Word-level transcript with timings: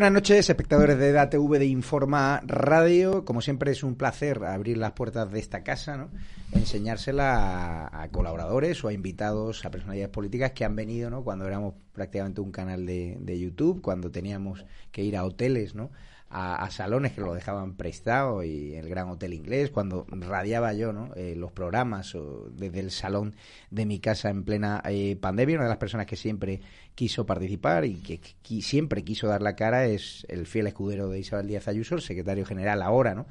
Buenas 0.00 0.14
noches, 0.14 0.48
espectadores 0.48 0.98
de 0.98 1.12
DATV 1.12 1.58
de 1.58 1.66
Informa 1.66 2.40
Radio. 2.46 3.26
Como 3.26 3.42
siempre 3.42 3.72
es 3.72 3.82
un 3.82 3.96
placer 3.96 4.42
abrir 4.44 4.78
las 4.78 4.92
puertas 4.92 5.30
de 5.30 5.38
esta 5.38 5.62
casa, 5.62 5.98
¿no? 5.98 6.08
enseñársela 6.52 7.90
a, 7.92 8.08
colaboradores 8.08 8.82
o 8.82 8.88
a 8.88 8.94
invitados, 8.94 9.62
a 9.66 9.70
personalidades 9.70 10.10
políticas 10.10 10.52
que 10.52 10.64
han 10.64 10.74
venido, 10.74 11.10
¿no? 11.10 11.22
Cuando 11.22 11.46
éramos 11.46 11.74
prácticamente 11.92 12.40
un 12.40 12.50
canal 12.50 12.86
de, 12.86 13.18
de 13.20 13.38
YouTube, 13.38 13.82
cuando 13.82 14.10
teníamos 14.10 14.64
que 14.90 15.04
ir 15.04 15.18
a 15.18 15.24
hoteles, 15.26 15.74
¿no? 15.74 15.90
A, 16.32 16.70
salones 16.70 17.12
que 17.12 17.20
lo 17.20 17.34
dejaban 17.34 17.74
prestado 17.74 18.44
y 18.44 18.74
el 18.74 18.88
Gran 18.88 19.08
Hotel 19.08 19.34
Inglés, 19.34 19.70
cuando 19.70 20.06
radiaba 20.08 20.72
yo 20.72 20.92
¿no? 20.92 21.10
Eh, 21.16 21.34
los 21.36 21.50
programas 21.50 22.14
o 22.14 22.48
desde 22.50 22.78
el 22.78 22.92
salón 22.92 23.34
de 23.70 23.84
mi 23.84 23.98
casa 23.98 24.30
en 24.30 24.44
plena 24.44 24.80
eh, 24.88 25.16
pandemia, 25.20 25.56
una 25.56 25.64
de 25.64 25.70
las 25.70 25.78
personas 25.78 26.06
que 26.06 26.16
siempre 26.16 26.60
quiso 26.94 27.26
participar 27.26 27.84
y 27.84 27.94
que, 27.96 28.20
siempre 28.62 29.02
quiso 29.02 29.26
dar 29.26 29.42
la 29.42 29.56
cara 29.56 29.86
es 29.86 30.24
el 30.28 30.46
fiel 30.46 30.68
escudero 30.68 31.08
de 31.08 31.18
Isabel 31.18 31.48
Díaz 31.48 31.66
Ayuso, 31.66 31.96
el 31.96 32.02
secretario 32.02 32.46
general 32.46 32.82
ahora, 32.82 33.14
¿no? 33.14 33.26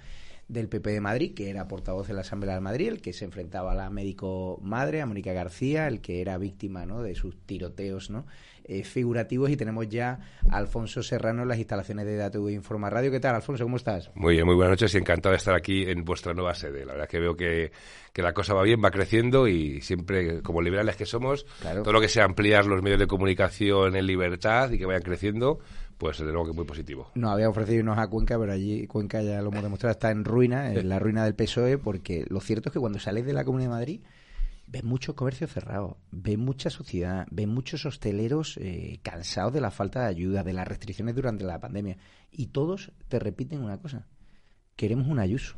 del 0.49 0.67
PP 0.67 0.89
de 0.89 0.99
Madrid, 0.99 1.33
que 1.35 1.51
era 1.51 1.67
portavoz 1.67 2.07
de 2.07 2.15
la 2.15 2.21
Asamblea 2.21 2.55
de 2.55 2.61
Madrid, 2.61 2.87
el 2.87 3.01
que 3.01 3.13
se 3.13 3.23
enfrentaba 3.23 3.71
a 3.71 3.75
la 3.75 3.89
médico 3.91 4.59
madre, 4.63 4.99
a 4.99 5.05
Mónica 5.05 5.31
García, 5.31 5.87
el 5.87 6.01
que 6.01 6.21
era 6.21 6.39
víctima 6.39 6.87
¿no? 6.87 7.03
de 7.03 7.13
sus 7.13 7.37
tiroteos 7.45 8.09
¿no? 8.09 8.25
Eh, 8.71 8.83
figurativos 8.83 9.49
y 9.49 9.57
tenemos 9.57 9.89
ya 9.89 10.19
a 10.47 10.57
Alfonso 10.57 11.01
Serrano 11.01 11.41
en 11.41 11.47
las 11.47 11.57
instalaciones 11.57 12.05
de 12.05 12.17
DATV 12.17 12.51
Informa 12.51 12.87
Radio. 12.87 13.09
¿Qué 13.09 13.19
tal, 13.19 13.33
Alfonso? 13.33 13.63
¿Cómo 13.63 13.77
estás? 13.77 14.11
Muy 14.13 14.35
bien, 14.35 14.45
muy 14.45 14.53
buenas 14.53 14.73
noches 14.73 14.93
y 14.93 14.99
encantado 14.99 15.31
de 15.31 15.37
estar 15.37 15.55
aquí 15.55 15.89
en 15.89 16.05
vuestra 16.05 16.35
nueva 16.35 16.53
sede. 16.53 16.85
La 16.85 16.93
verdad 16.93 17.07
que 17.07 17.19
veo 17.19 17.35
que, 17.35 17.71
que 18.13 18.21
la 18.21 18.31
cosa 18.31 18.53
va 18.53 18.61
bien, 18.61 18.79
va 18.79 18.91
creciendo 18.91 19.47
y 19.47 19.81
siempre, 19.81 20.43
como 20.43 20.61
liberales 20.61 20.95
que 20.97 21.07
somos, 21.07 21.47
todo 21.63 21.91
lo 21.91 21.99
que 21.99 22.09
sea 22.09 22.25
ampliar 22.25 22.67
los 22.67 22.83
medios 22.83 22.99
de 22.99 23.07
comunicación 23.07 23.95
en 23.95 24.05
libertad 24.05 24.69
y 24.69 24.77
que 24.77 24.85
vayan 24.85 25.01
creciendo, 25.01 25.57
pues 25.97 26.19
desde 26.19 26.31
luego 26.31 26.45
que 26.45 26.51
es 26.51 26.57
muy 26.57 26.65
positivo. 26.65 27.09
Nos 27.15 27.31
había 27.31 27.49
ofrecido 27.49 27.79
irnos 27.79 27.97
a 27.97 28.05
Cuenca, 28.05 28.37
pero 28.37 28.51
allí 28.51 28.85
Cuenca 28.85 29.23
ya 29.23 29.41
lo 29.41 29.49
hemos 29.49 29.63
demostrado, 29.63 29.93
está 29.93 30.11
en 30.11 30.23
ruina, 30.23 30.71
en 30.71 30.87
la 30.87 30.99
ruina 30.99 31.23
del 31.23 31.33
PSOE, 31.33 31.79
porque 31.79 32.23
lo 32.29 32.39
cierto 32.39 32.69
es 32.69 32.73
que 32.73 32.79
cuando 32.79 32.99
sales 32.99 33.25
de 33.25 33.33
la 33.33 33.43
Comunidad 33.43 33.71
de 33.71 33.75
Madrid 33.75 34.01
ven 34.71 34.85
mucho 34.85 35.15
comercio 35.15 35.47
cerrado, 35.47 35.97
ven 36.11 36.39
mucha 36.39 36.69
sociedad, 36.69 37.27
ven 37.31 37.49
muchos 37.49 37.85
hosteleros 37.85 38.57
eh, 38.57 38.99
cansados 39.01 39.53
de 39.53 39.61
la 39.61 39.71
falta 39.71 40.01
de 40.01 40.07
ayuda, 40.07 40.43
de 40.43 40.53
las 40.53 40.67
restricciones 40.67 41.15
durante 41.15 41.43
la 41.43 41.59
pandemia. 41.59 41.97
Y 42.31 42.47
todos 42.47 42.91
te 43.07 43.19
repiten 43.19 43.63
una 43.63 43.79
cosa, 43.79 44.07
queremos 44.75 45.07
un 45.07 45.19
ayuso. 45.19 45.55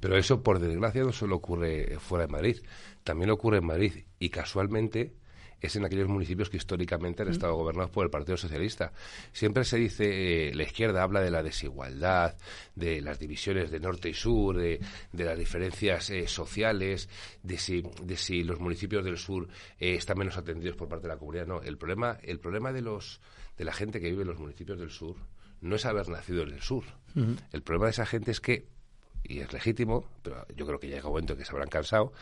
Pero 0.00 0.16
eso, 0.16 0.42
por 0.42 0.58
desgracia, 0.58 1.02
no 1.02 1.12
solo 1.12 1.36
ocurre 1.36 1.98
fuera 2.00 2.26
de 2.26 2.32
Madrid, 2.32 2.56
también 3.04 3.30
ocurre 3.30 3.58
en 3.58 3.66
Madrid. 3.66 4.04
Y 4.18 4.30
casualmente 4.30 5.14
es 5.62 5.76
en 5.76 5.84
aquellos 5.84 6.08
municipios 6.08 6.50
que 6.50 6.56
históricamente 6.56 7.22
han 7.22 7.28
estado 7.28 7.54
gobernados 7.54 7.90
por 7.90 8.04
el 8.04 8.10
Partido 8.10 8.36
Socialista. 8.36 8.92
Siempre 9.32 9.64
se 9.64 9.78
dice, 9.78 10.48
eh, 10.48 10.54
la 10.54 10.64
izquierda 10.64 11.02
habla 11.02 11.20
de 11.20 11.30
la 11.30 11.42
desigualdad, 11.42 12.36
de 12.74 13.00
las 13.00 13.18
divisiones 13.18 13.70
de 13.70 13.78
norte 13.78 14.08
y 14.08 14.14
sur, 14.14 14.56
de, 14.56 14.80
las 15.12 15.38
diferencias 15.38 16.10
eh, 16.10 16.26
sociales, 16.26 17.08
de 17.42 17.58
si, 17.58 17.82
de 18.02 18.16
si 18.16 18.42
los 18.42 18.58
municipios 18.58 19.04
del 19.04 19.16
sur 19.16 19.48
eh, 19.78 19.94
están 19.94 20.18
menos 20.18 20.36
atendidos 20.36 20.76
por 20.76 20.88
parte 20.88 21.06
de 21.06 21.14
la 21.14 21.18
comunidad. 21.18 21.46
No, 21.46 21.62
el 21.62 21.78
problema, 21.78 22.18
el 22.22 22.40
problema 22.40 22.72
de, 22.72 22.82
los, 22.82 23.20
de 23.56 23.64
la 23.64 23.72
gente 23.72 24.00
que 24.00 24.10
vive 24.10 24.22
en 24.22 24.28
los 24.28 24.38
municipios 24.38 24.78
del 24.78 24.90
sur 24.90 25.16
no 25.60 25.76
es 25.76 25.86
haber 25.86 26.08
nacido 26.08 26.42
en 26.42 26.50
el 26.50 26.60
sur. 26.60 26.84
El 27.52 27.62
problema 27.62 27.86
de 27.86 27.92
esa 27.92 28.06
gente 28.06 28.32
es 28.32 28.40
que, 28.40 28.66
y 29.22 29.38
es 29.40 29.52
legítimo, 29.52 30.08
pero 30.22 30.44
yo 30.56 30.66
creo 30.66 30.80
que 30.80 30.88
llega 30.88 31.06
un 31.06 31.12
momento 31.12 31.36
que 31.36 31.44
se 31.44 31.52
habrán 31.52 31.68
cansado, 31.68 32.12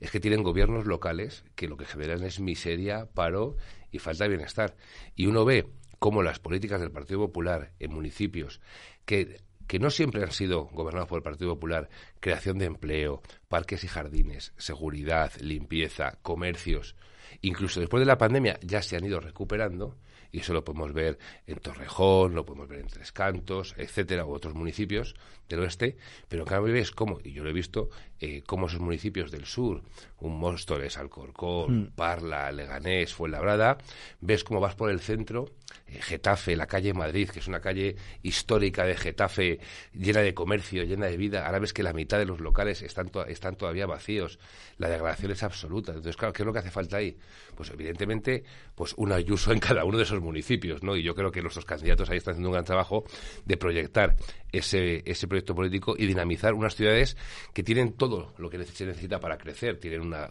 es 0.00 0.10
que 0.10 0.20
tienen 0.20 0.42
gobiernos 0.42 0.86
locales 0.86 1.44
que 1.54 1.68
lo 1.68 1.76
que 1.76 1.86
generan 1.86 2.22
es 2.24 2.40
miseria, 2.40 3.06
paro 3.06 3.56
y 3.90 3.98
falta 3.98 4.24
de 4.24 4.30
bienestar. 4.30 4.76
Y 5.14 5.26
uno 5.26 5.44
ve 5.44 5.66
cómo 5.98 6.22
las 6.22 6.38
políticas 6.38 6.80
del 6.80 6.90
Partido 6.90 7.20
Popular 7.20 7.72
en 7.78 7.92
municipios 7.92 8.60
que 9.04 9.38
que 9.66 9.78
no 9.78 9.90
siempre 9.90 10.22
han 10.22 10.30
sido 10.30 10.66
gobernados 10.66 11.08
por 11.08 11.18
el 11.18 11.22
Partido 11.22 11.54
Popular, 11.54 11.88
creación 12.20 12.58
de 12.58 12.66
empleo, 12.66 13.22
parques 13.48 13.84
y 13.84 13.88
jardines, 13.88 14.52
seguridad, 14.56 15.32
limpieza, 15.40 16.18
comercios, 16.22 16.94
incluso 17.40 17.80
después 17.80 18.00
de 18.00 18.06
la 18.06 18.18
pandemia, 18.18 18.58
ya 18.62 18.82
se 18.82 18.96
han 18.96 19.04
ido 19.04 19.20
recuperando 19.20 19.96
y 20.36 20.40
eso 20.40 20.52
lo 20.52 20.62
podemos 20.62 20.92
ver 20.92 21.18
en 21.46 21.58
Torrejón, 21.60 22.34
lo 22.34 22.44
podemos 22.44 22.68
ver 22.68 22.80
en 22.80 22.88
Tres 22.88 23.10
Cantos, 23.10 23.74
etcétera, 23.78 24.26
u 24.26 24.34
otros 24.34 24.52
municipios 24.54 25.14
del 25.48 25.60
oeste, 25.60 25.96
pero 26.28 26.42
en 26.42 26.48
cambio 26.48 26.74
ves 26.74 26.90
cómo, 26.90 27.20
y 27.24 27.32
yo 27.32 27.42
lo 27.42 27.48
he 27.48 27.54
visto, 27.54 27.88
eh, 28.20 28.42
cómo 28.46 28.66
esos 28.66 28.80
municipios 28.80 29.30
del 29.30 29.46
sur, 29.46 29.82
un 30.18 30.38
Móstoles, 30.38 30.98
Alcorcón, 30.98 31.80
mm. 31.80 31.86
Parla, 31.94 32.52
Leganés, 32.52 33.14
Fuenlabrada, 33.14 33.78
ves 34.20 34.44
cómo 34.44 34.60
vas 34.60 34.74
por 34.74 34.90
el 34.90 35.00
centro, 35.00 35.46
eh, 35.86 36.00
Getafe, 36.00 36.56
la 36.56 36.66
calle 36.66 36.94
Madrid, 36.94 37.28
que 37.28 37.38
es 37.38 37.48
una 37.48 37.60
calle 37.60 37.96
histórica 38.22 38.84
de 38.84 38.96
Getafe, 38.96 39.60
llena 39.92 40.20
de 40.20 40.34
comercio, 40.34 40.84
llena 40.84 41.06
de 41.06 41.16
vida, 41.16 41.46
ahora 41.46 41.60
ves 41.60 41.72
que 41.72 41.82
la 41.82 41.92
mitad 41.92 42.18
de 42.18 42.26
los 42.26 42.40
locales 42.40 42.82
están, 42.82 43.10
están 43.28 43.56
todavía 43.56 43.86
vacíos, 43.86 44.38
la 44.78 44.88
degradación 44.88 45.32
es 45.32 45.42
absoluta. 45.42 45.92
Entonces, 45.92 46.16
claro, 46.16 46.32
¿qué 46.32 46.42
es 46.42 46.46
lo 46.46 46.52
que 46.52 46.58
hace 46.58 46.70
falta 46.70 46.96
ahí? 46.96 47.16
Pues 47.54 47.70
evidentemente, 47.70 48.44
pues 48.74 48.94
un 48.96 49.12
ayuso 49.12 49.52
en 49.52 49.60
cada 49.60 49.84
uno 49.84 49.96
de 49.96 50.04
esos 50.04 50.20
municipios, 50.26 50.82
¿no? 50.82 50.96
Y 50.96 51.02
yo 51.02 51.14
creo 51.14 51.30
que 51.30 51.40
nuestros 51.40 51.64
candidatos 51.64 52.10
ahí 52.10 52.18
están 52.18 52.32
haciendo 52.32 52.50
un 52.50 52.54
gran 52.54 52.64
trabajo 52.64 53.04
de 53.44 53.56
proyectar 53.56 54.16
ese, 54.52 55.02
ese 55.06 55.26
proyecto 55.26 55.54
político 55.54 55.94
y 55.96 56.06
dinamizar 56.06 56.54
unas 56.54 56.74
ciudades 56.74 57.16
que 57.54 57.62
tienen 57.62 57.92
todo 57.92 58.34
lo 58.38 58.50
que 58.50 58.62
se 58.64 58.86
necesita 58.86 59.20
para 59.20 59.38
crecer. 59.38 59.78
Tienen 59.78 60.02
una, 60.02 60.28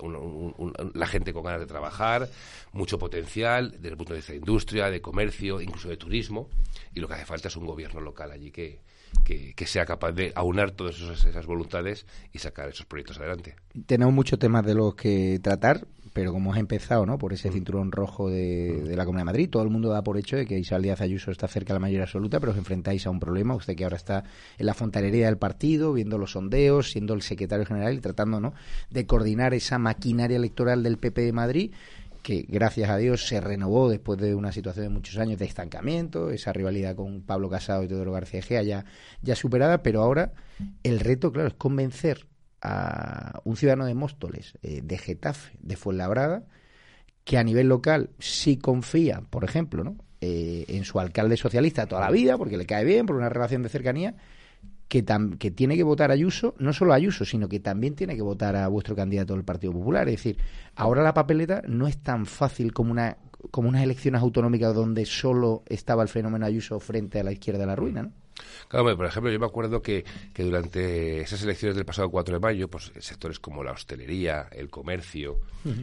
la 0.94 1.08
gente 1.08 1.34
con 1.34 1.44
ganas 1.44 1.62
de 1.62 1.68
trabajar, 1.68 2.30
mucho 2.74 3.00
potencial 3.00 3.72
desde 3.72 3.90
el 3.90 3.98
punto 3.98 4.14
de 4.14 4.20
vista 4.20 4.34
de 4.34 4.40
industria, 4.40 4.90
de 4.90 5.02
comercio, 5.02 5.62
incluso 5.62 5.90
de 5.90 5.98
turismo. 5.98 6.50
Y 6.94 7.00
lo 7.00 7.08
que 7.08 7.16
hace 7.16 7.26
falta 7.26 7.48
es 7.48 7.56
un 7.56 7.66
gobierno 7.66 8.02
local 8.02 8.32
allí 8.32 8.52
que, 8.52 8.82
que, 9.24 9.66
sea 9.66 9.86
capaz 9.86 10.12
de 10.12 10.32
aunar 10.36 10.72
todas 10.72 11.00
esas 11.00 11.46
voluntades 11.46 12.06
y 12.34 12.40
sacar 12.40 12.70
esos 12.70 12.86
proyectos 12.86 13.18
adelante. 13.18 13.56
Tenemos 13.86 14.14
muchos 14.14 14.40
temas 14.40 14.66
de 14.66 14.76
los 14.76 14.96
que 14.96 15.40
tratar, 15.42 15.86
pero 16.16 16.32
como 16.32 16.54
has 16.54 16.60
empezado, 16.60 17.06
¿no? 17.06 17.18
Por 17.18 17.34
ese 17.34 17.50
mm. 17.50 17.54
cinturón 17.54 17.92
rojo 17.92 18.30
de, 18.30 18.84
de, 18.84 18.96
la 18.96 19.04
Comunidad 19.04 19.24
de 19.24 19.32
Madrid, 19.34 19.50
todo 19.50 19.64
el 19.64 19.70
mundo 19.70 19.90
da 19.90 20.02
por 20.02 20.18
hecho 20.18 20.38
de 20.38 20.46
que 20.46 20.58
Isabel 20.58 20.84
Díaz 20.84 21.02
Ayuso 21.02 21.30
está 21.30 21.50
cerca 21.50 21.74
de 21.74 21.76
la 21.76 21.82
mayoría 21.82 22.04
absoluta, 22.04 22.40
pero 22.40 22.54
os 22.54 22.58
enfrentáis 22.58 23.06
a 23.06 23.10
un 23.10 23.20
problema. 23.20 23.54
Usted 23.54 23.76
que 23.76 23.84
ahora 23.84 23.98
está 23.98 24.24
en 24.58 24.66
la 24.66 24.74
fontanería 24.74 25.26
del 25.26 25.38
partido, 25.38 25.92
viendo 25.92 26.18
los 26.18 26.32
sondeos, 26.32 26.92
siendo 26.92 27.16
el 27.16 27.22
secretario 27.22 27.66
general 27.66 27.96
y 27.96 28.00
tratando, 28.00 28.40
¿no? 28.40 28.54
De 28.90 29.06
coordinar 29.06 29.54
esa 29.54 29.78
maquinaria 29.78 30.38
electoral 30.38 30.84
del 30.84 30.98
PP 31.00 31.22
de 31.22 31.34
Madrid 31.34 31.74
que 32.24 32.46
gracias 32.48 32.90
a 32.90 32.96
Dios 32.96 33.28
se 33.28 33.42
renovó 33.42 33.90
después 33.90 34.18
de 34.18 34.36
una 34.36 34.54
situación 34.54 34.86
de 34.86 34.90
muchos 34.90 35.18
años 35.18 35.38
de 35.38 35.46
estancamiento, 35.46 36.32
esa 36.32 36.54
rivalidad 36.54 36.96
con 36.96 37.24
Pablo 37.24 37.50
Casado 37.50 37.84
y 37.84 37.90
Teodoro 37.90 38.14
García 38.14 38.42
Gea 38.42 38.64
ya, 38.64 38.86
ya 39.22 39.36
superada, 39.36 39.84
pero 39.84 40.02
ahora 40.02 40.32
el 40.82 41.02
reto, 41.02 41.34
claro, 41.34 41.50
es 41.50 41.54
convencer 41.56 42.26
a 42.62 43.42
un 43.44 43.56
ciudadano 43.58 43.86
de 43.86 43.94
Móstoles, 43.94 44.58
eh, 44.62 44.82
de 44.84 44.98
Getafe, 44.98 45.58
de 45.62 45.76
Fuenlabrada, 45.76 46.46
que 47.24 47.38
a 47.38 47.44
nivel 47.44 47.68
local 47.68 48.12
sí 48.20 48.58
confía, 48.58 49.22
por 49.30 49.44
ejemplo, 49.44 49.84
¿no? 49.84 49.98
Eh, 50.22 50.66
en 50.70 50.86
su 50.86 51.00
alcalde 51.00 51.38
socialista 51.38 51.88
toda 51.88 52.02
la 52.02 52.12
vida, 52.12 52.38
porque 52.38 52.58
le 52.58 52.66
cae 52.66 52.86
bien, 52.86 53.06
por 53.06 53.16
una 53.16 53.30
relación 53.30 53.64
de 53.64 53.70
cercanía, 53.70 54.16
que, 54.88 55.04
tiene 55.52 55.76
que 55.76 55.84
votar 55.84 56.12
a 56.12 56.14
Ayuso, 56.14 56.56
no 56.60 56.74
solo 56.74 56.94
a 56.94 56.96
Ayuso, 56.96 57.26
sino 57.26 57.50
que 57.50 57.60
también 57.60 57.96
tiene 57.96 58.16
que 58.16 58.22
votar 58.22 58.56
a 58.56 58.68
vuestro 58.68 58.96
candidato 58.96 59.34
del 59.34 59.44
Partido 59.44 59.74
Popular. 59.74 60.08
Es 60.08 60.16
decir, 60.16 60.38
ahora 60.76 61.04
la 61.04 61.14
papeleta 61.14 61.62
no 61.68 61.88
es 61.88 61.98
tan 61.98 62.26
fácil 62.26 62.74
como 62.74 62.92
una 62.92 63.18
como 63.52 63.70
unas 63.70 63.84
elecciones 63.84 64.22
autonómicas 64.22 64.74
donde 64.74 65.06
solo 65.06 65.62
estaba 65.68 66.02
el 66.02 66.10
fenómeno 66.10 66.48
Ayuso 66.48 66.80
frente 66.80 67.20
a 67.20 67.24
la 67.24 67.32
izquierda 67.32 67.60
de 67.60 67.66
la 67.68 67.76
ruina, 67.76 68.02
¿no? 68.04 68.12
Claro, 68.68 68.98
por 68.98 69.06
ejemplo, 69.06 69.32
yo 69.32 69.40
me 69.40 69.46
acuerdo 69.46 69.82
que, 69.82 70.04
que, 70.34 70.44
durante 70.44 71.22
esas 71.22 71.42
elecciones 71.44 71.76
del 71.76 71.86
pasado 71.86 72.10
4 72.10 72.36
de 72.36 72.40
mayo, 72.40 72.68
pues 72.68 72.92
sectores 73.00 73.40
como 73.40 73.64
la 73.64 73.72
hostelería, 73.72 74.48
el 74.52 74.70
comercio, 74.70 75.40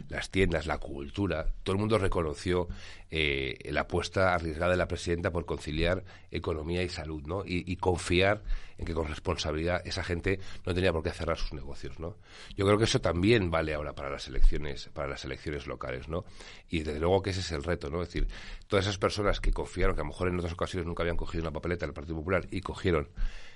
las 0.09 0.29
tiendas, 0.29 0.67
la 0.67 0.77
cultura, 0.77 1.47
todo 1.63 1.73
el 1.75 1.79
mundo 1.79 1.97
reconoció 1.97 2.67
eh, 3.15 3.59
la 3.71 3.81
apuesta 3.81 4.33
arriesgada 4.33 4.71
de 4.71 4.77
la 4.77 4.87
presidenta 4.87 5.29
por 5.29 5.45
conciliar 5.45 6.03
economía 6.31 6.81
y 6.81 6.89
salud, 6.89 7.21
¿no? 7.27 7.43
Y, 7.45 7.75
confiar 7.75 8.41
en 8.79 8.85
que 8.85 8.95
con 8.95 9.07
responsabilidad 9.07 9.85
esa 9.85 10.03
gente 10.03 10.39
no 10.65 10.73
tenía 10.73 10.91
por 10.91 11.03
qué 11.03 11.11
cerrar 11.11 11.37
sus 11.37 11.53
negocios, 11.53 11.99
¿no? 11.99 12.17
Yo 12.55 12.65
creo 12.65 12.79
que 12.79 12.85
eso 12.85 13.01
también 13.01 13.51
vale 13.51 13.75
ahora 13.75 13.93
para 13.93 14.09
las 14.09 14.27
elecciones, 14.27 14.89
para 14.93 15.07
las 15.07 15.23
elecciones 15.25 15.67
locales, 15.67 16.07
¿no? 16.07 16.25
Y 16.69 16.79
desde 16.79 16.99
luego 16.99 17.21
que 17.21 17.29
ese 17.29 17.41
es 17.41 17.51
el 17.51 17.63
reto, 17.63 17.91
¿no? 17.91 18.01
Es 18.01 18.07
decir, 18.07 18.27
todas 18.65 18.85
esas 18.85 18.97
personas 18.97 19.39
que 19.39 19.51
confiaron, 19.51 19.95
que 19.95 20.01
a 20.01 20.05
lo 20.05 20.09
mejor 20.09 20.29
en 20.29 20.39
otras 20.39 20.53
ocasiones 20.53 20.87
nunca 20.87 21.03
habían 21.03 21.17
cogido 21.17 21.43
una 21.43 21.51
papeleta 21.51 21.85
del 21.85 21.93
Partido 21.93 22.15
Popular 22.15 22.42
y 22.51 22.61
cogieron 22.61 23.09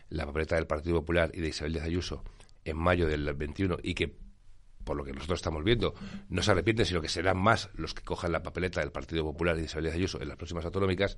la 0.10 0.25
papeleta 0.25 0.56
del 0.56 0.68
Partido 0.68 1.00
Popular 1.00 1.31
y 1.34 1.42
de 1.42 1.50
Isabel 1.50 1.74
Díaz 1.74 1.86
Ayuso 1.86 2.24
en 2.66 2.78
mayo 2.78 3.07
del 3.07 3.34
21 3.34 3.78
y 3.84 3.94
que 3.94 4.16
por 4.88 4.95
lo 4.95 5.04
que 5.04 5.12
nosotros 5.12 5.39
estamos 5.39 5.66
viendo, 5.66 5.94
no 6.30 6.42
se 6.42 6.51
arrepienten, 6.51 6.86
sino 6.86 7.01
que 7.01 7.10
serán 7.10 7.38
más 7.38 7.69
los 7.75 7.94
que 7.94 8.04
cojan 8.04 8.31
la 8.31 8.42
papeleta 8.42 8.80
del 8.80 8.92
Partido 8.92 9.25
Popular 9.25 9.57
y 9.57 9.60
de 9.60 9.66
Isabel 9.66 9.84
Díaz 9.84 9.95
Ayuso 9.95 10.22
en 10.22 10.30
las 10.30 10.38
próximas 10.38 10.63
autonómicas, 10.63 11.18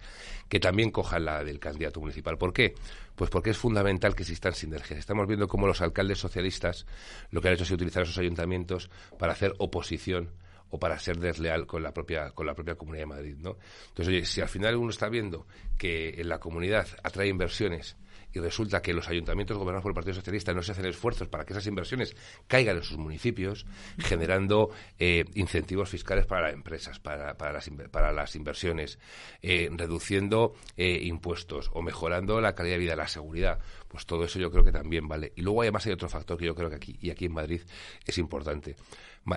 que 0.50 0.60
también 0.60 0.89
cojan 0.89 1.24
la 1.24 1.44
del 1.44 1.60
candidato 1.60 2.00
municipal. 2.00 2.39
¿Por 2.39 2.51
qué? 2.51 2.74
Pues 3.16 3.30
porque 3.30 3.51
es 3.51 3.57
fundamental 3.57 4.15
que 4.15 4.24
existan 4.24 4.56
sinergias. 4.56 5.00
Estamos 5.00 5.27
viendo 5.27 5.48
cómo 5.48 5.68
los 5.68 5.81
alcaldes 5.81 6.18
socialistas 6.18 6.88
lo 7.30 7.42
que 7.42 7.50
han 7.50 7.54
hecho 7.54 7.63
es 7.63 7.72
utilizar 7.72 8.04
esos 8.04 8.18
ayuntamientos 8.18 8.89
para 9.19 9.33
hacer 9.33 9.54
oposición 9.60 10.31
o 10.69 10.80
para 10.80 11.00
ser 11.00 11.18
desleal 11.18 11.66
con 11.66 11.83
la 11.83 11.94
propia 11.94 12.31
con 12.31 12.45
la 12.45 12.54
propia 12.54 12.75
Comunidad 12.75 13.04
de 13.04 13.07
Madrid, 13.07 13.36
¿no? 13.38 13.57
Entonces, 13.89 14.07
oye, 14.07 14.25
si 14.25 14.42
al 14.42 14.50
final 14.50 14.75
uno 14.75 14.89
está 14.89 15.10
viendo 15.10 15.48
que 15.77 16.21
en 16.21 16.30
la 16.30 16.39
comunidad 16.39 16.88
atrae 17.04 17.27
inversiones 17.27 17.98
y 18.33 18.39
resulta 18.39 18.81
que 18.81 18.94
los 18.94 19.07
ayuntamientos 19.10 19.57
gobernados 19.57 19.83
por 19.83 19.92
el 19.92 19.95
Partido 19.95 20.16
Socialista 20.16 20.54
no 20.54 20.62
se 20.62 20.71
hacen 20.71 20.86
esfuerzos 20.86 21.27
para 21.27 21.45
que 21.45 21.54
esas 21.54 21.66
inversiones 21.68 22.16
caigan 22.48 22.77
en 22.77 22.83
sus 22.83 22.98
municipios, 22.98 23.66
generando 23.98 24.69
eh, 25.00 25.25
incentivos 25.33 25.89
fiscales 25.89 26.25
para 26.25 26.44
las 26.44 26.54
empresas, 26.54 27.00
para, 27.00 27.36
para, 27.36 27.54
las, 27.54 27.69
para 27.92 28.12
las 28.12 28.36
inversiones, 28.36 29.00
eh, 29.42 29.69
reduciendo 29.72 30.54
eh, 30.77 31.00
impuestos 31.04 31.72
o 31.74 31.81
mejorando 31.81 32.39
la 32.39 32.54
calidad 32.54 32.75
de 32.75 32.80
vida, 32.80 32.95
la 32.95 33.07
seguridad, 33.07 33.60
pues 33.88 34.06
todo 34.06 34.24
eso 34.24 34.39
yo 34.39 34.51
creo 34.51 34.63
que 34.63 34.72
también 34.72 35.07
vale. 35.07 35.33
Y 35.36 35.42
luego 35.42 35.63
además 35.63 35.86
hay 35.86 35.94
otro 35.94 36.10
factor 36.10 36.38
que 36.38 36.45
yo 36.45 36.56
creo 36.56 36.69
que 36.69 36.75
aquí 36.75 36.98
y 37.01 37.10
aquí 37.10 37.25
en 37.25 37.33
Madrid 37.33 37.62
es 38.06 38.18
importante. 38.18 38.75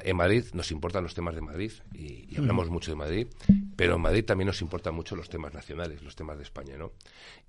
En 0.03 0.17
Madrid 0.17 0.45
nos 0.55 0.71
importan 0.71 1.03
los 1.03 1.15
temas 1.15 1.35
de 1.35 1.41
Madrid 1.41 1.73
y, 1.93 2.37
hablamos 2.37 2.71
mucho 2.71 2.91
de 2.91 2.97
Madrid, 2.97 3.27
pero 3.77 3.97
en 3.97 4.01
Madrid 4.01 4.25
también 4.25 4.47
nos 4.47 4.63
importan 4.63 4.95
mucho 4.95 5.17
los 5.17 5.29
temas 5.29 5.53
nacionales, 5.53 6.03
los 6.03 6.17
temas 6.17 6.39
de 6.39 6.45
España, 6.45 6.77
¿no? 6.77 6.93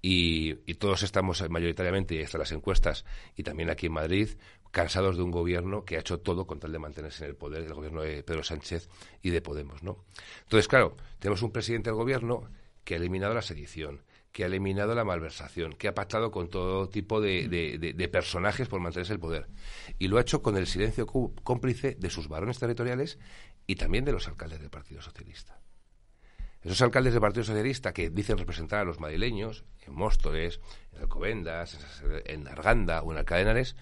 Y, 0.01 0.55
todos 0.75 1.03
estamos 1.03 1.47
mayoritariamente, 1.49 2.15
y 2.15 2.21
hasta 2.21 2.37
las 2.37 2.51
encuestas, 2.51 3.05
y 3.37 3.43
también 3.43 3.69
aquí 3.69 3.85
en 3.85 3.93
Madrid, 3.93 4.29
cansados 4.71 5.15
de 5.15 5.23
un 5.23 5.31
gobierno 5.31 5.85
que 5.85 5.95
ha 5.95 5.99
hecho 5.99 6.19
todo 6.19 6.45
con 6.45 6.59
tal 6.59 6.71
de 6.71 6.79
mantenerse 6.79 7.23
en 7.23 7.29
el 7.29 7.35
poder, 7.35 7.63
el 7.63 7.73
gobierno 7.73 8.01
de 8.01 8.23
Pedro 8.23 8.43
Sánchez 8.43 8.89
y 9.21 9.29
de 9.29 9.41
Podemos, 9.41 9.83
¿no? 9.83 10.03
Entonces, 10.43 10.67
claro, 10.67 10.97
tenemos 11.19 11.41
un 11.43 11.51
presidente 11.51 11.89
del 11.89 11.95
gobierno 11.95 12.49
que 12.83 12.95
ha 12.95 12.97
eliminado 12.97 13.33
la 13.33 13.41
sedición, 13.41 14.01
que 14.33 14.43
ha 14.43 14.47
eliminado 14.47 14.95
la 14.95 15.05
malversación, 15.05 15.73
que 15.73 15.87
ha 15.87 15.93
pactado 15.93 16.31
con 16.31 16.49
todo 16.49 16.89
tipo 16.89 17.21
de, 17.21 18.09
personajes 18.11 18.67
por 18.67 18.81
mantenerse 18.81 19.13
el 19.13 19.19
poder. 19.19 19.47
Y 19.99 20.07
lo 20.07 20.17
ha 20.17 20.21
hecho 20.21 20.41
con 20.41 20.57
el 20.57 20.65
silencio 20.65 21.05
cómplice 21.05 21.95
de 21.99 22.09
sus 22.09 22.27
varones 22.27 22.57
territoriales 22.57 23.19
y 23.67 23.75
también 23.75 24.05
de 24.05 24.11
los 24.11 24.27
alcaldes 24.27 24.59
del 24.59 24.71
Partido 24.71 25.03
Socialista. 25.03 25.59
Esos 26.63 26.81
alcaldes 26.81 27.13
del 27.13 27.21
Partido 27.21 27.43
Socialista 27.43 27.93
que 27.93 28.09
dicen 28.09 28.39
representar 28.39 28.79
a 28.79 28.85
los 28.85 28.99
madrileños, 28.99 29.65
en 29.85 29.93
Móstoles, 29.93 30.61
en 30.93 31.01
Alcobendas, 31.01 31.77
en 32.25 32.47
Arganda 32.47 33.03
o 33.03 33.11
en 33.11 33.19
Alcadenares, 33.19 33.75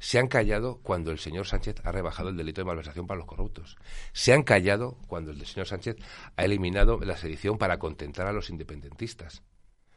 se 0.00 0.18
han 0.18 0.26
callado 0.26 0.80
cuando 0.82 1.12
el 1.12 1.20
señor 1.20 1.46
Sánchez 1.46 1.76
ha 1.84 1.92
rebajado 1.92 2.30
el 2.30 2.36
delito 2.36 2.60
de 2.60 2.64
malversación 2.64 3.06
para 3.06 3.18
los 3.18 3.28
corruptos. 3.28 3.76
Se 4.12 4.32
han 4.32 4.42
callado 4.42 4.98
cuando 5.06 5.30
el 5.30 5.46
señor 5.46 5.68
Sánchez 5.68 5.96
ha 6.36 6.44
eliminado 6.44 6.98
la 6.98 7.16
sedición 7.16 7.56
para 7.56 7.78
contentar 7.78 8.26
a 8.26 8.32
los 8.32 8.50
independentistas. 8.50 9.44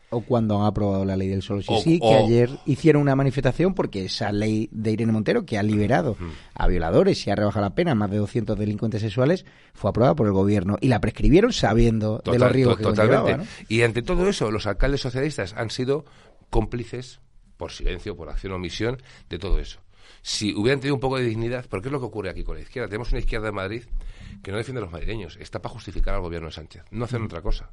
O 0.10 0.22
cuando 0.22 0.60
han 0.60 0.68
aprobado 0.68 1.04
la 1.04 1.18
ley 1.18 1.28
del 1.28 1.42
solo 1.42 1.62
sí 1.62 1.74
sí, 1.84 2.00
que 2.00 2.14
ayer 2.14 2.50
hicieron 2.66 3.02
una 3.02 3.16
manifestación 3.16 3.74
porque 3.74 4.06
esa 4.06 4.32
ley 4.32 4.70
de 4.72 4.92
Irene 4.92 5.12
Montero, 5.12 5.46
que 5.46 5.58
ha 5.58 5.64
liberado 5.64 6.16
a 6.54 6.68
violadores 6.68 7.26
y 7.26 7.32
ha 7.32 7.36
rebajado 7.36 7.66
la 7.66 7.76
pena 7.76 7.92
a 7.92 7.96
más 7.96 8.12
de 8.12 8.18
200 8.18 8.58
delincuentes 8.58 9.02
sexuales, 9.02 9.46
fue 9.74 9.90
aprobada 9.90 10.16
por 10.16 10.28
el 10.28 10.34
gobierno 10.34 10.78
y 10.80 10.88
la 10.88 11.02
prescribieron 11.02 11.52
sabiendo 11.54 12.22
de 12.24 12.40
los 12.40 12.52
riesgos 12.52 12.78
que 12.78 12.84
totalmente. 12.84 13.46
Y 13.68 13.82
ante 13.82 14.04
todo 14.04 14.30
eso, 14.30 14.52
los 14.52 14.68
alcaldes 14.68 15.02
socialistas 15.02 15.54
han 15.54 15.70
sido 15.70 16.06
cómplices, 16.50 17.20
por 17.58 17.72
silencio, 17.72 18.16
por 18.16 18.30
acción 18.30 18.54
o 18.54 18.56
omisión, 18.58 18.98
de 19.30 19.40
todo 19.40 19.60
eso. 19.60 19.80
Si 20.22 20.54
hubieran 20.54 20.80
tenido 20.80 20.96
un 20.96 21.02
poco 21.02 21.18
de 21.18 21.24
dignidad, 21.24 21.66
porque 21.70 21.88
es 21.88 21.92
lo 21.92 22.00
que 22.00 22.06
ocurre 22.06 22.30
aquí 22.30 22.44
con 22.44 22.56
la 22.56 22.62
izquierda. 22.62 22.88
Tenemos 22.88 23.12
una 23.12 23.20
izquierda 23.20 23.48
de 23.48 23.52
Madrid 23.52 23.84
que 24.44 24.52
no 24.52 24.58
defiende 24.58 24.80
a 24.80 24.84
los 24.84 24.92
madrileños, 24.92 25.38
está 25.40 25.62
para 25.62 25.74
justificar 25.74 26.16
al 26.16 26.22
gobierno 26.22 26.48
de 26.48 26.54
Sánchez. 26.54 26.84
No 26.92 27.06
hacen 27.06 27.24
otra 27.24 27.42
cosa 27.42 27.72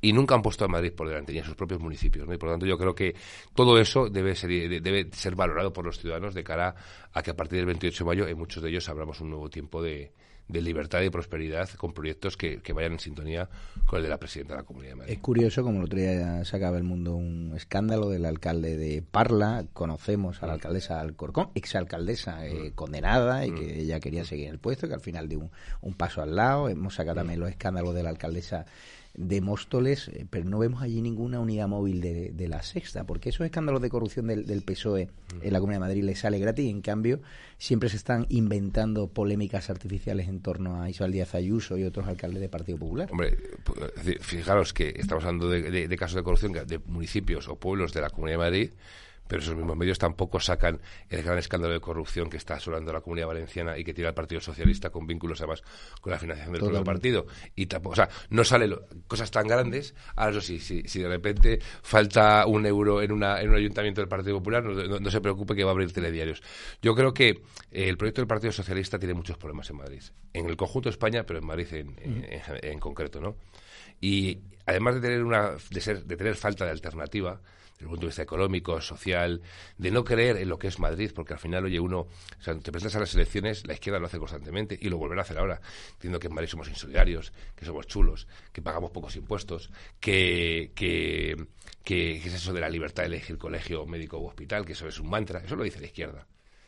y 0.00 0.12
nunca 0.12 0.34
han 0.34 0.42
puesto 0.42 0.64
a 0.64 0.68
Madrid 0.68 0.92
por 0.92 1.08
delante, 1.08 1.32
ni 1.32 1.38
a 1.38 1.44
sus 1.44 1.54
propios 1.54 1.80
municipios. 1.80 2.26
¿no? 2.26 2.34
Y 2.34 2.38
por 2.38 2.48
lo 2.48 2.54
tanto, 2.54 2.66
yo 2.66 2.78
creo 2.78 2.94
que 2.94 3.14
todo 3.54 3.78
eso 3.78 4.08
debe 4.08 4.34
ser, 4.34 4.50
debe 4.82 5.08
ser 5.12 5.34
valorado 5.34 5.72
por 5.72 5.84
los 5.84 5.98
ciudadanos 5.98 6.34
de 6.34 6.44
cara 6.44 6.74
a 7.12 7.22
que 7.22 7.30
a 7.30 7.36
partir 7.36 7.58
del 7.58 7.66
28 7.66 8.04
de 8.04 8.08
mayo 8.08 8.28
en 8.28 8.38
muchos 8.38 8.62
de 8.62 8.70
ellos 8.70 8.88
abramos 8.88 9.20
un 9.20 9.30
nuevo 9.30 9.48
tiempo 9.48 9.82
de, 9.82 10.12
de 10.48 10.62
libertad 10.62 11.02
y 11.02 11.10
prosperidad 11.10 11.68
con 11.70 11.92
proyectos 11.92 12.36
que, 12.36 12.60
vayan 12.72 12.92
en 12.92 12.98
sintonía 12.98 13.48
con 13.86 13.98
el 13.98 14.04
de 14.04 14.08
la 14.08 14.18
presidenta 14.18 14.54
de 14.54 14.60
la 14.60 14.66
Comunidad 14.66 14.92
de 14.92 14.96
Madrid. 14.96 15.12
Es 15.12 15.18
curioso, 15.20 15.62
como 15.62 15.78
el 15.78 15.84
otro 15.84 15.98
día 15.98 16.44
sacaba 16.44 16.78
el 16.78 16.84
mundo 16.84 17.14
un 17.16 17.52
escándalo 17.54 18.08
del 18.08 18.24
alcalde 18.24 18.76
de 18.76 19.02
Parla, 19.02 19.66
conocemos 19.72 20.42
a 20.42 20.46
la 20.46 20.52
mm. 20.52 20.54
alcaldesa 20.54 21.00
Alcorcón, 21.00 21.50
exalcaldesa 21.54 22.46
eh, 22.46 22.70
mm. 22.70 22.74
condenada 22.74 23.46
y 23.46 23.52
que 23.52 23.60
mm. 23.60 23.80
ella 23.80 24.00
quería 24.00 24.24
seguir 24.24 24.46
en 24.46 24.52
el 24.52 24.58
puesto, 24.58 24.88
que 24.88 24.94
al 24.94 25.00
final 25.00 25.28
dio 25.28 25.40
un, 25.40 25.50
un 25.82 25.94
paso 25.94 26.22
al 26.22 26.34
lado, 26.34 26.68
hemos 26.68 26.94
sacado 26.94 27.16
también 27.16 27.40
los 27.40 27.50
escándalos 27.50 27.94
de 27.94 28.02
la 28.02 28.10
alcaldesa 28.10 28.64
de 29.18 29.40
Móstoles, 29.40 30.08
eh, 30.08 30.26
pero 30.30 30.44
no 30.48 30.60
vemos 30.60 30.80
allí 30.80 31.02
ninguna 31.02 31.40
unidad 31.40 31.66
móvil 31.66 32.00
de, 32.00 32.48
la 32.48 32.62
sexta, 32.62 33.04
porque 33.04 33.30
esos 33.30 33.44
escándalos 33.44 33.82
de 33.82 33.90
corrupción 33.90 34.28
del, 34.28 34.62
PSOE 34.62 35.08
en 35.42 35.52
la 35.52 35.58
Comunidad 35.58 35.80
de 35.80 35.86
Madrid 35.86 36.04
les 36.04 36.20
sale 36.20 36.38
gratis 36.38 36.64
y 36.64 36.70
en 36.70 36.80
cambio 36.80 37.20
siempre 37.58 37.88
se 37.88 37.96
están 37.96 38.26
inventando 38.28 39.08
polémicas 39.08 39.70
artificiales 39.70 40.28
en 40.28 40.40
torno 40.40 40.80
a 40.80 40.88
Isabel 40.88 41.12
Díaz 41.12 41.34
Ayuso 41.34 41.76
y 41.76 41.84
otros 41.84 42.06
alcaldes 42.06 42.40
del 42.40 42.48
Partido 42.48 42.78
Popular. 42.78 43.08
Hombre, 43.10 43.36
fijaros 44.20 44.72
que 44.72 44.94
estamos 44.96 45.24
hablando 45.24 45.50
de 45.50 45.96
casos 45.96 46.14
de 46.14 46.22
corrupción 46.22 46.52
de 46.52 46.78
municipios 46.86 47.48
o 47.48 47.56
pueblos 47.56 47.92
de 47.92 48.00
la 48.00 48.10
Comunidad 48.10 48.38
de 48.38 48.44
Madrid 48.44 48.70
pero 49.28 49.42
esos 49.42 49.54
mismos 49.54 49.76
medios 49.76 49.98
tampoco 49.98 50.40
sacan 50.40 50.80
el 51.08 51.22
gran 51.22 51.38
escándalo 51.38 51.74
de 51.74 51.80
corrupción 51.80 52.28
que 52.30 52.38
está 52.38 52.54
asolando 52.54 52.92
la 52.92 53.00
comunidad 53.00 53.28
valenciana 53.28 53.78
y 53.78 53.84
que 53.84 53.94
tiene 53.94 54.08
al 54.08 54.14
Partido 54.14 54.40
Socialista 54.40 54.90
con 54.90 55.06
vínculos 55.06 55.40
además 55.40 55.62
con 56.00 56.10
la 56.10 56.18
financiación 56.18 56.54
del 56.54 56.62
propio 56.62 56.84
partido. 56.84 57.26
Y 57.54 57.66
tampoco, 57.66 57.92
o 57.92 57.96
sea, 57.96 58.08
no 58.30 58.42
salen 58.44 58.74
cosas 59.06 59.30
tan 59.30 59.46
grandes. 59.46 59.94
Ahora, 60.16 60.32
eso 60.32 60.40
sí, 60.40 60.58
si, 60.58 60.82
si 60.82 61.00
de 61.00 61.08
repente 61.08 61.60
falta 61.82 62.46
un 62.46 62.66
euro 62.66 63.02
en, 63.02 63.12
una, 63.12 63.40
en 63.40 63.50
un 63.50 63.56
ayuntamiento 63.56 64.00
del 64.00 64.08
Partido 64.08 64.38
Popular, 64.38 64.64
no, 64.64 65.10
se 65.10 65.20
preocupe 65.20 65.54
que 65.54 65.64
va 65.64 65.70
a 65.70 65.72
abrir 65.72 65.92
telediarios. 65.92 66.42
Yo 66.80 66.94
creo 66.94 67.12
que 67.12 67.28
eh, 67.70 67.88
el 67.88 67.96
proyecto 67.96 68.22
del 68.22 68.28
Partido 68.28 68.52
Socialista 68.52 68.98
tiene 68.98 69.14
muchos 69.14 69.36
problemas 69.36 69.68
en 69.70 69.76
Madrid. 69.76 70.02
En 70.32 70.48
el 70.48 70.56
conjunto 70.56 70.88
de 70.88 70.92
España, 70.92 71.24
pero 71.24 71.38
en 71.38 71.46
Madrid 71.46 71.66
en, 71.72 72.26
en 72.62 72.78
concreto, 72.80 73.20
¿no? 73.20 73.36
Y 74.00 74.40
además 74.66 74.96
de 74.96 75.00
tener 75.00 75.24
una 75.24 75.56
de 75.70 75.80
ser 75.80 76.04
de 76.04 76.16
tener 76.16 76.36
falta 76.36 76.64
de 76.64 76.70
alternativa 76.70 77.40
desde 77.78 77.84
el 77.84 77.90
punto 77.90 78.00
de 78.00 78.06
vista 78.08 78.22
económico, 78.22 78.80
social, 78.80 79.40
de 79.76 79.90
no 79.92 80.02
creer 80.02 80.36
en 80.38 80.48
lo 80.48 80.58
que 80.58 80.66
es 80.66 80.80
Madrid, 80.80 81.12
porque 81.14 81.34
al 81.34 81.38
final, 81.38 81.64
oye, 81.64 81.78
uno, 81.78 82.00
o 82.00 82.42
sea, 82.42 82.58
te 82.58 82.72
presentas 82.72 82.96
a 82.96 83.00
las 83.00 83.14
elecciones, 83.14 83.64
la 83.66 83.74
izquierda 83.74 84.00
lo 84.00 84.06
hace 84.06 84.18
constantemente 84.18 84.76
y 84.80 84.88
lo 84.88 84.98
volverá 84.98 85.20
a 85.20 85.24
hacer 85.24 85.38
ahora, 85.38 85.60
diciendo 85.94 86.18
que 86.18 86.26
en 86.26 86.34
Madrid 86.34 86.48
somos 86.48 86.68
insolidarios, 86.68 87.32
que 87.54 87.64
somos 87.64 87.86
chulos, 87.86 88.26
que 88.52 88.62
pagamos 88.62 88.90
pocos 88.90 89.14
impuestos, 89.14 89.70
que, 90.00 90.72
que, 90.74 91.36
que, 91.84 92.16
es 92.16 92.34
eso 92.34 92.52
de 92.52 92.60
la 92.60 92.68
libertad 92.68 93.04
de 93.04 93.08
elegir 93.08 93.38
colegio, 93.38 93.86
médico 93.86 94.18
u 94.18 94.26
hospital, 94.26 94.66
que 94.66 94.72
eso 94.72 94.88
es 94.88 94.98
un 94.98 95.08
mantra, 95.08 95.38
eso 95.38 95.54
lo 95.54 95.62
dice 95.62 95.78
la 95.78 95.86
izquierda. 95.86 96.26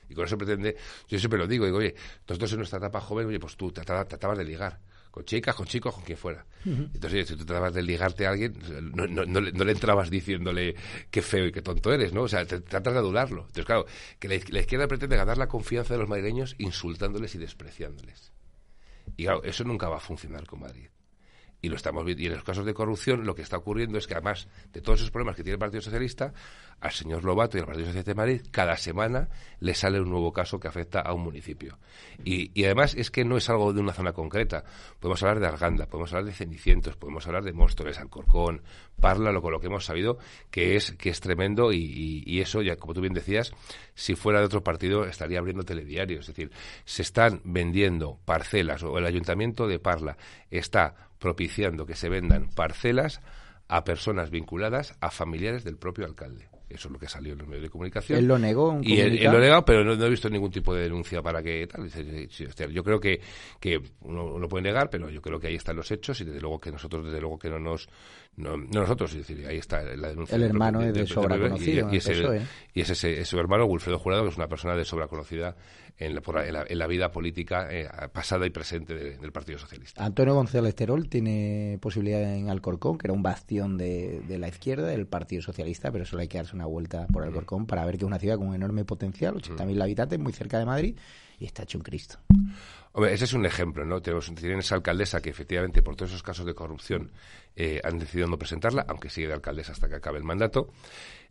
Y 0.08 0.14
con 0.14 0.26
eso 0.26 0.38
pretende, 0.38 0.76
yo 1.08 1.18
siempre 1.18 1.38
lo 1.38 1.48
digo, 1.48 1.64
digo, 1.64 1.78
oye, 1.78 1.94
nosotros 2.28 2.52
en 2.52 2.58
nuestra 2.58 2.78
etapa 2.78 3.00
joven, 3.00 3.26
oye, 3.26 3.40
pues 3.40 3.56
tú 3.56 3.72
tratabas 3.72 4.38
de 4.38 4.44
ligar 4.44 4.78
con 5.10 5.24
chicas, 5.24 5.54
con 5.54 5.66
chicos, 5.66 5.94
con 5.94 6.04
quien 6.04 6.18
fuera. 6.18 6.44
Entonces, 6.64 7.28
si 7.28 7.36
tú 7.36 7.44
tratabas 7.44 7.74
de 7.74 7.82
ligarte 7.82 8.26
a 8.26 8.30
alguien, 8.30 8.54
no, 8.94 9.06
no, 9.06 9.24
no, 9.24 9.40
le 9.40 9.72
entrabas 9.72 10.10
diciéndole 10.10 10.76
qué 11.10 11.22
feo 11.22 11.46
y 11.46 11.52
qué 11.52 11.62
tonto 11.62 11.92
eres, 11.92 12.12
¿no? 12.12 12.22
O 12.22 12.28
sea, 12.28 12.44
te, 12.44 12.60
tratas 12.60 12.92
de 12.92 12.98
adularlo. 12.98 13.42
Entonces, 13.42 13.64
claro, 13.64 13.86
que 14.18 14.28
la, 14.28 14.60
izquierda 14.60 14.86
pretende 14.86 15.16
ganar 15.16 15.38
la 15.38 15.48
confianza 15.48 15.94
de 15.94 16.00
los 16.00 16.08
madrileños 16.08 16.54
insultándoles 16.58 17.34
y 17.34 17.38
despreciándoles. 17.38 18.32
Y 19.16 19.24
claro, 19.24 19.42
eso 19.42 19.64
nunca 19.64 19.88
va 19.88 19.96
a 19.96 20.00
funcionar 20.00 20.46
con 20.46 20.60
Madrid 20.60 20.88
y 21.62 21.68
lo 21.68 21.76
estamos 21.76 22.04
viendo. 22.04 22.22
Y 22.22 22.26
en 22.26 22.34
los 22.34 22.44
casos 22.44 22.64
de 22.64 22.74
corrupción, 22.74 23.24
lo 23.24 23.34
que 23.34 23.42
está 23.42 23.56
ocurriendo 23.56 23.98
es 23.98 24.06
que 24.06 24.14
además 24.14 24.48
de 24.72 24.80
todos 24.80 25.00
esos 25.00 25.10
problemas 25.10 25.36
que 25.36 25.42
tiene 25.42 25.54
el 25.54 25.58
Partido 25.58 25.82
Socialista, 25.82 26.32
al 26.80 26.92
señor 26.92 27.24
Lobato 27.24 27.56
y 27.58 27.60
al 27.60 27.66
Partido 27.66 27.86
Socialista 27.86 28.10
de 28.12 28.14
Madrid, 28.14 28.42
cada 28.50 28.76
semana 28.76 29.28
le 29.60 29.74
sale 29.74 30.00
un 30.00 30.10
nuevo 30.10 30.32
caso 30.32 30.58
que 30.58 30.68
afecta 30.68 31.00
a 31.00 31.12
un 31.12 31.22
municipio. 31.22 31.78
Y, 32.24 32.50
y 32.58 32.64
además 32.64 32.94
es 32.94 33.10
que 33.10 33.24
no 33.24 33.36
es 33.36 33.48
algo 33.50 33.72
de 33.72 33.80
una 33.80 33.92
zona 33.92 34.12
concreta. 34.12 34.64
Podemos 34.98 35.22
hablar 35.22 35.40
de 35.40 35.46
Arganda, 35.46 35.86
podemos 35.86 36.12
hablar 36.12 36.26
de 36.26 36.32
Cenicientos, 36.32 36.96
podemos 36.96 37.26
hablar 37.26 37.44
de 37.44 37.52
Móstoles, 37.52 37.98
Alcorcón, 37.98 38.62
Parla, 38.98 39.32
lo, 39.32 39.40
lo 39.50 39.60
que 39.60 39.66
hemos 39.66 39.84
sabido 39.84 40.18
que 40.50 40.76
es, 40.76 40.92
que 40.92 41.10
es 41.10 41.20
tremendo 41.20 41.72
y, 41.72 42.22
y, 42.26 42.40
eso, 42.40 42.62
ya 42.62 42.76
como 42.76 42.94
tú 42.94 43.00
bien 43.00 43.12
decías, 43.12 43.52
si 43.94 44.14
fuera 44.14 44.40
de 44.40 44.46
otro 44.46 44.62
partido 44.62 45.04
estaría 45.04 45.38
abriendo 45.38 45.64
telediarios. 45.64 46.20
Es 46.20 46.34
decir, 46.34 46.50
se 46.84 47.02
están 47.02 47.40
vendiendo 47.44 48.18
parcelas 48.24 48.82
o 48.82 48.96
el 48.98 49.06
ayuntamiento 49.06 49.66
de 49.66 49.78
Parla 49.78 50.16
está 50.50 51.09
propiciando 51.20 51.86
que 51.86 51.94
se 51.94 52.08
vendan 52.08 52.48
parcelas 52.48 53.20
a 53.68 53.84
personas 53.84 54.30
vinculadas 54.30 54.96
a 55.00 55.12
familiares 55.12 55.62
del 55.62 55.76
propio 55.76 56.04
alcalde. 56.04 56.48
Eso 56.68 56.86
es 56.86 56.92
lo 56.92 56.98
que 57.00 57.08
salió 57.08 57.32
en 57.32 57.38
los 57.40 57.48
medios 57.48 57.64
de 57.64 57.70
comunicación. 57.70 58.18
Él 58.18 58.26
lo 58.26 58.38
negó. 58.38 58.78
y 58.80 59.00
él, 59.00 59.24
lo 59.24 59.40
negó, 59.40 59.64
pero 59.64 59.84
no, 59.84 59.92
he 59.92 60.08
visto 60.08 60.30
ningún 60.30 60.52
tipo 60.52 60.72
de 60.72 60.82
denuncia 60.82 61.20
para 61.20 61.42
que 61.42 61.66
tal. 61.66 61.90
Yo 62.72 62.84
creo 62.84 63.00
que, 63.00 63.20
que 63.58 63.80
uno 64.02 64.38
lo 64.38 64.48
puede 64.48 64.62
negar, 64.62 64.88
pero 64.88 65.10
yo 65.10 65.20
creo 65.20 65.40
que 65.40 65.48
ahí 65.48 65.56
están 65.56 65.74
los 65.74 65.90
hechos 65.90 66.20
y 66.20 66.24
desde 66.24 66.40
luego 66.40 66.60
que 66.60 66.70
nosotros, 66.70 67.04
desde 67.04 67.20
luego 67.20 67.38
que 67.40 67.50
no 67.50 67.58
nos. 67.58 67.88
No, 68.40 68.56
nosotros, 68.56 69.12
es 69.12 69.26
decir, 69.26 69.46
ahí 69.46 69.58
está 69.58 69.82
la 69.82 70.08
denuncia. 70.08 70.36
El 70.36 70.42
hermano 70.42 70.80
es 70.82 70.94
de, 70.94 71.06
sobra 71.06 71.38
conocido. 71.38 71.92
Y, 71.92 71.96
es, 71.96 72.08
ese, 72.90 73.24
su 73.24 73.38
hermano, 73.38 73.66
Wilfredo 73.66 73.98
Jurado, 73.98 74.22
que 74.24 74.30
es 74.30 74.36
una 74.36 74.48
persona 74.48 74.74
de 74.74 74.84
sobra 74.84 75.06
conocida 75.08 75.56
en 75.98 76.14
la, 76.14 76.22
en 76.66 76.78
la, 76.78 76.86
vida 76.86 77.10
política 77.10 77.68
eh, 77.70 77.86
pasada 78.12 78.46
y 78.46 78.50
presente 78.50 78.94
del 78.94 79.32
Partido 79.32 79.58
Socialista. 79.58 80.02
Antonio 80.02 80.34
González 80.34 80.74
Terol 80.74 81.08
tiene 81.08 81.78
posibilidad 81.80 82.22
en 82.22 82.48
Alcorcón, 82.48 82.96
que 82.96 83.06
era 83.06 83.12
un 83.12 83.22
bastión 83.22 83.76
de, 83.76 84.22
de 84.26 84.38
la 84.38 84.48
izquierda 84.48 84.86
del 84.86 85.06
Partido 85.06 85.42
Socialista, 85.42 85.92
pero 85.92 86.06
solo 86.06 86.22
hay 86.22 86.28
que 86.28 86.38
darse 86.38 86.56
una 86.56 86.66
vuelta 86.66 87.06
por 87.12 87.22
Alcorcón 87.22 87.66
para 87.66 87.84
ver 87.84 87.98
que 87.98 88.04
es 88.04 88.06
una 88.06 88.18
ciudad 88.18 88.38
con 88.38 88.48
un 88.48 88.54
enorme 88.54 88.84
potencial, 88.84 89.34
80.000 89.34 89.76
mm. 89.76 89.82
habitantes, 89.82 90.18
muy 90.18 90.32
cerca 90.32 90.58
de 90.58 90.64
Madrid, 90.64 90.96
y 91.38 91.44
está 91.44 91.64
hecho 91.64 91.76
un 91.78 91.84
Cristo. 91.84 92.18
Hombre, 92.92 93.14
ese 93.14 93.24
es 93.24 93.32
un 93.32 93.46
ejemplo, 93.46 93.84
¿no? 93.84 94.02
Tenemos, 94.02 94.32
tienen 94.34 94.58
esa 94.58 94.74
alcaldesa 94.74 95.20
que 95.20 95.30
efectivamente 95.30 95.82
por 95.82 95.94
todos 95.94 96.10
esos 96.10 96.22
casos 96.22 96.44
de 96.44 96.54
corrupción 96.54 97.12
eh, 97.54 97.80
han 97.84 97.98
decidido 97.98 98.26
no 98.28 98.38
presentarla, 98.38 98.84
aunque 98.88 99.08
sigue 99.08 99.28
de 99.28 99.34
alcaldesa 99.34 99.72
hasta 99.72 99.88
que 99.88 99.96
acabe 99.96 100.18
el 100.18 100.24
mandato. 100.24 100.72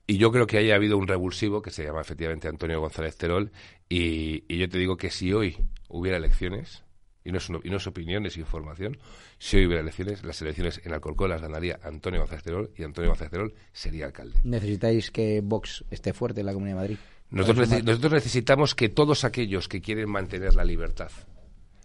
Y 0.07 0.17
yo 0.17 0.31
creo 0.31 0.47
que 0.47 0.57
haya 0.57 0.75
habido 0.75 0.97
un 0.97 1.07
revulsivo 1.07 1.61
que 1.61 1.69
se 1.69 1.83
llama 1.83 2.01
efectivamente 2.01 2.47
Antonio 2.47 2.79
González 2.79 3.15
Terol. 3.17 3.51
Y, 3.87 4.43
y 4.47 4.57
yo 4.57 4.69
te 4.69 4.77
digo 4.77 4.97
que 4.97 5.11
si 5.11 5.33
hoy 5.33 5.57
hubiera 5.89 6.17
elecciones, 6.17 6.83
y 7.23 7.31
no, 7.31 7.37
es, 7.37 7.49
y 7.49 7.69
no 7.69 7.77
es 7.77 7.87
opinión, 7.87 8.25
es 8.25 8.37
información. 8.37 8.97
Si 9.37 9.57
hoy 9.57 9.67
hubiera 9.67 9.81
elecciones, 9.81 10.23
las 10.23 10.41
elecciones 10.41 10.81
en 10.83 10.93
Alcorcón 10.93 11.29
las 11.29 11.41
ganaría 11.41 11.79
Antonio 11.83 12.21
González 12.21 12.43
Terol 12.43 12.71
y 12.75 12.83
Antonio 12.83 13.11
González 13.11 13.31
Terol 13.31 13.53
sería 13.71 14.05
alcalde. 14.05 14.39
¿Necesitáis 14.43 15.11
que 15.11 15.41
Vox 15.43 15.83
esté 15.91 16.13
fuerte 16.13 16.39
en 16.39 16.47
la 16.47 16.53
Comunidad 16.53 16.77
de 16.77 16.81
Madrid? 16.81 16.97
Nosotros, 17.29 17.69
nosotros 17.83 18.13
necesitamos 18.13 18.73
que 18.73 18.89
todos 18.89 19.23
aquellos 19.23 19.67
que 19.67 19.81
quieren 19.81 20.09
mantener 20.09 20.55
la 20.55 20.63
libertad, 20.63 21.11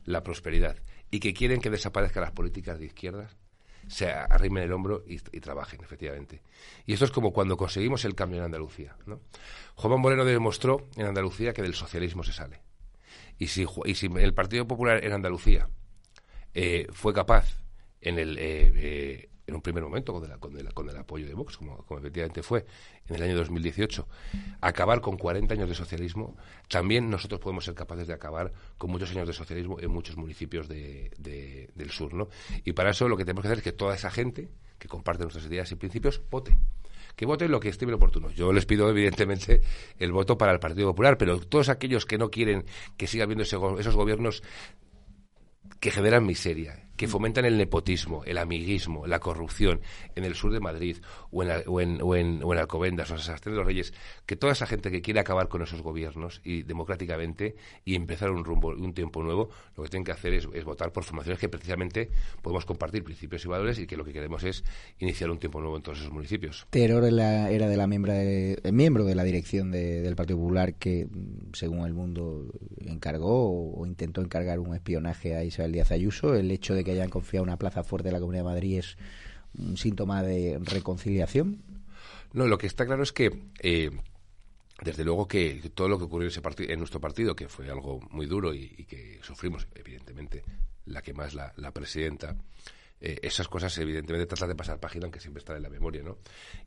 la 0.05 0.23
prosperidad 0.23 0.77
y 1.11 1.21
que 1.21 1.35
quieren 1.35 1.61
que 1.61 1.71
desaparezcan 1.71 2.23
las 2.23 2.33
políticas 2.33 2.79
de 2.79 2.87
izquierdas, 2.87 3.37
se 3.89 4.11
arrimen 4.11 4.63
el 4.63 4.73
hombro 4.73 5.05
y, 5.07 5.19
trabajen, 5.41 5.81
efectivamente. 5.83 6.41
Y 6.87 6.95
esto 6.95 7.05
es 7.05 7.11
como 7.11 7.33
cuando 7.33 7.57
conseguimos 7.57 8.05
el 8.05 8.15
cambio 8.15 8.39
en 8.39 8.47
Andalucía. 8.47 8.97
¿no? 9.07 9.21
Juan 9.75 10.01
Moreno 10.01 10.25
demostró 10.25 10.89
en 10.97 11.07
Andalucía 11.07 11.53
que 11.53 11.63
del 11.63 11.75
socialismo 11.75 12.25
se 12.25 12.33
sale. 12.33 12.61
Y 13.39 13.49
si, 13.49 13.67
y 13.85 13.95
si 13.95 14.07
el 14.07 14.35
Partido 14.35 14.67
Popular 14.67 15.05
en 15.05 15.13
Andalucía 15.13 15.69
eh, 16.55 16.87
fue 16.93 17.13
capaz 17.13 17.59
en 18.01 18.19
el, 18.19 18.39
eh, 18.39 18.73
eh, 18.75 19.29
en 19.47 19.55
un 19.55 19.61
primer 19.61 19.83
momento 19.83 20.13
con, 20.13 20.59
el, 20.59 20.73
con 20.73 20.89
el 20.89 20.97
apoyo 20.97 21.27
de 21.27 21.35
Vox, 21.35 21.57
como, 21.57 21.85
efectivamente 21.99 22.43
fue 22.43 22.65
en 23.07 23.17
el 23.17 23.23
año 23.23 23.37
2018, 23.37 24.09
acabar 24.61 25.01
con 25.01 25.17
40 25.17 25.55
años 25.55 25.69
de 25.69 25.75
socialismo, 25.75 26.37
también 26.69 27.11
nosotros 27.11 27.41
podemos 27.41 27.65
ser 27.65 27.75
capaces 27.75 28.07
de 28.07 28.15
acabar 28.15 28.53
con 28.79 28.91
muchos 28.91 29.11
años 29.11 29.27
de 29.27 29.35
socialismo 29.35 29.79
en 29.81 29.91
muchos 29.91 30.17
municipios 30.17 30.69
de, 30.69 31.11
del 31.75 31.91
sur. 31.91 32.15
¿no? 32.15 32.29
Y 32.65 32.73
para 32.73 32.91
eso 32.91 33.09
lo 33.09 33.17
que 33.17 33.25
tenemos 33.25 33.43
que 33.43 33.49
hacer 33.49 33.59
es 33.59 33.65
que 33.65 33.73
toda 33.73 33.95
esa 33.95 34.11
gente 34.11 34.49
que 34.79 34.89
comparte 34.89 35.23
nuestras 35.23 35.47
ideas 35.47 35.71
y 35.73 35.77
principios 35.77 36.23
vote 36.31 36.57
que 37.17 37.27
voten 37.27 37.53
lo 37.53 37.61
que 37.61 37.69
estime 37.69 37.93
oportuno. 37.95 38.31
Yo 38.31 38.53
les 38.53 38.67
pido, 38.67 38.91
evidentemente, 38.91 39.63
el 40.01 40.11
voto 40.11 40.37
para 40.37 40.53
el 40.53 40.59
Partido 40.59 40.89
Popular, 40.89 41.17
pero 41.17 41.39
todos 41.39 41.69
aquellos 41.69 42.07
que 42.07 42.19
no 42.19 42.29
quieren 42.29 42.65
que 42.97 43.07
siga 43.07 43.23
habiendo 43.23 43.45
esos 43.45 43.95
gobiernos 43.95 44.43
que 45.79 45.91
generan 45.91 46.27
miseria, 46.27 46.84
que 46.97 47.09
fomentan 47.09 47.45
el 47.45 47.59
nepotismo, 47.59 48.25
el 48.25 48.39
amiguismo, 48.39 49.07
la 49.07 49.19
corrupción 49.19 49.81
en 50.15 50.25
el 50.25 50.35
sur 50.35 50.53
de 50.53 50.61
Madrid 50.61 50.99
o 51.31 51.43
en, 51.43 51.51
o 51.67 51.75
o 51.75 52.17
en, 52.17 52.43
o 52.43 52.53
en 52.53 52.59
Alcobendas 52.59 53.11
o 53.11 53.15
en 53.15 53.35
de 53.45 53.51
los 53.51 53.67
Reyes, 53.67 53.93
que 54.27 54.37
toda 54.37 54.53
esa 54.53 54.67
gente 54.67 54.91
que 54.91 55.03
quiere 55.03 55.21
acabar 55.21 55.49
con 55.49 55.63
esos 55.63 55.83
gobiernos 55.83 56.41
y 56.45 56.63
democráticamente 56.63 57.57
y 57.85 57.95
empezar 57.95 58.31
un 58.31 58.45
rumbo, 58.45 58.69
un 58.69 58.95
tiempo 58.95 59.23
nuevo, 59.23 59.51
lo 59.77 59.83
que 59.83 59.91
tienen 59.91 60.05
que 60.05 60.13
hacer 60.13 60.35
es, 60.35 60.65
votar 60.65 60.93
por 60.93 61.05
formaciones 61.05 61.39
que 61.39 61.49
precisamente 61.49 62.11
podemos 62.43 62.65
compartir 62.65 63.05
principios 63.05 63.45
y 63.45 63.49
valores 63.49 63.79
y 63.79 63.87
que 63.87 63.97
lo 63.97 64.05
que 64.05 64.13
queremos 64.13 64.45
es 64.45 64.65
iniciar 64.99 65.31
un 65.31 65.39
tiempo 65.39 65.61
nuevo 65.61 65.77
en 65.77 65.83
todos 65.83 65.99
esos 65.99 66.13
municipios. 66.13 66.67
Terror 66.71 67.05
era 67.05 67.69
de 67.69 67.77
la 67.77 67.87
miembro 67.87 68.13
de, 68.13 68.61
miembro 68.73 69.05
de 69.05 69.15
la 69.15 69.25
dirección 69.25 69.71
del 69.71 70.17
Partido 70.17 70.39
Popular 70.39 70.75
que, 70.75 71.09
según 71.53 71.85
el 71.85 71.93
mundo, 71.93 72.47
encargó 72.81 73.73
o 73.73 73.87
intentó 73.87 74.21
encargar 74.21 74.59
un 74.61 74.75
espionaje 74.75 75.37
a 75.37 75.45
Isabel 75.45 75.73
Díaz 75.73 75.91
Ayuso. 75.91 76.35
El 76.35 76.51
hecho 76.51 76.75
de 76.75 76.84
que 76.85 76.93
hayan 76.93 77.11
confiado 77.11 77.43
una 77.43 77.57
plaza 77.57 77.83
fuerte 77.83 78.09
de 78.09 78.13
la 78.13 78.21
Comunidad 78.21 78.45
de 78.45 78.51
Madrid 78.51 78.79
es 78.79 78.97
un 79.59 79.77
síntoma 79.77 80.23
de 80.23 80.59
reconciliación? 80.63 81.63
No, 82.33 82.47
lo 82.47 82.59
que 82.59 82.67
está 82.67 82.85
claro 82.85 83.03
es 83.03 83.13
que 83.13 83.31
eh, 83.61 83.91
desde 84.83 85.05
luego 85.05 85.29
que 85.29 85.71
todo 85.75 85.89
lo 85.89 85.99
que 85.99 86.05
ocurrió 86.05 86.29
en, 86.29 86.71
en 86.71 86.79
nuestro 86.79 87.01
partido, 87.01 87.37
que 87.37 87.49
fue 87.49 87.71
algo 87.71 88.01
muy 88.11 88.27
duro 88.27 88.53
y, 88.53 88.69
que 88.85 89.21
sufrimos, 89.23 89.67
evidentemente, 89.75 90.45
la 90.87 91.01
que 91.01 91.15
más 91.15 91.35
la, 91.35 91.71
presidenta, 91.73 92.37
eh, 93.01 93.19
esas 93.23 93.49
cosas 93.49 93.77
evidentemente 93.79 94.27
tratan 94.27 94.49
de 94.49 94.57
pasar 94.57 94.81
página, 94.81 95.05
aunque 95.05 95.21
siempre 95.21 95.39
están 95.39 95.57
en 95.57 95.63
la 95.63 95.71
memoria, 95.71 96.03
¿no? 96.03 96.19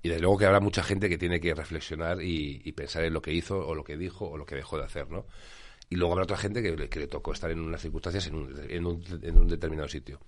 Y 0.01 0.09
desde 0.09 0.21
luego 0.21 0.37
que 0.37 0.45
habrá 0.45 0.59
mucha 0.59 0.83
gente 0.83 1.09
que 1.09 1.17
tiene 1.17 1.39
que 1.39 1.53
reflexionar 1.53 2.21
y, 2.21 2.71
pensar 2.71 3.03
en 3.03 3.13
lo 3.13 3.21
que 3.21 3.33
hizo 3.33 3.57
o 3.57 3.75
lo 3.75 3.83
que 3.83 3.97
dijo 3.97 4.29
o 4.29 4.37
lo 4.37 4.45
que 4.45 4.55
dejó 4.55 4.77
de 4.77 4.85
hacer, 4.85 5.09
¿no? 5.09 5.25
Y 5.89 5.95
luego 5.95 6.13
habrá 6.13 6.23
otra 6.23 6.37
gente 6.37 6.61
que, 6.61 6.99
le 6.99 7.07
tocó 7.07 7.31
estar 7.31 7.49
en 7.51 7.59
unas 7.59 7.81
circunstancias 7.81 8.27
en 8.27 8.35
un, 8.35 8.53
en 8.69 8.85
un, 8.85 9.03
en 9.21 9.37
un 9.37 9.47
determinado 9.47 9.87
sitio. 9.87 10.19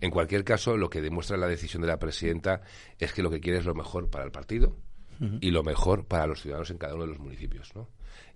En 0.00 0.10
cualquier 0.10 0.44
caso, 0.44 0.76
lo 0.76 0.90
que 0.90 1.00
demuestra 1.00 1.36
la 1.36 1.46
decisión 1.46 1.82
de 1.82 1.88
la 1.88 1.98
presidenta 1.98 2.62
es 2.98 3.12
que 3.12 3.22
lo 3.22 3.30
que 3.30 3.40
quiere 3.40 3.58
es 3.58 3.64
lo 3.64 3.74
mejor 3.74 4.10
para 4.10 4.24
el 4.24 4.30
partido, 4.30 4.76
y 5.40 5.50
lo 5.50 5.62
mejor 5.62 6.04
para 6.04 6.26
los 6.26 6.42
ciudadanos 6.42 6.70
en 6.70 6.76
cada 6.76 6.94
uno 6.94 7.04
de 7.04 7.10
los 7.10 7.18
municipios, 7.18 7.74
¿no? 7.74 7.88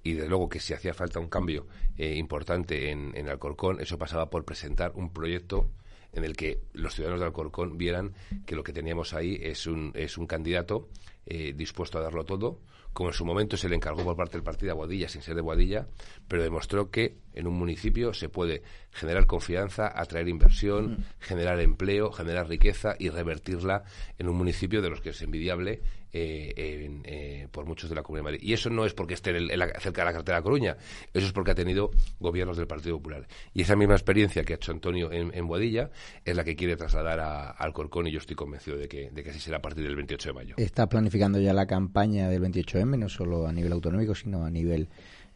Y 0.03 0.15
desde 0.15 0.29
luego 0.29 0.49
que 0.49 0.61
si 0.61 0.73
hacía 0.73 0.95
falta 0.95 1.21
un 1.21 1.29
cambio 1.29 1.67
eh, 1.99 2.15
importante 2.17 2.91
en, 2.91 3.15
en 3.15 3.29
Alcorcón, 3.29 3.81
eso 3.81 3.99
pasaba 3.99 4.31
por 4.31 4.47
presentar 4.47 4.93
un 4.95 5.13
proyecto 5.13 5.71
en 6.13 6.25
el 6.25 6.37
que 6.37 6.61
los 6.73 6.95
ciudadanos 6.95 7.21
de 7.21 7.27
Alcorcón 7.27 7.77
vieran 7.77 8.15
que 8.47 8.57
lo 8.57 8.65
que 8.65 8.73
teníamos 8.73 9.13
ahí 9.13 9.39
es 9.43 9.67
un, 9.67 9.93
es 9.95 10.17
un 10.17 10.27
candidato 10.27 10.89
eh, 11.27 11.53
dispuesto 11.55 11.99
a 11.99 12.03
darlo 12.03 12.25
todo, 12.25 12.61
como 12.93 13.11
en 13.11 13.15
su 13.15 13.25
momento 13.25 13.57
se 13.57 13.69
le 13.69 13.77
encargó 13.77 14.05
por 14.05 14.17
parte 14.17 14.33
del 14.33 14.43
partido 14.43 14.73
a 14.73 14.75
Boadilla, 14.75 15.09
sin 15.09 15.23
ser 15.23 15.35
de 15.35 15.41
Boadilla, 15.41 15.87
pero 16.27 16.43
demostró 16.43 16.91
que 16.91 17.19
en 17.33 17.47
un 17.47 17.55
municipio 17.55 18.13
se 18.13 18.29
puede 18.29 18.63
generar 18.91 19.27
confianza, 19.27 19.93
atraer 19.95 20.29
inversión, 20.29 20.93
mm. 20.93 21.05
generar 21.21 21.61
empleo, 21.61 22.11
generar 22.11 22.49
riqueza 22.49 22.97
y 22.99 23.09
revertirla 23.09 23.85
en 24.19 24.29
un 24.29 24.37
municipio 24.37 24.83
de 24.83 24.91
los 24.91 25.01
que 25.01 25.11
es 25.11 25.23
envidiable 25.23 25.83
eh, 26.13 27.01
eh, 27.05 27.49
por 27.51 27.67
muchos 27.67 27.89
de 27.91 27.97
la 27.97 28.03
Comunidad 28.03 28.25
de 28.25 28.33
Madrid. 28.33 28.49
Y 28.49 28.53
eso 28.53 28.71
no 28.71 28.85
es 28.85 28.95
porque 28.95 29.15
esté 29.15 29.33
cerca 29.81 30.03
de 30.03 30.05
la 30.05 30.13
cartera 30.13 30.39
de 30.39 30.43
Coruña, 30.43 30.77
eso 31.13 31.27
es 31.27 31.33
porque 31.33 31.53
ha 31.53 31.55
tenido 31.55 31.91
gobiernos 32.19 32.57
del 32.57 32.67
Partido 32.67 32.97
Popular. 32.97 33.27
Y 33.55 33.63
esa 33.63 33.77
misma 33.77 33.95
experiencia 33.95 34.45
que 34.45 34.55
ha 34.55 34.57
hecho 34.57 34.73
Antonio 34.73 35.13
en, 35.13 35.33
en 35.35 35.47
Boadilla 35.47 35.91
es 36.25 36.37
la 36.37 36.45
que 36.45 36.57
quiere 36.57 36.77
trasladar 36.77 37.21
a, 37.21 37.51
al 37.51 37.73
Corcón 37.73 38.07
y 38.07 38.13
yo 38.13 38.19
estoy 38.19 38.37
convencido 38.37 38.77
de 38.77 38.89
que, 38.89 39.11
de 39.11 39.23
que 39.23 39.31
así 39.31 39.41
será 39.41 39.59
a 39.59 39.63
partir 39.63 39.85
del 39.85 39.97
28 39.97 40.29
de 40.29 40.33
mayo. 40.33 40.55
Está 40.57 40.89
planificando 40.89 41.41
ya 41.41 41.53
la 41.53 41.67
campaña 41.67 42.29
del 42.29 42.43
28M, 42.43 42.99
no 42.99 43.09
solo 43.09 43.47
a 43.47 43.53
nivel 43.53 43.73
autonómico, 43.73 44.15
sino 44.15 44.45
a 44.45 44.51
nivel 44.51 44.89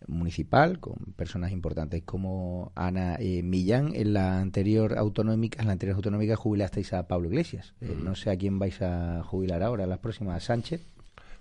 municipal 0.06 0.80
con 0.80 0.96
personas 1.16 1.52
importantes 1.52 2.02
como 2.02 2.72
Ana 2.74 3.16
eh, 3.18 3.42
Millán 3.42 3.94
en 3.94 4.14
la 4.14 4.40
anterior 4.40 4.96
autonómica 4.98 5.60
en 5.60 5.66
la 5.66 5.72
anterior 5.72 5.96
autonómica 5.96 6.36
jubilasteis 6.36 6.92
a 6.92 7.06
Pablo 7.06 7.28
Iglesias. 7.28 7.74
Eh, 7.80 7.96
no 8.02 8.14
sé 8.14 8.30
a 8.30 8.36
quién 8.36 8.58
vais 8.58 8.80
a 8.82 9.22
jubilar 9.24 9.62
ahora 9.62 9.86
las 9.86 9.98
próximas. 9.98 10.44
Sánchez 10.44 10.86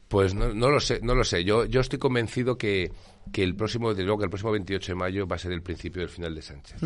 pues 0.08 0.36
no, 0.36 0.54
no, 0.54 0.70
lo 0.70 0.80
sé 0.80 1.00
no 1.02 1.16
lo 1.16 1.24
sé. 1.24 1.44
Yo 1.44 1.66
yo 1.66 1.82
estoy 1.82 1.98
convencido 1.98 2.58
que, 2.58 2.92
que 3.32 3.44
el 3.44 3.56
próximo 3.56 3.96
que 3.96 4.02
el 4.02 4.30
próximo 4.30 4.52
28 4.52 4.92
de 4.92 4.96
mayo 4.96 5.28
va 5.28 5.38
a 5.38 5.40
ser 5.40 5.52
el 5.52 5.64
principio 5.64 6.02
del 6.02 6.10
final 6.10 6.36
de 6.36 6.42
Sánchez. 6.42 6.80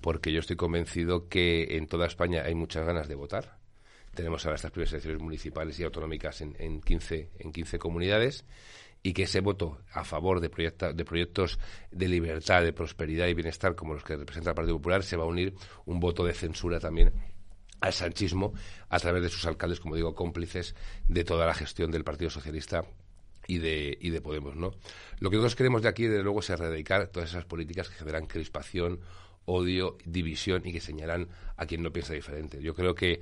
Porque 0.00 0.32
yo 0.32 0.40
estoy 0.40 0.56
convencido 0.56 1.28
que 1.28 1.76
en 1.76 1.86
toda 1.86 2.06
España 2.06 2.42
hay 2.44 2.54
muchas 2.54 2.84
ganas 2.84 3.08
de 3.08 3.14
votar. 3.14 3.58
Tenemos 4.14 4.44
ahora 4.44 4.56
estas 4.56 4.72
primeras 4.72 4.92
elecciones 4.92 5.22
municipales 5.22 5.78
y 5.78 5.84
autonómicas 5.84 6.40
en, 6.40 6.56
en 6.58 6.80
15 6.80 7.30
en 7.38 7.52
15 7.52 7.78
comunidades 7.78 8.44
y 9.02 9.12
que 9.12 9.24
ese 9.24 9.40
voto 9.40 9.78
a 9.92 10.04
favor 10.04 10.40
de, 10.40 10.48
de 10.48 11.04
proyectos 11.04 11.58
de 11.90 12.08
libertad, 12.08 12.62
de 12.62 12.72
prosperidad 12.72 13.26
y 13.28 13.34
bienestar 13.34 13.74
como 13.74 13.94
los 13.94 14.04
que 14.04 14.16
representa 14.16 14.50
el 14.50 14.56
Partido 14.56 14.76
Popular 14.76 15.02
se 15.02 15.16
va 15.16 15.24
a 15.24 15.28
unir 15.28 15.54
un 15.86 16.00
voto 16.00 16.24
de 16.24 16.34
censura 16.34 16.80
también 16.80 17.12
al 17.80 17.92
sanchismo 17.92 18.54
a 18.88 18.98
través 18.98 19.22
de 19.22 19.28
sus 19.28 19.46
alcaldes, 19.46 19.80
como 19.80 19.94
digo, 19.94 20.14
cómplices 20.14 20.74
de 21.06 21.24
toda 21.24 21.46
la 21.46 21.54
gestión 21.54 21.90
del 21.90 22.04
Partido 22.04 22.30
Socialista 22.30 22.84
y 23.46 23.58
de, 23.58 23.96
y 24.00 24.10
de 24.10 24.20
Podemos, 24.20 24.56
¿no? 24.56 24.72
Lo 25.20 25.30
que 25.30 25.36
nosotros 25.36 25.56
queremos 25.56 25.82
de 25.82 25.88
aquí, 25.88 26.06
desde 26.06 26.22
luego, 26.22 26.40
es 26.40 26.50
erradicar 26.50 27.08
todas 27.08 27.30
esas 27.30 27.44
políticas 27.44 27.88
que 27.88 27.94
generan 27.94 28.26
crispación, 28.26 29.00
odio, 29.44 29.96
división 30.04 30.62
y 30.66 30.72
que 30.72 30.80
señalan 30.80 31.28
a 31.56 31.66
quien 31.66 31.82
no 31.82 31.92
piensa 31.92 32.12
diferente. 32.12 32.60
Yo 32.60 32.74
creo 32.74 32.94
que 32.94 33.20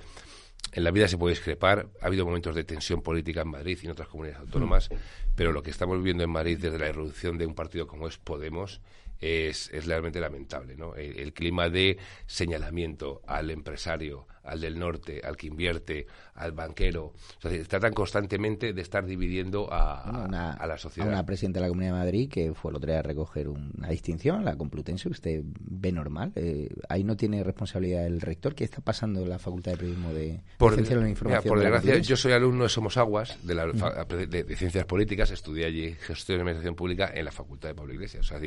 en 0.72 0.84
la 0.84 0.90
vida 0.90 1.08
se 1.08 1.16
puede 1.16 1.34
discrepar, 1.34 1.88
ha 2.00 2.06
habido 2.06 2.24
momentos 2.24 2.54
de 2.54 2.64
tensión 2.64 3.02
política 3.02 3.42
en 3.42 3.48
Madrid 3.48 3.78
y 3.80 3.86
en 3.86 3.92
otras 3.92 4.08
comunidades 4.08 4.40
autónomas, 4.40 4.90
pero 5.34 5.52
lo 5.52 5.62
que 5.62 5.70
estamos 5.70 5.98
viviendo 5.98 6.24
en 6.24 6.30
Madrid 6.30 6.58
desde 6.60 6.78
la 6.78 6.88
irrupción 6.88 7.38
de 7.38 7.46
un 7.46 7.54
partido 7.54 7.86
como 7.86 8.08
es 8.08 8.18
Podemos 8.18 8.80
es, 9.20 9.70
es 9.70 9.86
realmente 9.86 10.20
lamentable. 10.20 10.76
¿no? 10.76 10.94
El, 10.94 11.32
clima 11.32 11.68
de 11.68 11.98
señalamiento 12.26 13.22
al 13.26 13.50
empresario, 13.50 14.26
al 14.46 14.60
del 14.60 14.78
norte, 14.78 15.20
al 15.24 15.36
que 15.36 15.46
invierte, 15.48 16.06
al 16.34 16.52
banquero, 16.52 17.06
o 17.06 17.40
sea, 17.40 17.64
tratan 17.64 17.92
constantemente 17.92 18.72
de 18.72 18.82
estar 18.82 19.04
dividiendo 19.04 19.68
a, 19.70 20.28
la 20.66 20.78
sociedad. 20.78 21.08
A 21.08 21.12
una 21.12 21.26
presidenta 21.26 21.60
de 21.60 21.66
la 21.66 21.68
Comunidad 21.68 21.92
de 21.92 21.98
Madrid 21.98 22.30
que 22.30 22.52
fue 22.54 22.70
el 22.70 22.76
otro 22.76 22.90
día 22.90 23.00
a 23.00 23.02
recoger 23.02 23.48
una 23.48 23.88
distinción, 23.88 24.44
la 24.44 24.56
Complutense, 24.56 25.08
usted 25.08 25.42
ve 25.44 25.92
normal. 25.92 26.32
Eh, 26.36 26.68
ahí 26.88 27.04
no 27.04 27.16
tiene 27.16 27.42
responsabilidad 27.42 28.06
el 28.06 28.20
rector. 28.20 28.54
¿Qué 28.54 28.64
está 28.64 28.80
pasando 28.80 29.22
en 29.22 29.28
la 29.28 29.38
Facultad 29.38 29.72
de 29.72 29.78
Periodismo 29.78 30.12
de, 30.12 30.40
por, 30.58 30.76
la 30.76 31.08
Información? 31.08 31.48
por 31.48 31.60
desgracia, 31.60 31.98
yo 31.98 32.16
soy 32.16 32.32
alumno 32.32 32.64
de 32.64 32.68
Somos 32.68 32.96
Aguas, 32.96 33.38
de, 33.42 33.54
la, 33.54 33.66
de, 33.66 34.56
Ciencias 34.56 34.84
Políticas, 34.84 35.30
estudié 35.30 35.66
allí 35.66 35.94
Gestión 35.94 36.38
de 36.38 36.42
Administración 36.42 36.74
Pública 36.74 37.10
en 37.14 37.24
la 37.24 37.32
Facultad 37.32 37.70
de 37.70 37.74
Pablo 37.74 37.92
Iglesias. 37.94 38.30
O 38.30 38.38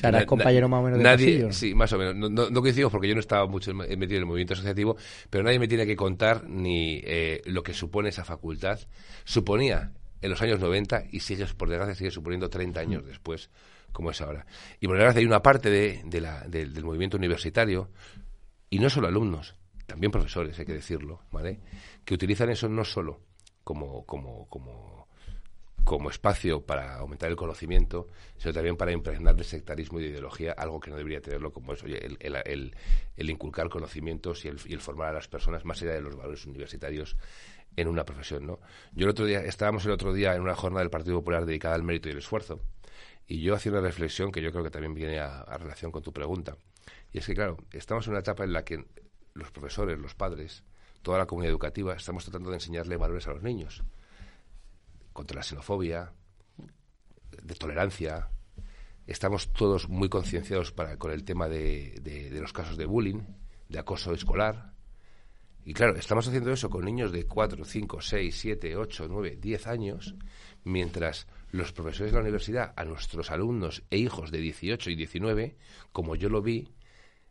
sea, 0.00 0.26
compañero 0.26 0.68
más 0.68 0.80
o 0.80 0.82
menos 0.84 0.98
de 0.98 1.04
nadie, 1.04 1.52
Sí, 1.52 1.74
más 1.74 1.92
o 1.92 1.98
menos. 1.98 2.16
No, 2.16 2.50
no, 2.50 2.60
coincido 2.60 2.90
porque 2.90 3.08
yo 3.08 3.14
no 3.14 3.20
estaba 3.20 3.46
mucho 3.46 3.72
metido 3.74 3.98
en 3.98 4.12
el 4.12 4.26
movimiento 4.26 4.54
asociativo, 4.54 4.96
pero 5.30 5.43
nadie 5.44 5.58
me 5.58 5.68
tiene 5.68 5.86
que 5.86 5.96
contar 5.96 6.48
ni 6.48 7.00
eh, 7.04 7.42
lo 7.44 7.62
que 7.62 7.74
supone 7.74 8.08
esa 8.08 8.24
facultad. 8.24 8.80
Suponía 9.24 9.92
en 10.20 10.30
los 10.30 10.40
años 10.42 10.58
90 10.60 11.04
y 11.12 11.20
sigue, 11.20 11.46
por 11.56 11.68
desgracia, 11.68 11.94
sigue 11.94 12.10
suponiendo 12.10 12.48
30 12.48 12.80
años 12.80 13.06
después, 13.06 13.50
como 13.92 14.10
es 14.10 14.20
ahora. 14.20 14.46
Y 14.80 14.86
por 14.86 14.96
desgracia 14.96 15.20
hay 15.20 15.26
una 15.26 15.42
parte 15.42 15.70
de, 15.70 16.20
la, 16.20 16.40
del 16.48 16.82
movimiento 16.82 17.16
universitario, 17.16 17.90
y 18.70 18.78
no 18.78 18.90
solo 18.90 19.06
alumnos, 19.06 19.54
también 19.86 20.10
profesores, 20.10 20.58
hay 20.58 20.64
que 20.64 20.72
decirlo, 20.72 21.20
¿vale? 21.30 21.60
Que 22.04 22.14
utilizan 22.14 22.50
eso 22.50 22.68
no 22.68 22.84
solo 22.84 23.20
como, 23.62 24.04
como, 24.04 24.48
como 24.48 25.03
como 25.84 26.08
espacio 26.08 26.64
para 26.64 26.96
aumentar 26.96 27.30
el 27.30 27.36
conocimiento, 27.36 28.08
sino 28.38 28.54
también 28.54 28.76
para 28.76 28.92
impregnar 28.92 29.36
de 29.36 29.44
sectarismo 29.44 30.00
y 30.00 30.04
de 30.04 30.08
ideología, 30.10 30.52
algo 30.52 30.80
que 30.80 30.90
no 30.90 30.96
debería 30.96 31.20
tenerlo 31.20 31.52
como 31.52 31.74
es 31.74 31.84
el, 31.84 32.74
inculcar 33.16 33.68
conocimientos 33.68 34.44
y 34.44 34.48
el, 34.48 34.58
y 34.64 34.72
el, 34.72 34.80
formar 34.80 35.10
a 35.10 35.12
las 35.12 35.28
personas 35.28 35.64
más 35.64 35.82
allá 35.82 35.92
de 35.92 36.00
los 36.00 36.16
valores 36.16 36.46
universitarios 36.46 37.16
en 37.76 37.88
una 37.88 38.04
profesión. 38.04 38.46
¿no? 38.46 38.60
Yo 38.92 39.04
el 39.04 39.10
otro 39.10 39.26
día, 39.26 39.40
estábamos 39.44 39.84
el 39.84 39.92
otro 39.92 40.14
día 40.14 40.34
en 40.34 40.40
una 40.40 40.54
jornada 40.54 40.80
del 40.80 40.90
Partido 40.90 41.18
Popular 41.18 41.44
dedicada 41.44 41.74
al 41.74 41.82
mérito 41.82 42.08
y 42.08 42.12
el 42.12 42.18
esfuerzo, 42.18 42.60
y 43.26 43.40
yo 43.42 43.54
hacía 43.54 43.72
una 43.72 43.80
reflexión 43.82 44.32
que 44.32 44.42
yo 44.42 44.52
creo 44.52 44.64
que 44.64 44.70
también 44.70 44.94
viene 44.94 45.18
a, 45.18 45.42
a 45.42 45.58
relación 45.58 45.92
con 45.92 46.02
tu 46.02 46.12
pregunta. 46.12 46.56
Y 47.12 47.18
es 47.18 47.26
que, 47.26 47.34
claro, 47.34 47.58
estamos 47.72 48.06
en 48.06 48.12
una 48.12 48.20
etapa 48.20 48.44
en 48.44 48.52
la 48.52 48.64
que 48.64 48.84
los 49.34 49.50
profesores, 49.50 49.98
los 49.98 50.14
padres, 50.14 50.64
toda 51.02 51.18
la 51.18 51.26
comunidad 51.26 51.50
educativa, 51.50 51.94
estamos 51.94 52.24
tratando 52.24 52.50
de 52.50 52.56
enseñarle 52.56 52.96
valores 52.96 53.26
a 53.26 53.32
los 53.32 53.42
niños 53.42 53.82
contra 55.14 55.36
la 55.36 55.42
xenofobia, 55.42 56.12
de 57.42 57.54
tolerancia. 57.54 58.28
Estamos 59.06 59.52
todos 59.52 59.88
muy 59.88 60.08
concienciados 60.10 60.74
con 60.98 61.10
el 61.10 61.24
tema 61.24 61.48
de, 61.48 62.30
los 62.32 62.52
casos 62.52 62.76
de 62.76 62.84
bullying, 62.84 63.22
de 63.68 63.78
acoso 63.78 64.12
escolar. 64.12 64.74
Y 65.64 65.72
claro, 65.72 65.96
estamos 65.96 66.28
haciendo 66.28 66.52
eso 66.52 66.68
con 66.68 66.84
niños 66.84 67.10
de 67.12 67.24
4, 67.24 67.64
5, 67.64 68.00
6, 68.02 68.38
7, 68.38 68.76
8, 68.76 69.06
9, 69.08 69.38
10 69.40 69.66
años, 69.66 70.14
mientras 70.64 71.26
los 71.52 71.72
profesores 71.72 72.12
de 72.12 72.16
la 72.16 72.22
universidad 72.22 72.74
a 72.76 72.84
nuestros 72.84 73.30
alumnos 73.30 73.82
e 73.90 73.96
hijos 73.96 74.30
de 74.30 74.38
18 74.38 74.90
y 74.90 74.96
19, 74.96 75.56
como 75.92 76.16
yo 76.16 76.28
lo 76.28 76.42
vi, 76.42 76.68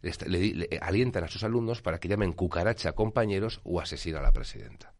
le, 0.01 0.79
alientan 0.81 1.25
a 1.25 1.27
sus 1.27 1.43
alumnos 1.43 1.81
para 1.81 1.99
que 1.99 2.07
llamen 2.07 2.33
cucaracha 2.33 2.89
a 2.89 2.93
compañeros 2.93 3.61
o 3.63 3.79
asesina 3.79 4.19
a 4.19 4.23
la 4.23 4.31
presidenta. 4.31 4.92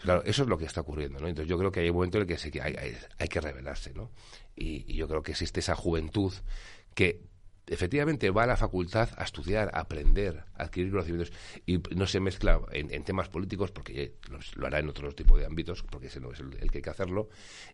Claro, 0.00 0.22
eso 0.24 0.42
es 0.42 0.48
lo 0.48 0.56
que 0.56 0.64
está 0.64 0.80
ocurriendo, 0.80 1.20
¿no? 1.20 1.28
Entonces 1.28 1.48
yo 1.48 1.58
creo 1.58 1.70
que 1.70 1.80
hay 1.80 1.90
un 1.90 1.96
momento 1.96 2.18
en 2.18 2.22
el 2.22 2.26
que, 2.26 2.60
hay, 2.60 2.74
hay, 3.18 3.28
que 3.28 3.40
rebelarse, 3.40 3.92
¿no? 3.92 4.10
Y, 4.56 4.94
yo 4.94 5.06
creo 5.06 5.22
que 5.22 5.32
existe 5.32 5.60
esa 5.60 5.76
juventud 5.76 6.32
que 6.94 7.22
efectivamente 7.66 8.30
va 8.30 8.44
a 8.44 8.46
la 8.46 8.56
facultad 8.56 9.10
a 9.16 9.24
estudiar, 9.24 9.70
a 9.74 9.80
aprender, 9.80 10.44
a 10.54 10.64
adquirir 10.64 10.90
conocimientos 10.90 11.32
y 11.66 11.78
no 11.94 12.06
se 12.06 12.18
mezcla 12.18 12.60
en, 12.72 13.04
temas 13.04 13.28
políticos 13.28 13.70
porque 13.70 14.14
lo, 14.56 14.66
hará 14.66 14.80
en 14.80 14.88
otro 14.88 15.12
tipo 15.12 15.38
de 15.38 15.46
ámbitos, 15.46 15.82
porque 15.82 16.08
ese 16.08 16.18
no 16.18 16.32
es 16.32 16.40
el, 16.40 16.56
el, 16.60 16.70
que 16.70 16.78
hay 16.78 16.82
que 16.82 16.90
hacerlo, 16.90 17.28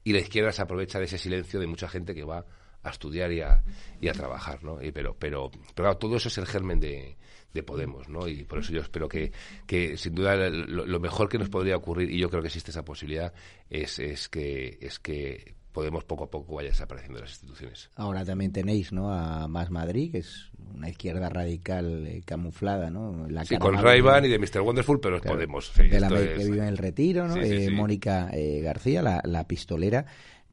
y 0.05 0.13
la 0.13 0.19
izquierda 0.19 0.53
se 0.53 0.63
aprovecha 0.63 0.99
de 0.99 1.07
ese 1.07 1.19
silencio 1.19 1.61
de 1.61 1.67
mucha 1.67 1.89
gente 1.89 2.15
que 2.15 2.25
va 2.25 2.45
a 2.83 2.91
estudiar 2.91 3.33
y 3.33 3.41
a, 3.41 3.63
y 4.01 4.09
a 4.09 4.13
trabajar, 4.13 4.63
¿no? 4.63 4.83
Y 4.83 4.93
pero, 4.93 5.17
pero, 5.19 5.51
pero 5.75 5.97
todo 5.97 6.17
eso 6.17 6.29
es 6.29 6.39
el 6.39 6.47
germen 6.47 6.81
de, 6.81 7.17
de 7.57 7.65
Podemos, 7.65 8.09
¿no? 8.09 8.29
Y 8.29 8.45
por 8.45 8.61
eso 8.61 8.73
yo 8.73 8.81
espero 8.81 9.09
que, 9.09 9.33
que 9.67 9.97
sin 9.97 10.15
duda 10.15 10.37
lo, 10.49 11.01
mejor 11.01 11.29
que 11.29 11.39
nos 11.39 11.49
podría 11.49 11.77
ocurrir, 11.77 12.11
y 12.11 12.19
yo 12.19 12.31
creo 12.31 12.43
que 12.43 12.49
existe 12.49 12.71
esa 12.71 12.85
posibilidad, 12.85 13.33
es, 13.69 13.99
es 13.99 14.29
que 14.29 14.79
es 14.81 15.01
que 15.01 15.57
Podemos 15.77 16.05
poco 16.05 16.25
a 16.25 16.31
poco 16.31 16.55
vaya 16.55 16.71
desapareciendo 16.71 17.21
las 17.21 17.33
instituciones. 17.33 17.91
Ahora 17.97 18.25
también 18.25 18.51
tenéis, 18.51 18.95
¿no? 18.95 19.13
A 19.13 19.47
Más 19.47 19.71
Madrid, 19.71 20.11
que 20.11 20.19
es 20.21 20.49
una 20.75 20.89
izquierda 20.89 21.29
radical 21.29 22.07
eh, 22.07 22.23
camuflada, 22.25 22.89
¿no? 22.89 23.27
La 23.29 23.45
sí, 23.45 23.59
con 23.59 23.77
ray 23.77 24.01
y 24.01 24.29
de 24.29 24.39
Mr. 24.39 24.63
Wonderful, 24.63 25.01
pero 25.01 25.17
es 25.17 25.23
Podemos. 25.23 25.75
de 25.77 26.01
la 26.01 26.09
que 26.09 26.35
vive 26.39 26.61
en 26.61 26.65
el 26.65 26.79
retiro, 26.79 27.29
¿no? 27.29 27.37
Eh, 27.37 27.69
Mónica 27.69 28.31
eh, 28.33 28.63
García, 28.63 29.03
la, 29.03 29.21
la 29.27 29.47
pistolera 29.47 30.07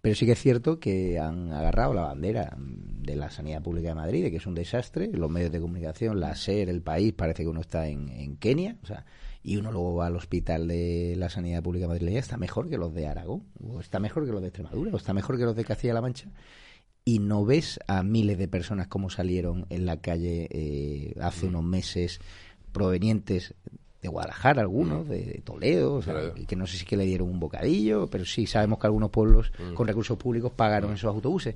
Pero 0.04 0.16
sí 0.16 0.26
que 0.26 0.34
es 0.34 0.42
cierto 0.42 0.82
que 0.82 1.18
han 1.18 1.54
agarrado 1.54 1.94
la 1.94 2.02
bandera 2.02 2.54
de 2.58 3.16
la 3.16 3.32
sanidad 3.32 3.62
pública 3.62 3.88
de 3.88 3.96
Madrid, 3.96 4.24
de 4.24 4.32
que 4.32 4.36
es 4.36 4.46
un 4.46 4.54
desastre. 4.54 5.08
Los 5.08 5.32
medios 5.32 5.54
de 5.54 5.62
comunicación, 5.62 6.20
la 6.20 6.36
SER, 6.36 6.68
el 6.68 6.82
país, 6.82 7.14
parece 7.14 7.44
que 7.44 7.48
uno 7.48 7.62
está 7.62 7.88
en, 7.88 8.10
en 8.10 8.36
Kenia. 8.36 8.76
O 8.84 8.86
sea, 8.86 9.06
y 9.44 9.56
uno 9.56 9.72
luego 9.72 9.96
va 9.96 10.08
al 10.08 10.18
hospital 10.18 10.68
de 10.68 11.16
la 11.18 11.30
sanidad 11.30 11.64
pública 11.64 11.88
madrileña, 11.88 12.20
está 12.20 12.36
mejor 12.36 12.70
que 12.70 12.78
los 12.78 12.94
de 12.94 13.08
Aragón, 13.08 13.46
o 13.66 13.80
está 13.80 14.02
mejor 14.02 14.26
que 14.26 14.34
los 14.34 14.42
de 14.42 14.50
Extremadura, 14.50 14.92
o 14.92 14.98
está 14.98 15.14
mejor 15.14 15.38
que 15.38 15.46
los 15.46 15.56
de 15.56 15.64
Castilla-La 15.64 16.02
Mancha, 16.02 16.28
y 17.06 17.20
no 17.20 17.46
ves 17.46 17.80
a 17.88 18.04
miles 18.04 18.38
de 18.38 18.50
personas 18.50 18.88
como 18.88 19.10
salieron 19.10 19.68
en 19.70 19.86
la 19.86 20.02
calle 20.02 20.50
eh, 20.52 21.14
hace 21.22 21.46
unos 21.46 21.64
meses 21.64 22.20
provenientes 22.74 23.54
de 24.04 24.10
Guadalajara 24.10 24.62
algunos, 24.62 25.08
de, 25.08 25.42
Toledo, 25.46 26.02
que 26.46 26.56
no 26.58 26.68
sé 26.68 26.78
si 26.78 26.86
que 26.86 26.98
le 26.98 27.06
dieron 27.06 27.30
un 27.30 27.40
bocadillo, 27.40 28.08
pero 28.08 28.26
sí 28.26 28.46
sabemos 28.46 28.78
que 28.78 28.88
algunos 28.88 29.10
pueblos 29.10 29.52
con 29.74 29.88
recursos 29.88 30.18
públicos 30.18 30.52
pagaron 30.52 30.94
esos 30.94 31.08
autobuses. 31.08 31.56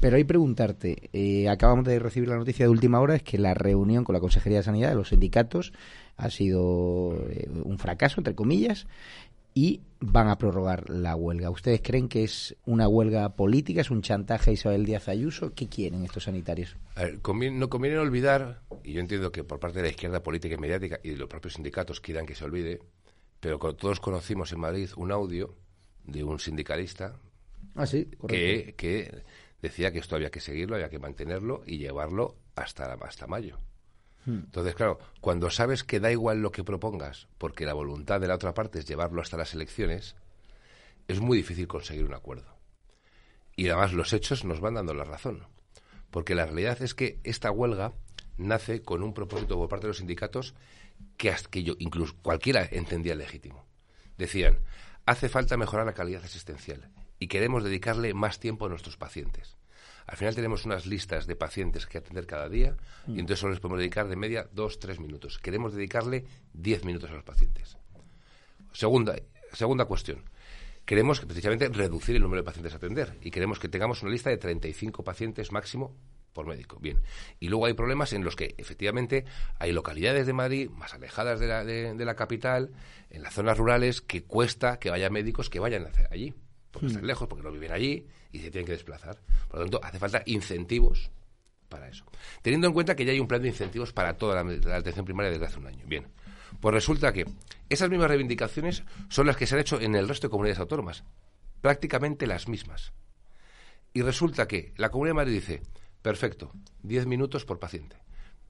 Pero 0.00 0.16
hay 0.16 0.22
preguntarte, 0.22 1.10
eh, 1.12 1.48
acabamos 1.48 1.84
de 1.84 1.98
recibir 1.98 2.28
la 2.28 2.36
noticia 2.36 2.66
de 2.66 2.70
última 2.70 3.00
hora, 3.00 3.16
es 3.16 3.24
que 3.24 3.36
la 3.36 3.52
reunión 3.52 4.04
con 4.04 4.14
la 4.14 4.20
Consejería 4.20 4.58
de 4.58 4.64
Sanidad 4.64 4.90
de 4.90 4.94
los 4.94 5.08
sindicatos 5.08 5.72
ha 6.16 6.30
sido 6.30 7.16
eh, 7.30 7.48
un 7.64 7.78
fracaso, 7.78 8.20
entre 8.20 8.36
comillas, 8.36 8.86
y 9.54 9.80
van 10.00 10.28
a 10.28 10.38
prorrogar 10.38 10.88
la 10.90 11.16
huelga. 11.16 11.50
¿Ustedes 11.50 11.80
creen 11.82 12.08
que 12.08 12.24
es 12.24 12.56
una 12.66 12.88
huelga 12.88 13.34
política, 13.34 13.80
es 13.80 13.90
un 13.90 14.02
chantaje 14.02 14.50
a 14.50 14.52
Isabel 14.54 14.84
Díaz 14.84 15.08
Ayuso? 15.08 15.54
¿Qué 15.54 15.68
quieren 15.68 16.04
estos 16.04 16.24
sanitarios? 16.24 16.76
no 17.30 17.68
conviene 17.68 17.98
olvidar, 17.98 18.62
y 18.84 18.92
yo 18.92 19.00
entiendo 19.00 19.32
que 19.32 19.44
por 19.44 19.58
parte 19.58 19.78
de 19.78 19.84
la 19.84 19.90
izquierda 19.90 20.22
política 20.22 20.54
y 20.54 20.58
mediática 20.58 21.00
y 21.02 21.10
de 21.10 21.16
los 21.16 21.28
propios 21.28 21.54
sindicatos 21.54 22.00
quieran 22.00 22.26
que 22.26 22.34
se 22.34 22.44
olvide, 22.44 22.80
pero 23.40 23.58
todos 23.58 24.00
conocimos 24.00 24.52
en 24.52 24.60
Madrid 24.60 24.90
un 24.96 25.12
audio 25.12 25.54
de 26.04 26.24
un 26.24 26.38
sindicalista 26.38 27.16
ah, 27.76 27.84
que, 27.86 28.74
que 28.76 29.22
decía 29.60 29.92
que 29.92 29.98
esto 29.98 30.16
había 30.16 30.30
que 30.30 30.40
seguirlo, 30.40 30.76
había 30.76 30.88
que 30.88 30.98
mantenerlo 30.98 31.62
y 31.66 31.78
llevarlo 31.78 32.36
hasta, 32.54 32.92
hasta 32.94 33.26
mayo. 33.26 33.58
Hmm. 34.28 34.44
Entonces, 34.44 34.74
claro, 34.74 34.98
cuando 35.22 35.48
sabes 35.48 35.84
que 35.84 36.00
da 36.00 36.12
igual 36.12 36.42
lo 36.42 36.52
que 36.52 36.62
propongas, 36.62 37.28
porque 37.38 37.64
la 37.64 37.72
voluntad 37.72 38.20
de 38.20 38.28
la 38.28 38.34
otra 38.34 38.52
parte 38.52 38.78
es 38.78 38.84
llevarlo 38.84 39.22
hasta 39.22 39.38
las 39.38 39.54
elecciones, 39.54 40.16
es 41.08 41.20
muy 41.20 41.38
difícil 41.38 41.66
conseguir 41.66 42.04
un 42.04 42.12
acuerdo. 42.12 42.54
Y 43.56 43.68
además 43.68 43.94
los 43.94 44.12
hechos 44.12 44.44
nos 44.44 44.60
van 44.60 44.74
dando 44.74 44.92
la 44.92 45.04
razón. 45.04 45.46
Porque 46.10 46.34
la 46.34 46.44
realidad 46.44 46.82
es 46.82 46.94
que 46.94 47.20
esta 47.24 47.50
huelga 47.50 47.94
nace 48.36 48.82
con 48.82 49.02
un 49.02 49.14
propósito 49.14 49.56
por 49.56 49.70
parte 49.70 49.86
de 49.86 49.88
los 49.88 49.98
sindicatos 49.98 50.54
que, 51.16 51.34
que 51.50 51.62
yo, 51.62 51.72
incluso 51.78 52.14
cualquiera 52.20 52.68
entendía 52.70 53.14
legítimo. 53.14 53.64
Decían, 54.18 54.58
hace 55.06 55.30
falta 55.30 55.56
mejorar 55.56 55.86
la 55.86 55.94
calidad 55.94 56.22
asistencial 56.22 56.90
y 57.18 57.28
queremos 57.28 57.64
dedicarle 57.64 58.12
más 58.12 58.40
tiempo 58.40 58.66
a 58.66 58.68
nuestros 58.68 58.98
pacientes. 58.98 59.56
Al 60.08 60.16
final 60.16 60.34
tenemos 60.34 60.64
unas 60.64 60.86
listas 60.86 61.26
de 61.26 61.36
pacientes 61.36 61.86
que 61.86 61.98
atender 61.98 62.26
cada 62.26 62.48
día 62.48 62.76
y 63.06 63.12
mm. 63.12 63.18
entonces 63.20 63.40
solo 63.40 63.52
les 63.52 63.60
podemos 63.60 63.78
dedicar 63.78 64.08
de 64.08 64.16
media 64.16 64.48
dos, 64.52 64.78
tres 64.80 64.98
minutos. 64.98 65.38
Queremos 65.38 65.74
dedicarle 65.74 66.24
diez 66.54 66.82
minutos 66.84 67.10
a 67.10 67.14
los 67.14 67.24
pacientes. 67.24 67.76
Segunda, 68.72 69.16
segunda 69.52 69.84
cuestión. 69.84 70.24
Queremos 70.86 71.20
precisamente 71.20 71.68
reducir 71.68 72.16
el 72.16 72.22
número 72.22 72.40
de 72.40 72.46
pacientes 72.46 72.72
a 72.72 72.76
atender 72.76 73.18
y 73.20 73.30
queremos 73.30 73.58
que 73.58 73.68
tengamos 73.68 74.02
una 74.02 74.10
lista 74.10 74.30
de 74.30 74.38
35 74.38 75.04
pacientes 75.04 75.52
máximo 75.52 75.94
por 76.32 76.46
médico. 76.46 76.78
Bien. 76.80 77.02
Y 77.38 77.48
luego 77.48 77.66
hay 77.66 77.74
problemas 77.74 78.14
en 78.14 78.24
los 78.24 78.34
que 78.34 78.54
efectivamente 78.56 79.26
hay 79.58 79.72
localidades 79.72 80.26
de 80.26 80.32
Madrid 80.32 80.70
más 80.70 80.94
alejadas 80.94 81.38
de 81.38 81.48
la, 81.48 81.64
de, 81.64 82.04
la 82.06 82.16
capital, 82.16 82.70
en 83.10 83.22
las 83.22 83.34
zonas 83.34 83.58
rurales, 83.58 84.00
que 84.00 84.24
cuesta 84.24 84.78
que 84.78 84.88
vaya 84.88 85.10
médicos 85.10 85.50
que 85.50 85.60
vayan 85.60 85.84
a 85.84 85.88
hacer 85.90 86.08
allí 86.10 86.32
porque 86.70 86.88
están 86.88 87.04
mm. 87.04 87.06
lejos, 87.06 87.28
porque 87.28 87.42
no 87.42 87.50
viven 87.50 87.72
allí 87.72 88.06
y 88.32 88.38
se 88.40 88.50
tienen 88.50 88.66
que 88.66 88.72
desplazar. 88.72 89.18
Por 89.48 89.60
lo 89.60 89.64
tanto, 89.64 89.80
hace 89.82 89.98
falta 89.98 90.22
incentivos 90.26 91.10
para 91.68 91.88
eso. 91.88 92.04
Teniendo 92.42 92.66
en 92.66 92.72
cuenta 92.72 92.96
que 92.96 93.04
ya 93.04 93.12
hay 93.12 93.20
un 93.20 93.28
plan 93.28 93.42
de 93.42 93.48
incentivos 93.48 93.92
para 93.92 94.16
toda 94.16 94.42
la, 94.42 94.76
atención 94.76 95.04
primaria 95.04 95.30
desde 95.30 95.46
hace 95.46 95.58
un 95.58 95.66
año. 95.66 95.84
Bien, 95.86 96.06
pues 96.60 96.74
resulta 96.74 97.12
que 97.12 97.26
esas 97.68 97.90
mismas 97.90 98.08
reivindicaciones 98.08 98.82
son 99.08 99.26
las 99.26 99.36
que 99.36 99.46
se 99.46 99.54
han 99.54 99.60
hecho 99.60 99.80
en 99.80 99.94
el 99.94 100.08
resto 100.08 100.26
de 100.26 100.30
comunidades 100.30 100.60
autónomas, 100.60 101.04
prácticamente 101.60 102.26
las 102.26 102.48
mismas. 102.48 102.92
Y 103.92 104.02
resulta 104.02 104.46
que 104.46 104.72
la 104.76 104.90
Comunidad 104.90 105.10
de 105.10 105.16
Madrid 105.16 105.34
dice, 105.34 105.62
perfecto, 106.02 106.52
10 106.82 107.06
minutos 107.06 107.44
por 107.44 107.58
paciente. 107.58 107.96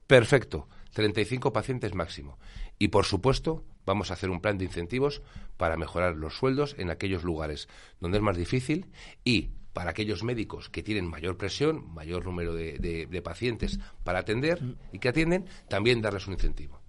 Perfecto, 0.07 0.67
35 0.93 1.53
pacientes 1.53 1.93
máximo. 1.93 2.39
Y 2.77 2.89
por 2.89 3.05
supuesto, 3.05 3.63
vamos 3.89 4.11
a 4.11 4.13
hacer 4.13 4.29
un 4.29 4.39
plan 4.39 4.59
de 4.59 4.65
incentivos 4.65 5.23
para 5.57 5.75
mejorar 5.75 6.15
los 6.15 6.35
sueldos 6.37 6.75
en 6.77 6.91
aquellos 6.91 7.23
lugares 7.23 7.67
donde 7.99 8.19
es 8.19 8.23
más 8.23 8.37
difícil 8.37 8.85
y 9.23 9.49
para 9.73 9.89
aquellos 9.89 10.23
médicos 10.23 10.69
que 10.69 10.83
tienen 10.83 11.07
mayor 11.07 11.37
presión, 11.37 11.91
mayor 11.91 12.23
número 12.23 12.53
de, 12.53 13.21
pacientes 13.23 13.79
para 14.03 14.19
atender 14.19 14.61
y 14.93 14.99
que 14.99 15.09
atienden, 15.09 15.47
también 15.67 16.01
darles 16.01 16.27
un 16.27 16.33
incentivo. 16.33 16.79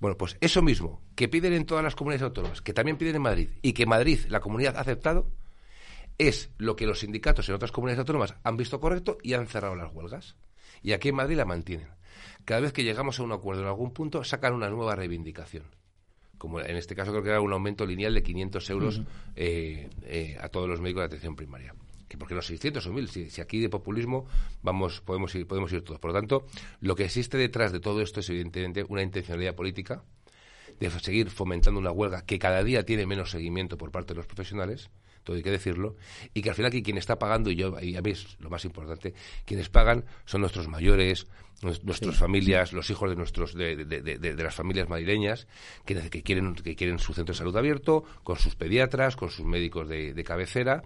Bueno, 0.00 0.16
pues 0.16 0.36
eso 0.40 0.60
mismo 0.60 1.02
que 1.14 1.28
piden 1.28 1.52
en 1.52 1.66
todas 1.66 1.84
las 1.84 1.94
comunidades 1.94 2.24
autónomas, 2.24 2.62
que 2.62 2.72
también 2.72 2.98
piden 2.98 3.16
en 3.16 3.22
Madrid 3.22 3.50
y 3.62 3.72
que 3.72 3.86
Madrid, 3.86 4.18
la 4.28 4.40
comunidad, 4.40 4.76
ha 4.76 4.80
aceptado, 4.80 5.30
es 6.18 6.50
lo 6.58 6.74
que 6.74 6.86
los 6.86 6.98
sindicatos 6.98 7.48
en 7.48 7.54
otras 7.54 7.70
comunidades 7.70 8.00
autónomas 8.00 8.34
han 8.42 8.56
visto 8.56 8.80
correcto 8.80 9.18
y 9.22 9.34
han 9.34 9.46
cerrado 9.46 9.76
las 9.76 9.92
huelgas. 9.94 10.34
Y 10.82 10.92
aquí 10.92 11.10
en 11.10 11.16
Madrid 11.16 11.36
la 11.36 11.44
mantienen 11.44 11.98
cada 12.48 12.60
vez 12.60 12.72
que 12.72 12.84
llegamos 12.84 13.20
a 13.20 13.22
un 13.22 13.32
acuerdo 13.32 13.60
en 13.62 13.68
algún 13.68 13.92
punto, 13.92 14.24
sacan 14.24 14.54
una 14.54 14.70
nueva 14.70 14.96
reivindicación. 14.96 15.64
Como 16.38 16.60
en 16.60 16.76
este 16.76 16.94
caso 16.94 17.10
creo 17.10 17.22
que 17.22 17.30
era 17.30 17.40
un 17.40 17.52
aumento 17.52 17.84
lineal 17.84 18.14
de 18.14 18.22
500 18.22 18.70
euros 18.70 19.02
eh, 19.36 19.90
eh, 20.04 20.36
a 20.40 20.48
todos 20.48 20.68
los 20.68 20.80
médicos 20.80 21.02
de 21.02 21.06
atención 21.06 21.36
primaria. 21.36 21.74
Que 22.08 22.16
porque 22.16 22.34
los 22.34 22.46
600 22.46 22.86
o 22.86 22.92
1000, 22.92 23.08
si, 23.08 23.40
aquí 23.40 23.60
de 23.60 23.68
populismo 23.68 24.26
vamos, 24.62 25.00
podemos 25.02 25.34
ir, 25.34 25.46
podemos 25.46 25.72
ir 25.72 25.82
todos. 25.82 26.00
Por 26.00 26.12
lo 26.12 26.18
tanto, 26.18 26.46
lo 26.80 26.94
que 26.94 27.04
existe 27.04 27.36
detrás 27.36 27.72
de 27.72 27.80
todo 27.80 28.00
esto 28.00 28.20
es 28.20 28.30
evidentemente 28.30 28.84
una 28.88 29.02
intencionalidad 29.02 29.54
política 29.54 30.02
de 30.80 30.90
seguir 30.90 31.28
fomentando 31.28 31.80
una 31.80 31.90
huelga 31.90 32.22
que 32.24 32.38
cada 32.38 32.62
día 32.62 32.86
tiene 32.86 33.04
menos 33.04 33.30
seguimiento 33.30 33.76
por 33.76 33.90
parte 33.90 34.14
de 34.14 34.18
los 34.18 34.26
profesionales 34.26 34.90
todo 35.24 35.36
hay 35.36 35.42
que 35.42 35.50
decirlo, 35.50 35.96
y 36.34 36.42
que 36.42 36.50
al 36.50 36.54
final 36.54 36.68
aquí 36.68 36.82
quien 36.82 36.98
está 36.98 37.18
pagando, 37.18 37.50
y, 37.50 37.56
yo, 37.56 37.78
y 37.80 37.96
a 37.96 38.02
mí 38.02 38.10
es 38.10 38.36
lo 38.40 38.50
más 38.50 38.64
importante, 38.64 39.14
quienes 39.44 39.68
pagan 39.68 40.04
son 40.24 40.40
nuestros 40.40 40.68
mayores, 40.68 41.26
nuestras 41.62 42.16
familias, 42.16 42.72
los 42.72 42.88
hijos 42.90 43.10
de 43.10 43.16
nuestros 43.16 43.54
de, 43.54 43.84
de, 43.84 44.00
de, 44.00 44.34
las 44.42 44.54
familias 44.54 44.88
madrileñas 44.88 45.48
que, 45.84 45.96
que, 46.08 46.22
quieren 46.22 46.54
que 46.54 46.76
quieren 46.76 46.98
su 46.98 47.12
centro 47.14 47.32
de 47.32 47.38
salud 47.38 47.56
abierto, 47.56 48.04
con 48.22 48.38
sus 48.38 48.54
pediatras, 48.54 49.16
con 49.16 49.30
sus 49.30 49.44
médicos 49.44 49.88
de, 49.88 50.24
cabecera 50.24 50.82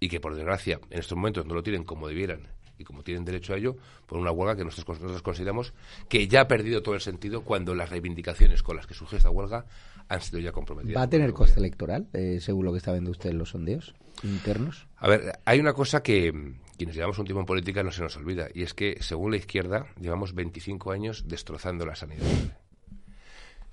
y 0.00 0.08
que 0.08 0.20
por 0.20 0.34
desgracia 0.34 0.80
en 0.90 0.98
estos 0.98 1.16
momentos 1.16 1.46
no 1.46 1.54
lo 1.54 1.62
tienen 1.62 1.84
como 1.84 2.08
debieran 2.08 2.48
y 2.78 2.84
como 2.84 3.02
tienen 3.02 3.24
derecho 3.24 3.54
a 3.54 3.56
ello, 3.56 3.76
por 4.06 4.18
una 4.18 4.30
huelga 4.30 4.56
que 4.56 4.64
nosotros, 4.64 5.00
nosotros 5.00 5.22
consideramos 5.22 5.72
que 6.08 6.28
ya 6.28 6.42
ha 6.42 6.48
perdido 6.48 6.82
todo 6.82 6.94
el 6.94 7.00
sentido 7.00 7.42
cuando 7.42 7.74
las 7.74 7.88
reivindicaciones 7.88 8.62
con 8.62 8.76
las 8.76 8.86
que 8.86 8.94
surge 8.94 9.16
esta 9.16 9.30
huelga 9.30 9.64
han 10.08 10.20
sido 10.20 10.38
ya 10.38 10.52
comprometidas. 10.52 10.96
¿Va 10.96 11.02
a 11.02 11.10
tener 11.10 11.32
coste 11.32 11.58
electoral, 11.58 12.08
eh, 12.12 12.38
según 12.40 12.64
lo 12.64 12.72
que 12.72 12.78
está 12.78 12.92
viendo 12.92 13.10
usted 13.10 13.30
en 13.30 13.38
los 13.38 13.50
sondeos 13.50 13.94
internos? 14.22 14.86
A 14.96 15.08
ver, 15.08 15.38
hay 15.44 15.60
una 15.60 15.72
cosa 15.72 16.02
que 16.02 16.32
quienes 16.76 16.94
llevamos 16.94 17.18
un 17.18 17.24
tiempo 17.24 17.40
en 17.40 17.46
política 17.46 17.82
no 17.82 17.90
se 17.90 18.02
nos 18.02 18.16
olvida, 18.16 18.48
y 18.54 18.62
es 18.62 18.74
que, 18.74 18.98
según 19.00 19.30
la 19.30 19.38
izquierda, 19.38 19.86
llevamos 20.00 20.34
25 20.34 20.92
años 20.92 21.24
destrozando 21.26 21.86
la 21.86 21.96
sanidad. 21.96 22.24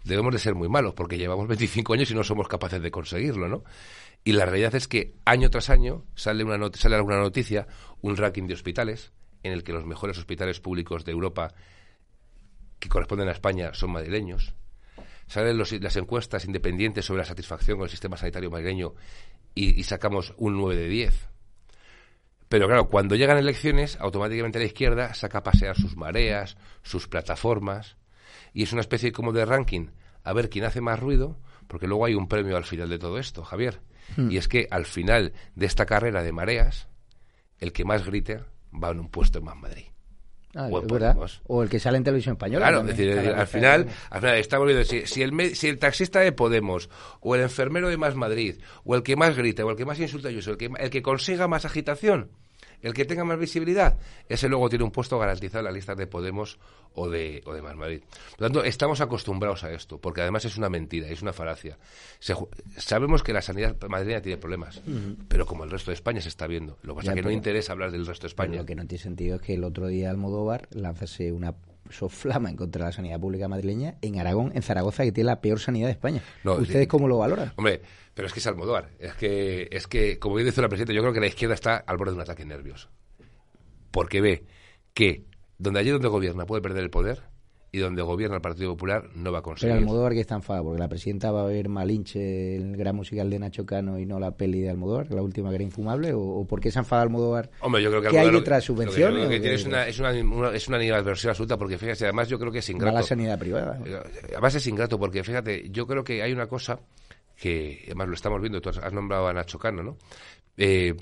Debemos 0.04 0.34
de 0.34 0.40
ser 0.40 0.56
muy 0.56 0.68
malos, 0.68 0.94
porque 0.94 1.18
llevamos 1.18 1.48
25 1.48 1.94
años 1.94 2.12
y 2.12 2.16
no 2.16 2.24
somos 2.24 2.48
capaces 2.48 2.82
de 2.82 2.92
conseguirlo, 2.92 3.48
¿no? 3.48 3.64
Y 4.26 4.34
la 4.34 4.46
realidad 4.46 4.76
es 4.76 4.88
que 4.88 5.16
año 5.26 5.50
tras 5.50 5.70
año 5.70 6.06
sale, 6.16 6.44
una 6.44 6.70
sale 6.74 6.96
alguna 6.96 7.20
noticia, 7.20 7.68
un 8.02 8.18
ranking 8.18 8.48
de 8.48 8.54
hospitales, 8.54 9.12
en 9.44 9.52
el 9.54 9.64
que 9.64 9.74
los 9.74 9.86
mejores 9.86 10.18
hospitales 10.18 10.60
públicos 10.60 11.06
de 11.06 11.12
Europa 11.12 11.54
que 12.80 12.90
corresponden 12.90 13.30
a 13.30 13.34
España 13.34 13.74
son 13.74 13.92
madrileños. 13.92 14.56
Salen 15.34 15.58
las 15.58 15.96
encuestas 15.96 16.46
independientes 16.46 17.06
sobre 17.06 17.22
la 17.22 17.26
satisfacción 17.26 17.80
con 17.80 17.86
el 17.86 17.90
sistema 17.90 18.18
sanitario 18.18 18.52
madrileño 18.52 18.94
y, 19.56 19.80
y 19.80 19.84
sacamos 19.84 20.36
un 20.38 20.56
9 20.58 20.76
de 20.76 20.88
10. 20.88 21.30
Pero 22.50 22.68
claro, 22.68 22.88
cuando 22.88 23.16
llegan 23.16 23.40
elecciones, 23.40 23.98
automáticamente 24.00 24.60
la 24.60 24.66
izquierda 24.66 25.16
saca 25.16 25.40
a 25.40 25.44
pasear 25.44 25.76
sus 25.76 25.98
mareas, 25.98 26.56
sus 26.84 27.08
plataformas, 27.08 27.98
y 28.54 28.62
es 28.62 28.74
una 28.74 28.82
especie 28.82 29.12
como 29.12 29.32
de 29.32 29.44
ranking, 29.44 29.88
a 30.24 30.34
ver 30.34 30.52
quién 30.52 30.66
hace 30.66 30.82
más 30.82 31.00
ruido, 31.00 31.40
porque 31.68 31.88
luego 31.88 32.06
hay 32.06 32.14
un 32.14 32.28
premio 32.28 32.56
al 32.56 32.64
final 32.64 32.90
de 32.90 33.00
todo 33.00 33.18
esto, 33.18 33.44
Javier. 33.44 33.82
Hmm. 34.16 34.30
Y 34.30 34.38
es 34.38 34.48
que 34.48 34.68
al 34.70 34.86
final 34.86 35.34
de 35.56 35.66
esta 35.66 35.88
carrera 35.88 36.22
de 36.22 36.32
mareas, 36.32 36.90
el 37.58 37.74
que 37.74 37.86
más 37.86 38.06
grite 38.06 38.44
va 38.72 38.92
en 38.92 39.00
un 39.00 39.10
puesto 39.10 39.40
en 39.40 39.46
Más 39.46 39.58
Madrid. 39.58 39.93
Ah, 40.56 40.70
o, 41.48 41.64
el 41.64 41.70
que 41.70 41.80
sale 41.80 41.98
en 41.98 42.04
televisión 42.04 42.34
española. 42.34 42.68
Claro, 42.68 42.84
decir, 42.84 43.12
al, 43.12 43.48
final, 43.48 43.88
al 44.12 44.20
final 44.20 44.36
estamos 44.38 44.68
viendo 44.68 44.86
si, 44.86 45.08
si, 45.08 45.24
el, 45.24 45.56
si 45.56 45.68
el 45.68 45.80
taxista 45.80 46.20
de 46.20 46.32
Podemos, 46.32 46.90
o 47.22 47.34
el 47.36 47.42
enfermero 47.42 47.90
de 47.90 47.98
Más 47.98 48.16
Madrid, 48.16 48.58
o 48.84 48.96
el 48.96 49.02
que 49.02 49.16
más 49.16 49.36
grita, 49.36 49.66
o 49.66 49.72
el 49.72 49.78
que 49.78 49.86
más 49.86 50.00
insulta 50.00 50.28
a 50.28 50.32
Ayuso, 50.32 50.52
el 50.52 50.58
que, 50.58 50.70
el 50.78 50.90
que 50.92 51.02
consiga 51.02 51.48
más 51.48 51.66
agitación, 51.66 52.30
El 52.84 52.94
que 52.94 53.06
tenga 53.06 53.24
más 53.24 53.40
visibilidad, 53.40 53.98
ese 54.30 54.50
luego 54.50 54.70
tiene 54.70 54.84
un 54.84 54.92
puesto 54.92 55.18
garantizado 55.18 55.60
en 55.60 55.66
la 55.66 55.72
lista 55.72 55.96
de 55.96 56.06
Podemos 56.06 56.60
o 56.96 57.10
de, 57.10 57.42
o 57.46 57.54
de 57.54 57.62
Madrid. 57.62 58.02
Por 58.32 58.42
lo 58.42 58.48
tanto, 58.48 58.64
estamos 58.64 59.02
acostumbrados 59.02 59.64
a 59.64 59.72
esto, 59.72 60.00
porque 60.00 60.22
además 60.22 60.46
es 60.46 60.58
una 60.58 60.70
mentira, 60.70 61.08
es 61.08 61.22
una 61.22 61.34
falacia. 61.34 61.78
sabemos 62.78 63.24
que 63.24 63.34
la 63.34 63.42
sanidad 63.42 63.76
madrileña 63.90 64.22
tiene 64.22 64.38
problemas, 64.38 64.82
pero 65.28 65.46
como 65.46 65.64
el 65.64 65.72
resto 65.72 65.92
de 65.92 65.96
España 65.96 66.22
se 66.22 66.30
está 66.30 66.46
viendo. 66.46 66.78
Lo 66.84 66.94
que 66.94 67.00
pasa 67.00 67.12
es 67.12 67.16
que 67.16 67.24
no 67.24 67.32
interesa 67.32 67.72
hablar 67.72 67.92
del 67.92 68.06
resto 68.06 68.24
de 68.24 68.30
España. 68.30 68.58
Lo 68.58 68.66
que 68.66 68.76
no 68.76 68.86
tiene 68.86 69.02
sentido 69.02 69.38
es 69.38 69.42
que 69.42 69.54
el 69.54 69.64
otro 69.64 69.88
día 69.88 70.10
Almodóvar 70.10 70.68
lanzase 70.72 71.32
una 71.32 71.56
soflama 71.90 72.50
en 72.50 72.56
contra 72.56 72.86
de 72.86 72.90
la 72.90 72.92
sanidad 72.92 73.20
pública 73.20 73.48
madrileña 73.48 73.96
en 74.02 74.20
Aragón, 74.20 74.52
en 74.56 74.62
Zaragoza, 74.62 75.04
que 75.04 75.12
tiene 75.12 75.28
la 75.28 75.42
peor 75.42 75.60
sanidad 75.60 75.88
de 75.88 75.94
España. 75.94 76.22
¿Ustedes 76.44 76.88
cómo 76.88 77.08
lo 77.08 77.18
valoran? 77.18 77.54
Hombre, 77.56 77.82
pero 78.14 78.28
es 78.28 78.34
que 78.34 78.40
es 78.40 78.48
Almodóvar. 78.48 78.92
Es 79.00 79.14
que, 79.16 79.68
es 79.72 79.88
que, 79.88 80.20
como 80.20 80.36
bien 80.36 80.48
dice 80.48 80.62
la 80.62 80.70
presidenta, 80.70 80.94
yo 80.94 81.02
creo 81.02 81.14
que 81.14 81.20
la 81.20 81.28
izquierda 81.28 81.56
está 81.56 81.78
al 81.78 81.98
borde 81.98 82.12
de 82.12 82.16
un 82.18 82.22
ataque 82.22 82.46
nervioso. 82.46 82.90
Porque 83.92 84.22
ve 84.22 84.46
que 84.94 85.26
donde 85.58 85.80
allí 85.80 85.90
donde 85.90 86.08
gobierna 86.08 86.46
puede 86.46 86.62
perder 86.62 86.84
el 86.84 86.90
poder 86.90 87.24
y 87.72 87.80
donde 87.80 88.04
gobierna 88.04 88.36
el 88.36 88.42
Partido 88.42 88.72
Popular 88.74 89.10
no 89.16 89.32
va 89.32 89.40
a 89.40 89.42
conseguir. 89.42 89.74
Pero 89.74 89.80
Almodóvar 89.80 90.14
que 90.14 90.20
está 90.20 90.36
enfadado, 90.36 90.66
porque 90.66 90.80
la 90.80 90.88
presidenta 90.88 91.32
va 91.32 91.42
a 91.42 91.46
ver 91.46 91.70
Malinche, 91.70 92.56
el 92.56 92.78
gran 92.78 92.96
musical 92.96 93.32
de 93.32 93.40
Nacho 93.40 93.66
Cano 93.66 93.98
y 93.98 94.06
no 94.06 94.20
la 94.20 94.30
peli 94.38 94.62
de 94.62 94.70
Almodóvar, 94.70 95.10
la 95.10 95.24
última 95.24 95.50
que 95.50 95.56
era 95.56 95.64
infumable, 95.64 96.14
o, 96.14 96.46
por 96.46 96.60
qué 96.60 96.70
se 96.70 96.78
enfada 96.78 97.02
Almodóvar. 97.02 97.50
Hombre, 97.62 97.82
yo 97.82 97.90
creo 97.90 98.04
que 98.04 98.10
¿Qué 98.10 98.20
hay 98.20 98.30
detrás 98.30 98.64
subvenciones? 98.64 99.28
es 99.44 99.66
una, 99.66 99.88
es 99.88 100.00
una, 100.00 100.12
es 100.54 100.68
una 100.68 100.98
absoluta, 100.98 101.58
porque 101.58 101.80
fíjate, 101.80 102.04
además 102.04 102.30
yo 102.30 102.38
creo 102.38 102.52
que 102.52 102.60
es 102.60 102.70
ingrato. 102.70 102.96
la 102.96 103.04
sanidad 103.04 103.40
privada. 103.40 103.80
Además 104.34 104.54
es 104.54 104.68
ingrato, 104.68 105.00
porque 105.00 105.24
fíjate, 105.24 105.68
yo 105.72 105.88
creo 105.88 106.04
que 106.04 106.22
hay 106.22 106.32
una 106.32 106.46
cosa 106.46 106.80
que, 107.36 107.84
además 107.86 108.08
lo 108.08 108.14
estamos 108.14 108.42
viendo, 108.42 108.62
tú 108.62 108.70
has 108.70 108.94
nombrado 108.94 109.28
a 109.28 109.34
Nacho 109.34 109.60
Cano, 109.60 109.84
¿no? 109.84 109.98
Eh, 110.58 110.96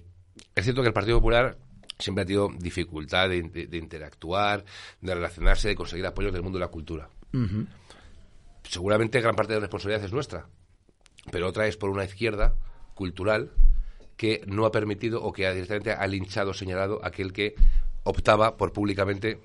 es 0.56 0.64
cierto 0.64 0.82
que 0.82 0.88
el 0.88 0.94
Partido 0.94 1.18
Popular 1.18 1.58
siempre 2.00 2.24
ha 2.24 2.26
tenido 2.26 2.50
dificultad 2.58 3.30
de, 3.30 3.38
interactuar, 3.74 4.66
de 5.02 5.16
relacionarse, 5.16 5.70
de 5.70 5.76
conseguir 5.76 6.06
apoyos 6.06 6.34
del 6.34 6.42
mundo 6.42 6.58
de 6.58 6.66
la 6.66 6.72
cultura. 6.72 7.10
Seguramente 8.64 9.22
gran 9.22 9.36
parte 9.36 9.54
de 9.54 9.60
la 9.60 9.66
responsabilidad 9.66 10.06
es 10.06 10.14
nuestra, 10.14 10.48
pero 11.32 11.48
otra 11.48 11.68
es 11.68 11.78
por 11.78 11.90
una 11.90 12.04
izquierda 12.04 12.56
cultural 12.96 13.52
que 14.18 14.44
no 14.48 14.66
ha 14.66 14.72
permitido 14.72 15.24
o 15.24 15.32
que 15.32 15.48
ha 15.48 15.54
directamente 15.54 15.94
ha 15.94 16.08
linchado, 16.08 16.54
señalado 16.54 17.00
aquel 17.04 17.34
que 17.34 17.56
optaba 18.04 18.58
por 18.58 18.74
públicamente 18.74 19.40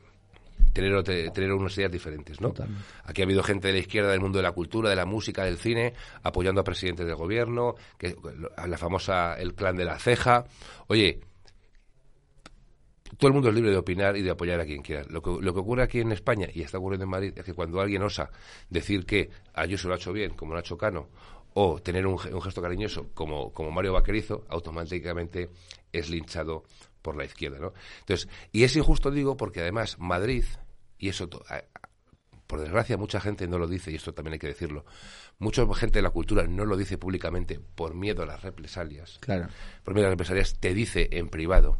tener, 0.73 1.03
tener 1.03 1.53
unas 1.53 1.77
ideas 1.79 1.91
diferentes, 1.91 2.41
¿no? 2.41 2.53
Aquí 3.05 3.23
ha 3.23 3.25
habido 3.25 3.43
gente 3.43 3.69
de 3.69 3.75
la 3.75 3.81
izquierda 3.81 4.11
del 4.11 4.21
mundo 4.21 4.39
de 4.39 4.43
la 4.43 4.53
cultura, 4.53 4.91
de 4.91 4.97
la 4.97 5.07
música, 5.07 5.45
del 5.45 5.59
cine, 5.59 5.95
apoyando 6.23 6.61
a 6.61 6.65
presidentes 6.65 7.07
del 7.07 7.17
gobierno, 7.17 7.75
que 7.99 8.17
la 8.67 8.79
famosa 8.79 9.35
el 9.35 9.55
clan 9.55 9.77
de 9.77 9.85
la 9.85 9.99
ceja. 9.99 10.45
Oye, 10.89 11.21
todo 13.19 13.29
el 13.29 13.35
mundo 13.35 13.49
es 13.49 13.55
libre 13.55 13.71
de 13.71 13.77
opinar 13.77 14.17
y 14.17 14.23
de 14.23 14.31
apoyar 14.31 14.61
a 14.61 14.67
quien 14.67 14.83
quiera. 14.83 15.05
Lo 15.09 15.23
que, 15.23 15.31
lo 15.41 15.55
que 15.55 15.61
ocurre 15.61 15.83
aquí 15.83 16.01
en 16.01 16.13
España, 16.13 16.49
y 16.53 16.63
está 16.63 16.79
ocurriendo 16.79 17.05
en 17.05 17.11
Madrid, 17.11 17.33
es 17.37 17.45
que 17.45 17.55
cuando 17.55 17.81
alguien 17.81 18.03
osa 18.03 18.31
decir 18.69 19.07
que 19.07 19.31
Ayuso 19.55 19.89
lo 19.89 19.95
ha 19.95 19.97
hecho 19.97 20.13
bien, 20.13 20.35
como 20.35 20.55
Nacho 20.55 20.77
Cano, 20.77 21.09
o 21.55 21.81
tener 21.81 22.07
un, 22.07 22.19
gesto 22.19 22.61
cariñoso, 22.61 23.09
como, 23.15 23.51
como 23.53 23.71
Mario 23.71 23.95
Vaquerizo, 23.95 24.45
automáticamente 24.51 25.49
es 25.91 26.11
linchado 26.11 26.65
por 27.07 27.17
la 27.17 27.25
izquierda. 27.25 27.61
¿no? 27.61 27.73
Entonces, 28.01 28.29
y 28.51 28.65
es 28.65 28.75
injusto, 28.75 29.13
digo, 29.13 29.37
porque 29.37 29.61
además 29.61 29.97
Madrid, 30.01 30.45
y 30.99 31.09
eso 31.09 31.31
por 32.49 32.61
desgracia 32.61 32.97
mucha 32.97 33.21
gente 33.21 33.47
no 33.47 33.59
lo 33.59 33.69
dice, 33.69 33.93
y 33.93 33.95
esto 33.95 34.13
también 34.13 34.33
hay 34.33 34.39
que 34.41 34.49
decirlo, 34.49 34.85
mucha 35.39 35.65
gente 35.75 36.01
de 36.01 36.03
la 36.03 36.11
cultura 36.11 36.49
no 36.49 36.65
lo 36.65 36.77
dice 36.77 36.99
públicamente 36.99 37.61
por 37.77 37.95
miedo 37.95 38.25
a 38.25 38.27
las 38.27 38.43
represalias. 38.43 39.19
Claro. 39.21 39.47
Por 39.85 39.95
miedo 39.95 40.09
a 40.09 40.11
las 40.11 40.15
represalias, 40.15 40.59
te 40.59 40.75
dice 40.75 41.09
en 41.13 41.29
privado 41.29 41.79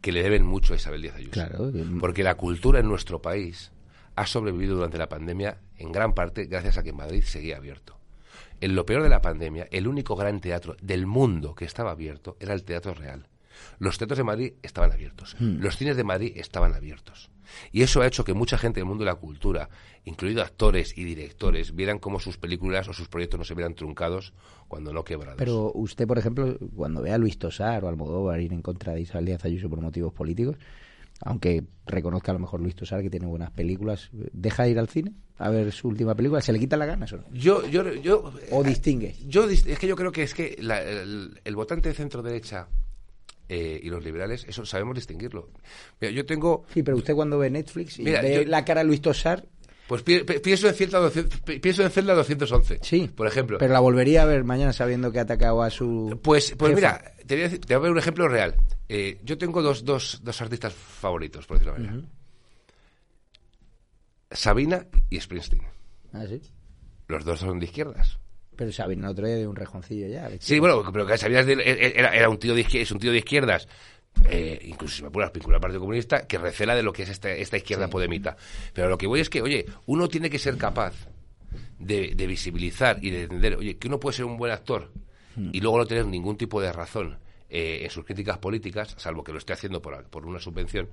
que 0.00 0.12
le 0.12 0.22
deben 0.22 0.46
mucho 0.46 0.72
a 0.72 0.76
Isabel 0.76 1.02
Díaz 1.02 1.16
Ayuso. 1.16 1.32
Claro. 1.32 1.70
Porque 2.00 2.22
la 2.22 2.36
cultura 2.36 2.80
en 2.80 2.88
nuestro 2.88 3.20
país 3.20 3.70
ha 4.16 4.26
sobrevivido 4.26 4.76
durante 4.76 4.96
la 4.96 5.10
pandemia 5.10 5.58
en 5.76 5.92
gran 5.92 6.14
parte 6.14 6.46
gracias 6.46 6.78
a 6.78 6.82
que 6.82 6.94
Madrid 6.94 7.22
seguía 7.22 7.58
abierto. 7.58 7.98
En 8.62 8.74
lo 8.74 8.86
peor 8.86 9.02
de 9.02 9.10
la 9.10 9.20
pandemia, 9.20 9.68
el 9.70 9.86
único 9.86 10.16
gran 10.16 10.40
teatro 10.40 10.74
del 10.80 11.06
mundo 11.06 11.54
que 11.54 11.66
estaba 11.66 11.90
abierto 11.90 12.38
era 12.40 12.54
el 12.54 12.64
Teatro 12.64 12.94
Real. 12.94 13.26
Los 13.78 13.98
teatros 13.98 14.18
de 14.18 14.24
Madrid 14.24 14.52
estaban 14.62 14.92
abiertos, 14.92 15.36
hmm. 15.38 15.60
los 15.60 15.76
cines 15.76 15.96
de 15.96 16.04
Madrid 16.04 16.32
estaban 16.36 16.74
abiertos. 16.74 17.30
Y 17.72 17.82
eso 17.82 18.00
ha 18.00 18.06
hecho 18.06 18.24
que 18.24 18.34
mucha 18.34 18.58
gente 18.58 18.80
del 18.80 18.86
mundo 18.86 19.04
de 19.04 19.10
la 19.10 19.16
cultura, 19.16 19.68
incluido 20.04 20.42
actores 20.42 20.96
y 20.96 21.04
directores, 21.04 21.74
vieran 21.74 21.98
cómo 21.98 22.18
sus 22.20 22.36
películas 22.36 22.88
o 22.88 22.92
sus 22.92 23.08
proyectos 23.08 23.38
no 23.38 23.44
se 23.44 23.54
vieran 23.54 23.74
truncados 23.74 24.32
cuando 24.68 24.92
no 24.92 25.04
quebrados. 25.04 25.36
Pero 25.38 25.70
usted, 25.74 26.06
por 26.06 26.18
ejemplo, 26.18 26.56
cuando 26.74 27.02
ve 27.02 27.12
a 27.12 27.18
Luis 27.18 27.38
Tosar 27.38 27.84
o 27.84 27.88
Almodóvar 27.88 28.40
ir 28.40 28.52
en 28.52 28.62
contra 28.62 28.94
de 28.94 29.02
Isabel 29.02 29.26
Díaz 29.26 29.44
Ayuso 29.44 29.68
por 29.68 29.80
motivos 29.80 30.12
políticos, 30.12 30.56
aunque 31.20 31.64
reconozca 31.86 32.32
a 32.32 32.34
lo 32.34 32.40
mejor 32.40 32.60
Luis 32.60 32.74
Tosar 32.74 33.02
que 33.02 33.10
tiene 33.10 33.26
buenas 33.26 33.50
películas, 33.50 34.10
¿deja 34.32 34.64
de 34.64 34.70
ir 34.70 34.78
al 34.78 34.88
cine 34.88 35.12
a 35.38 35.50
ver 35.50 35.72
su 35.72 35.88
última 35.88 36.14
película? 36.14 36.40
¿Se 36.40 36.52
le 36.52 36.58
quita 36.58 36.76
la 36.76 36.86
gana 36.86 37.04
eso? 37.04 37.20
Yo, 37.32 37.66
yo, 37.68 37.92
yo, 37.94 38.32
¿O 38.50 38.62
distingue? 38.62 39.14
Yo, 39.26 39.48
es 39.48 39.78
que 39.78 39.86
yo 39.86 39.96
creo 39.96 40.12
que 40.12 40.22
es 40.22 40.34
que 40.34 40.56
el, 40.58 41.56
votante 41.56 41.88
de 41.88 41.94
centro-derecha 41.94 42.68
eh, 43.48 43.80
y 43.82 43.88
los 43.88 44.04
liberales, 44.04 44.44
eso 44.48 44.64
sabemos 44.64 44.94
distinguirlo. 44.94 45.50
Mira, 46.00 46.12
yo 46.12 46.24
tengo... 46.24 46.64
Sí, 46.72 46.82
pero 46.82 46.96
usted 46.96 47.14
cuando 47.14 47.38
ve 47.38 47.50
Netflix 47.50 47.98
y 47.98 48.04
ve 48.04 48.44
la 48.46 48.64
cara 48.64 48.80
de 48.80 48.86
Luis 48.86 49.00
Tosar... 49.00 49.46
Pues 49.86 50.02
pienso 50.02 50.66
en, 50.66 50.74
Celda 50.74 50.98
200, 50.98 51.40
pienso 51.60 51.82
en 51.82 51.90
Celda 51.90 52.14
211, 52.14 52.78
sí, 52.80 53.10
por 53.14 53.26
ejemplo. 53.26 53.58
Pero 53.58 53.70
la 53.70 53.80
volvería 53.80 54.22
a 54.22 54.24
ver 54.24 54.42
mañana 54.42 54.72
sabiendo 54.72 55.12
que 55.12 55.18
ha 55.18 55.22
atacado 55.22 55.62
a 55.62 55.68
su... 55.68 56.18
Pues, 56.22 56.54
pues 56.56 56.74
mira, 56.74 57.14
te 57.26 57.36
voy, 57.36 57.44
a 57.44 57.50
te 57.50 57.76
voy, 57.76 57.88
a 57.88 57.92
un 57.92 57.98
ejemplo 57.98 58.26
real. 58.26 58.56
Eh, 58.88 59.20
yo 59.22 59.36
tengo 59.36 59.60
dos, 59.60 59.84
dos, 59.84 60.20
dos 60.24 60.40
artistas 60.40 60.72
favoritos, 60.72 61.46
por 61.46 61.58
decirlo 61.58 61.74
de 61.74 61.86
manera. 61.86 62.08
Sabina 64.30 64.86
y 65.10 65.20
Springsteen. 65.20 65.62
Ah, 66.14 66.24
sí. 66.26 66.40
Los 67.08 67.24
dos 67.26 67.40
son 67.40 67.58
de 67.58 67.66
izquierdas. 67.66 68.18
Pero 68.56 68.72
Sabina 68.72 69.10
otro 69.10 69.26
día 69.26 69.36
de 69.36 69.46
un 69.46 69.56
rejoncillo 69.56 70.06
ya. 70.08 70.30
Sí, 70.38 70.58
bueno, 70.58 70.82
pero 70.92 71.06
que 71.06 71.18
Sabina 71.18 71.40
era, 71.40 72.28
un 72.28 72.38
tío 72.38 72.54
de 72.54 72.66
es 72.72 72.90
un 72.90 72.98
tío 72.98 73.12
de 73.12 73.18
izquierdas. 73.18 73.68
Eh, 74.28 74.60
incluso 74.64 74.96
si 74.96 75.02
me 75.02 75.08
apuras 75.08 75.32
vincular 75.32 75.56
al 75.56 75.60
Partido 75.60 75.80
Comunista, 75.80 76.26
que 76.26 76.38
recela 76.38 76.76
de 76.76 76.82
lo 76.82 76.92
que 76.92 77.02
es 77.02 77.08
esta, 77.08 77.30
esta 77.30 77.56
izquierda 77.56 77.88
podemita. 77.88 78.36
Pero 78.72 78.88
lo 78.88 78.96
que 78.96 79.06
voy 79.06 79.20
es 79.20 79.28
que, 79.28 79.42
oye, 79.42 79.66
uno 79.86 80.08
tiene 80.08 80.30
que 80.30 80.38
ser 80.38 80.56
capaz 80.56 80.94
de, 81.78 82.14
visibilizar 82.26 82.98
y 83.02 83.10
de 83.10 83.22
entender, 83.24 83.56
oye, 83.56 83.76
que 83.76 83.88
uno 83.88 84.00
puede 84.00 84.16
ser 84.16 84.24
un 84.24 84.36
buen 84.36 84.52
actor 84.52 84.90
hmm. 85.36 85.50
y 85.52 85.60
luego 85.60 85.78
no 85.78 85.86
tener 85.86 86.06
ningún 86.06 86.36
tipo 86.36 86.60
de 86.60 86.72
razón 86.72 87.18
eh, 87.50 87.80
en 87.82 87.90
sus 87.90 88.04
críticas 88.04 88.38
políticas, 88.38 88.94
salvo 88.98 89.22
que 89.22 89.32
lo 89.32 89.38
esté 89.38 89.52
haciendo 89.52 89.82
por, 89.82 90.04
por 90.04 90.26
una 90.26 90.40
subvención, 90.40 90.88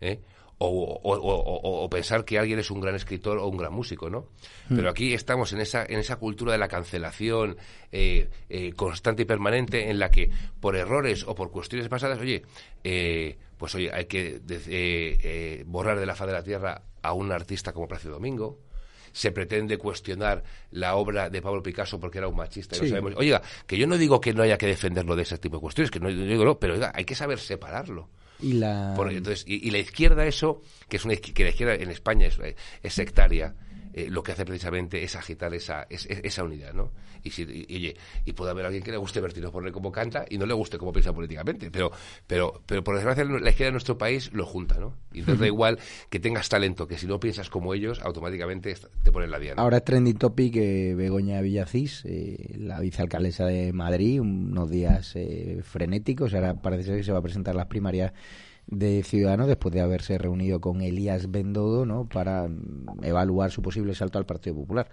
¿eh? 0.00 0.20
O, 0.58 1.88
pensar 1.90 2.24
que 2.24 2.38
alguien 2.38 2.58
es 2.58 2.70
un 2.70 2.80
gran 2.80 2.94
escritor 2.94 3.38
o 3.38 3.46
un 3.46 3.56
gran 3.56 3.72
músico, 3.72 4.10
¿no? 4.10 4.28
Hmm. 4.68 4.76
Pero 4.76 4.90
aquí 4.90 5.14
estamos 5.14 5.52
en 5.52 5.60
esa, 5.60 5.84
en 5.84 5.98
esa 5.98 6.16
cultura 6.16 6.52
de 6.52 6.58
la 6.58 6.68
cancelación 6.68 7.56
eh, 7.92 8.28
eh, 8.48 8.72
constante 8.72 9.22
y 9.22 9.24
permanente 9.24 9.90
en 9.90 9.98
la 9.98 10.10
que 10.10 10.30
por 10.60 10.76
errores 10.76 11.24
o 11.26 11.34
por 11.34 11.50
cuestiones 11.50 11.88
pasadas, 11.88 12.18
oye, 12.18 12.42
eh, 12.84 13.38
pues 13.56 13.74
oye, 13.74 13.90
hay 13.92 14.06
que 14.06 15.64
borrar 15.66 15.98
de 15.98 16.06
la 16.06 16.14
faz 16.14 16.26
de 16.26 16.32
la 16.32 16.42
tierra 16.42 16.82
a 17.02 17.12
un 17.12 17.32
artista 17.32 17.72
como 17.72 17.88
Plácido 17.88 18.14
Domingo, 18.14 18.58
se 19.12 19.32
pretende 19.32 19.78
cuestionar 19.78 20.44
la 20.70 20.94
obra 20.96 21.30
de 21.30 21.42
Pablo 21.42 21.62
Picasso 21.62 21.98
porque 21.98 22.18
era 22.18 22.28
un 22.28 22.36
machista 22.36 22.76
y 22.76 22.88
sabemos. 22.88 23.14
Oiga, 23.16 23.42
que 23.66 23.76
yo 23.76 23.86
no 23.86 23.96
digo 23.98 24.20
que 24.20 24.32
no 24.32 24.42
haya 24.42 24.58
que 24.58 24.66
defenderlo 24.66 25.16
de 25.16 25.22
ese 25.22 25.38
tipo 25.38 25.56
de 25.56 25.60
cuestiones, 25.60 25.90
que 25.90 26.00
no 26.00 26.08
digo 26.08 26.44
no, 26.44 26.58
pero 26.58 26.74
oiga, 26.74 26.92
hay 26.94 27.04
que 27.04 27.14
saber 27.14 27.38
separarlo. 27.38 28.08
Y 28.40 28.54
la... 28.54 28.94
entonces, 29.10 29.44
y, 29.46 29.70
la 29.70 29.78
izquierda 29.78 30.26
eso, 30.26 30.62
que 30.88 30.96
es 30.96 31.04
una 31.04 31.16
que 31.16 31.42
la 31.42 31.50
izquierda 31.50 31.74
en 31.74 31.90
España 31.90 32.26
es, 32.26 32.38
es 32.82 32.94
sectaria, 32.94 33.54
eh, 33.98 34.10
lo 34.10 34.22
que 34.22 34.30
hace 34.30 34.44
precisamente 34.44 35.02
es 35.02 35.16
agitar 35.16 35.52
esa, 35.54 35.84
esa 35.90 36.44
unidad, 36.44 36.72
¿no? 36.72 36.92
Y, 37.24 37.30
si, 37.30 37.42
y, 37.42 37.96
y, 38.24 38.32
puede 38.32 38.52
haber 38.52 38.66
alguien 38.66 38.84
que 38.84 38.92
le 38.92 38.96
guste 38.96 39.20
Bertino 39.20 39.50
por 39.50 39.68
cómo 39.72 39.90
canta 39.90 40.24
y 40.30 40.38
no 40.38 40.46
le 40.46 40.54
guste 40.54 40.78
cómo 40.78 40.92
piensa 40.92 41.12
políticamente, 41.12 41.68
pero, 41.72 41.90
pero, 42.24 42.62
pero 42.64 42.84
por 42.84 42.94
desgracia 42.94 43.24
la 43.24 43.50
izquierda 43.50 43.70
de 43.70 43.72
nuestro 43.72 43.98
país 43.98 44.32
lo 44.32 44.46
junta, 44.46 44.78
¿no? 44.78 44.94
Y 45.12 45.18
entonces 45.18 45.40
da 45.40 45.46
igual 45.48 45.80
que 46.10 46.20
tengas 46.20 46.48
talento, 46.48 46.86
que 46.86 46.96
si 46.96 47.08
no 47.08 47.18
piensas 47.18 47.50
como 47.50 47.74
ellos, 47.74 48.00
automáticamente 48.00 48.72
te 49.02 49.10
ponen 49.10 49.32
la 49.32 49.40
diana. 49.40 49.60
Ahora 49.60 49.78
es 49.78 49.84
trending 49.84 50.16
topic 50.16 50.54
eh, 50.54 50.94
Begoña 50.94 51.40
Villacís, 51.40 52.04
eh, 52.04 52.54
la 52.56 52.78
vicealcaldesa 52.78 53.46
de 53.46 53.72
Madrid, 53.72 54.20
unos 54.20 54.70
días 54.70 55.16
frenéticos, 55.64 56.34
ahora 56.34 56.54
parece 56.54 56.84
ser 56.84 56.96
que 56.98 57.02
se 57.02 57.10
va 57.10 57.18
a 57.18 57.22
presentar 57.22 57.56
las 57.56 57.66
primarias 57.66 58.12
de 58.68 59.02
Ciudadanos 59.02 59.48
después 59.48 59.74
de 59.74 59.80
haberse 59.80 60.18
reunido 60.18 60.60
con 60.60 60.82
Elías 60.82 61.30
Bendodo 61.30 61.86
¿no? 61.86 62.06
para 62.06 62.46
mm, 62.48 63.02
evaluar 63.02 63.50
su 63.50 63.62
posible 63.62 63.94
salto 63.94 64.18
al 64.18 64.26
Partido 64.26 64.56
Popular. 64.56 64.88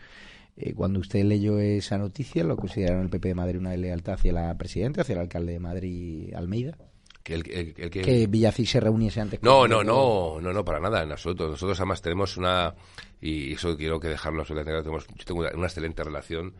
Eh, 0.58 0.74
cuando 0.74 1.00
usted 1.00 1.24
leyó 1.26 1.60
esa 1.60 1.98
noticia, 1.98 2.44
¿lo 2.46 2.56
consideraron 2.56 3.04
el 3.04 3.10
PP 3.10 3.30
de 3.30 3.36
Madrid 3.36 3.60
una 3.60 3.76
lealtad 3.76 4.14
hacia 4.14 4.32
la 4.32 4.58
presidenta, 4.58 5.02
hacia 5.02 5.14
el 5.14 5.20
alcalde 5.20 5.54
de 5.54 5.60
Madrid, 5.60 6.34
Almeida? 6.34 6.78
Que, 7.22 7.34
el, 7.34 7.44
que... 7.44 7.90
que 7.90 8.28
Villacís 8.28 8.70
se 8.70 8.80
reuniese 8.80 9.20
antes. 9.20 9.42
No, 9.42 9.68
no, 9.68 9.84
no, 9.84 10.40
no, 10.40 10.54
no, 10.54 10.64
para 10.64 10.80
nada, 10.80 11.04
en 11.04 11.12
absoluto. 11.12 11.50
Nosotros 11.50 11.78
además 11.80 12.02
tenemos 12.02 12.38
una, 12.38 12.76
y 13.20 13.54
eso 13.54 13.76
quiero 13.76 14.00
que 14.00 14.08
dejarlo 14.08 14.42
absolutamente 14.42 14.84
tenemos, 14.84 15.08
yo 15.08 15.26
tengo 15.26 15.42
una, 15.42 15.66
excelente 15.66 16.04
relación 16.04 16.54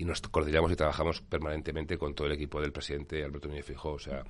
y 0.00 0.04
nos 0.06 0.22
coordinamos 0.22 0.72
y 0.72 0.76
trabajamos 0.76 1.20
permanentemente 1.20 1.98
con 1.98 2.14
todo 2.14 2.26
el 2.26 2.32
equipo 2.32 2.58
del 2.58 2.72
presidente 2.72 3.22
Alberto 3.22 3.48
Núñez 3.48 3.66
Feijóo. 3.66 3.92
O 3.92 3.98
sea, 3.98 4.24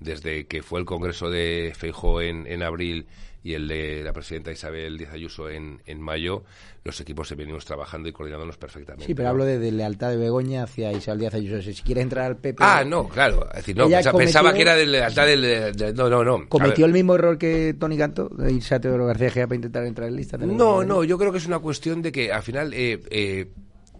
desde 0.00 0.46
que 0.48 0.64
fue 0.64 0.80
el 0.80 0.84
congreso 0.84 1.30
de 1.30 1.72
Feijóo 1.76 2.20
en, 2.20 2.44
en 2.48 2.64
abril 2.64 3.06
y 3.44 3.54
el 3.54 3.68
de 3.68 4.02
la 4.02 4.12
presidenta 4.12 4.50
Isabel 4.50 4.98
Díaz 4.98 5.12
Ayuso 5.12 5.48
en, 5.48 5.80
en 5.86 6.00
mayo, 6.00 6.42
los 6.82 7.00
equipos 7.00 7.28
se 7.28 7.36
venimos 7.36 7.64
trabajando 7.64 8.08
y 8.08 8.12
coordinándonos 8.12 8.56
perfectamente. 8.56 9.06
Sí, 9.06 9.14
pero 9.14 9.28
hablo 9.28 9.44
de, 9.44 9.70
lealtad 9.70 10.10
de 10.10 10.16
Begoña 10.16 10.64
hacia 10.64 10.90
Isabel 10.92 11.20
Díaz 11.20 11.34
Ayuso. 11.34 11.62
Si 11.72 11.82
quiere 11.82 12.00
entrar 12.00 12.26
al 12.26 12.36
PP... 12.38 12.56
Ah, 12.58 12.82
no, 12.84 13.08
claro. 13.08 13.48
Es 13.50 13.58
decir, 13.58 13.76
no, 13.76 13.88
pensaba, 14.16 14.52
que 14.52 14.62
era 14.62 14.74
de 14.74 14.86
lealtad 14.86 15.26
del... 15.26 15.94
no, 15.94 16.08
no, 16.08 16.24
no. 16.24 16.48
¿Cometió 16.48 16.84
el 16.84 16.92
mismo 16.92 17.14
error 17.14 17.38
que 17.38 17.76
Tony 17.78 17.96
Canto, 17.96 18.28
de 18.28 18.52
irse 18.52 18.74
a 18.74 18.80
Teodoro 18.80 19.06
García 19.06 19.30
Gea 19.30 19.46
para 19.46 19.56
intentar 19.56 19.86
entrar 19.86 20.08
en 20.08 20.16
lista? 20.16 20.36
No, 20.36 20.82
no, 20.82 21.04
yo 21.04 21.16
creo 21.16 21.30
que 21.30 21.38
es 21.38 21.46
una 21.46 21.60
cuestión 21.60 22.02
de 22.02 22.10
que 22.10 22.32
al 22.32 22.42
final... 22.42 22.72
Eh, 22.74 23.00
eh, 23.10 23.46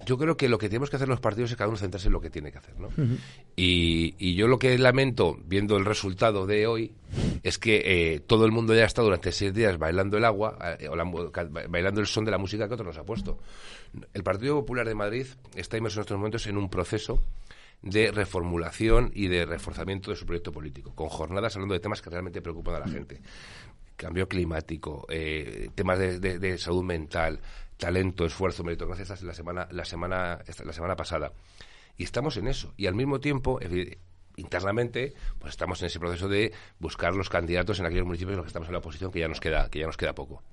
yo 0.04 0.18
creo 0.18 0.36
que 0.36 0.48
lo 0.48 0.58
que 0.58 0.68
tenemos 0.68 0.90
que 0.90 0.96
hacer 0.96 1.08
los 1.08 1.20
partidos 1.20 1.50
es 1.50 1.56
cada 1.56 1.68
uno 1.68 1.76
centrarse 1.76 2.08
en 2.08 2.12
lo 2.12 2.20
que 2.20 2.30
tiene 2.30 2.50
que 2.50 2.58
hacer, 2.58 2.78
¿no? 2.78 2.88
y, 3.56 4.34
yo 4.34 4.48
lo 4.48 4.58
que 4.58 4.76
lamento, 4.78 5.38
viendo 5.44 5.76
el 5.76 5.84
resultado 5.84 6.46
de 6.46 6.66
hoy, 6.66 6.92
es 7.42 7.58
que 7.58 7.82
eh, 8.14 8.20
todo 8.20 8.44
el 8.46 8.52
mundo 8.52 8.74
ya 8.74 8.84
estado 8.84 9.06
durante 9.06 9.32
seis 9.32 9.52
días 9.52 9.78
bailando 9.78 10.16
el 10.16 10.24
agua, 10.24 10.58
eh, 10.78 10.88
o 10.88 10.96
bailando 11.68 12.00
el 12.00 12.06
son 12.06 12.24
de 12.24 12.30
la 12.30 12.38
música 12.38 12.66
que 12.66 12.74
otro 12.74 12.86
nos 12.86 12.98
ha 12.98 13.04
puesto. 13.04 13.38
El 14.14 14.22
Partido 14.22 14.56
Popular 14.56 14.86
de 14.86 14.94
Madrid 14.94 15.26
está 15.54 15.76
inmerso 15.76 16.00
en 16.00 16.02
estos 16.02 16.16
momentos 16.16 16.46
en 16.46 16.56
un 16.56 16.68
proceso 16.68 17.20
de 17.82 18.12
reformulación 18.12 19.10
y 19.14 19.28
de 19.28 19.44
reforzamiento 19.44 20.10
de 20.10 20.16
su 20.16 20.24
proyecto 20.24 20.52
político, 20.52 20.94
con 20.94 21.08
jornadas 21.08 21.54
hablando 21.56 21.74
de 21.74 21.80
temas 21.80 22.00
que 22.00 22.10
realmente 22.10 22.40
preocupan 22.40 22.76
a 22.76 22.80
la 22.80 22.88
gente. 22.88 23.20
Cambio 23.96 24.26
climático, 24.26 25.06
eh, 25.08 25.68
temas 25.74 25.98
de 25.98 26.58
salud 26.58 26.82
mental, 26.82 27.40
talento, 27.82 28.24
esfuerzo, 28.24 28.62
meritocracia 28.62 29.04
la 29.22 29.34
semana, 29.34 29.66
la 29.72 29.84
semana, 29.84 30.38
la 30.64 30.72
semana 30.72 30.94
pasada. 30.94 31.32
Y 31.96 32.04
estamos 32.04 32.36
en 32.36 32.46
eso. 32.46 32.72
Y 32.76 32.86
al 32.86 32.94
mismo 32.94 33.18
tiempo, 33.18 33.58
internamente, 34.36 35.14
pues 35.40 35.50
estamos 35.50 35.82
en 35.82 35.86
ese 35.86 35.98
proceso 35.98 36.28
de 36.28 36.52
buscar 36.78 37.16
los 37.16 37.28
candidatos 37.28 37.80
en 37.80 37.86
aquellos 37.86 38.06
municipios 38.06 38.34
en 38.34 38.36
los 38.36 38.44
que 38.44 38.50
estamos 38.50 38.68
en 38.68 38.74
la 38.74 38.78
oposición, 38.78 39.10
que 39.10 39.18
ya 39.18 39.26
nos 39.26 39.40
queda, 39.40 39.68
que 39.68 39.80
ya 39.80 39.86
nos 39.86 39.96
queda 39.96 40.14
poco. 40.14 40.44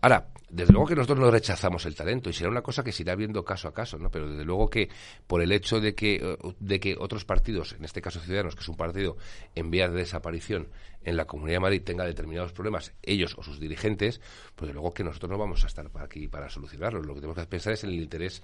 Ahora, 0.00 0.28
desde 0.48 0.72
luego 0.72 0.88
que 0.88 0.94
nosotros 0.94 1.18
no 1.18 1.30
rechazamos 1.30 1.84
el 1.86 1.94
talento 1.94 2.30
y 2.30 2.32
será 2.32 2.50
una 2.50 2.62
cosa 2.62 2.82
que 2.82 2.92
se 2.92 3.02
irá 3.02 3.14
viendo 3.14 3.44
caso 3.44 3.68
a 3.68 3.74
caso, 3.74 3.98
¿no? 3.98 4.10
Pero 4.10 4.30
desde 4.30 4.44
luego 4.44 4.70
que 4.70 4.88
por 5.26 5.42
el 5.42 5.52
hecho 5.52 5.80
de 5.80 5.94
que, 5.94 6.36
de 6.58 6.80
que 6.80 6.96
otros 6.98 7.24
partidos, 7.24 7.72
en 7.72 7.84
este 7.84 8.00
caso 8.00 8.20
Ciudadanos, 8.20 8.54
que 8.54 8.62
es 8.62 8.68
un 8.68 8.76
partido 8.76 9.16
en 9.54 9.70
vías 9.70 9.92
de 9.92 9.98
desaparición 9.98 10.68
en 11.04 11.16
la 11.16 11.26
Comunidad 11.26 11.56
de 11.56 11.60
Madrid, 11.60 11.82
tenga 11.84 12.04
determinados 12.04 12.52
problemas, 12.52 12.92
ellos 13.02 13.34
o 13.36 13.42
sus 13.42 13.60
dirigentes, 13.60 14.20
pues 14.54 14.68
desde 14.68 14.74
luego 14.74 14.94
que 14.94 15.04
nosotros 15.04 15.30
no 15.30 15.38
vamos 15.38 15.64
a 15.64 15.66
estar 15.66 15.90
aquí 16.00 16.28
para 16.28 16.48
solucionarlos. 16.48 17.04
Lo 17.04 17.14
que 17.14 17.20
tenemos 17.20 17.38
que 17.38 17.46
pensar 17.46 17.74
es 17.74 17.84
en 17.84 17.90
el 17.90 18.00
interés 18.00 18.42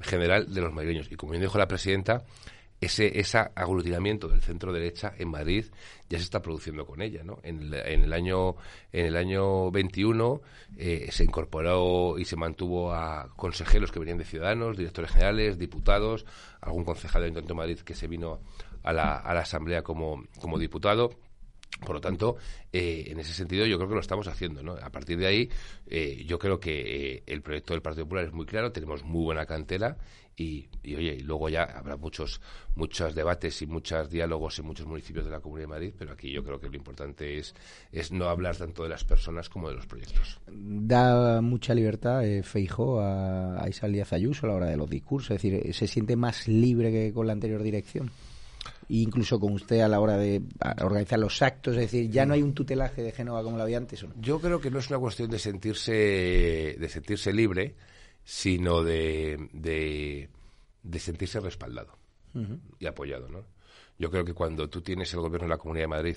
general 0.00 0.52
de 0.52 0.60
los 0.60 0.72
madrileños. 0.72 1.10
Y 1.10 1.16
como 1.16 1.32
bien 1.32 1.42
dijo 1.42 1.56
la 1.58 1.68
presidenta, 1.68 2.24
ese, 2.80 3.18
ese 3.18 3.38
aglutinamiento 3.38 4.28
del 4.28 4.42
centro 4.42 4.72
derecha 4.72 5.14
en 5.16 5.28
Madrid 5.30 5.64
ya 6.08 6.18
se 6.18 6.24
está 6.24 6.42
produciendo 6.42 6.84
con 6.86 7.00
ella, 7.00 7.22
¿no? 7.24 7.38
En 7.42 7.72
el, 7.72 8.12
año 8.12 8.56
en 8.92 9.06
el 9.06 9.16
año 9.16 9.70
21 9.70 10.40
eh, 10.76 11.08
se 11.10 11.24
incorporó 11.24 12.18
y 12.18 12.24
se 12.24 12.36
mantuvo 12.36 12.92
a 12.92 13.28
consejeros 13.34 13.90
que 13.90 13.98
venían 13.98 14.18
de 14.18 14.24
Ciudadanos, 14.24 14.76
directores 14.76 15.10
generales, 15.10 15.58
diputados, 15.58 16.26
algún 16.60 16.84
concejal 16.84 17.22
del 17.22 17.28
Ayuntamiento 17.28 17.54
de 17.54 17.58
Madrid 17.58 17.78
que 17.80 17.94
se 17.94 18.08
vino 18.08 18.40
a 18.82 18.92
la, 18.92 19.16
a 19.16 19.34
la 19.34 19.40
Asamblea 19.40 19.82
como, 19.82 20.24
como 20.40 20.58
diputado. 20.58 21.10
Por 21.84 21.96
lo 21.96 22.00
tanto, 22.00 22.36
eh, 22.72 23.04
en 23.08 23.18
ese 23.18 23.34
sentido 23.34 23.66
yo 23.66 23.76
creo 23.76 23.88
que 23.88 23.96
lo 23.96 24.00
estamos 24.00 24.28
haciendo. 24.28 24.62
¿no? 24.62 24.72
A 24.72 24.90
partir 24.90 25.18
de 25.18 25.26
ahí, 25.26 25.50
eh, 25.86 26.24
yo 26.26 26.38
creo 26.38 26.58
que 26.58 27.22
el 27.26 27.42
proyecto 27.42 27.74
del 27.74 27.82
Partido 27.82 28.06
Popular 28.06 28.24
es 28.26 28.32
muy 28.32 28.46
claro, 28.46 28.72
tenemos 28.72 29.02
muy 29.04 29.24
buena 29.24 29.44
cantera 29.44 29.98
y, 30.36 30.68
oye, 30.84 31.14
y 31.14 31.20
luego 31.20 31.48
ya 31.48 31.64
habrá 31.64 31.96
muchos 31.96 32.40
muchos 32.74 33.14
debates 33.14 33.62
y 33.62 33.66
muchos 33.66 34.10
diálogos 34.10 34.58
en 34.58 34.66
muchos 34.66 34.86
municipios 34.86 35.24
de 35.24 35.30
la 35.30 35.40
Comunidad 35.40 35.68
de 35.68 35.74
Madrid, 35.74 35.94
pero 35.98 36.12
aquí 36.12 36.30
yo 36.30 36.44
creo 36.44 36.60
que 36.60 36.68
lo 36.68 36.76
importante 36.76 37.38
es, 37.38 37.54
es 37.90 38.12
no 38.12 38.28
hablar 38.28 38.54
tanto 38.56 38.82
de 38.82 38.90
las 38.90 39.02
personas 39.02 39.48
como 39.48 39.70
de 39.70 39.76
los 39.76 39.86
proyectos. 39.86 40.38
Da 40.46 41.40
mucha 41.40 41.74
libertad 41.74 42.24
eh, 42.26 42.42
Feijo 42.42 43.00
a, 43.00 43.62
a 43.62 43.68
Isabel 43.68 43.94
Díaz 43.94 44.12
Ayuso 44.12 44.44
a 44.44 44.50
la 44.50 44.56
hora 44.56 44.66
de 44.66 44.76
los 44.76 44.90
discursos, 44.90 45.30
es 45.30 45.42
decir, 45.42 45.74
¿se 45.74 45.86
siente 45.86 46.16
más 46.16 46.48
libre 46.48 46.92
que 46.92 47.12
con 47.14 47.26
la 47.26 47.32
anterior 47.32 47.62
dirección? 47.62 48.10
E 48.88 48.96
incluso 48.96 49.40
con 49.40 49.54
usted 49.54 49.80
a 49.80 49.88
la 49.88 50.00
hora 50.00 50.18
de 50.18 50.42
organizar 50.82 51.18
los 51.18 51.40
actos, 51.40 51.74
es 51.76 51.82
decir, 51.82 52.10
ya 52.10 52.26
no 52.26 52.34
hay 52.34 52.42
un 52.42 52.52
tutelaje 52.52 53.02
de 53.02 53.12
Génova 53.12 53.42
como 53.42 53.56
lo 53.56 53.62
había 53.62 53.78
antes. 53.78 54.04
Yo 54.20 54.38
creo 54.38 54.60
que 54.60 54.70
no 54.70 54.80
es 54.80 54.90
una 54.90 54.98
cuestión 54.98 55.30
de 55.30 55.38
sentirse 55.38 55.92
de 56.78 56.88
sentirse 56.88 57.32
libre, 57.32 57.74
sino 58.26 58.82
de, 58.82 59.48
de, 59.52 60.98
sentirse 60.98 61.38
respaldado 61.38 61.96
y 62.80 62.86
apoyado. 62.86 63.28
¿no? 63.28 63.44
Yo 63.98 64.10
creo 64.10 64.24
que 64.24 64.34
cuando 64.34 64.68
tú 64.68 64.82
tienes 64.82 65.14
el 65.14 65.20
gobierno 65.20 65.46
de 65.46 65.54
la 65.54 65.58
Comunidad 65.58 65.84
de 65.84 65.88
Madrid 65.88 66.16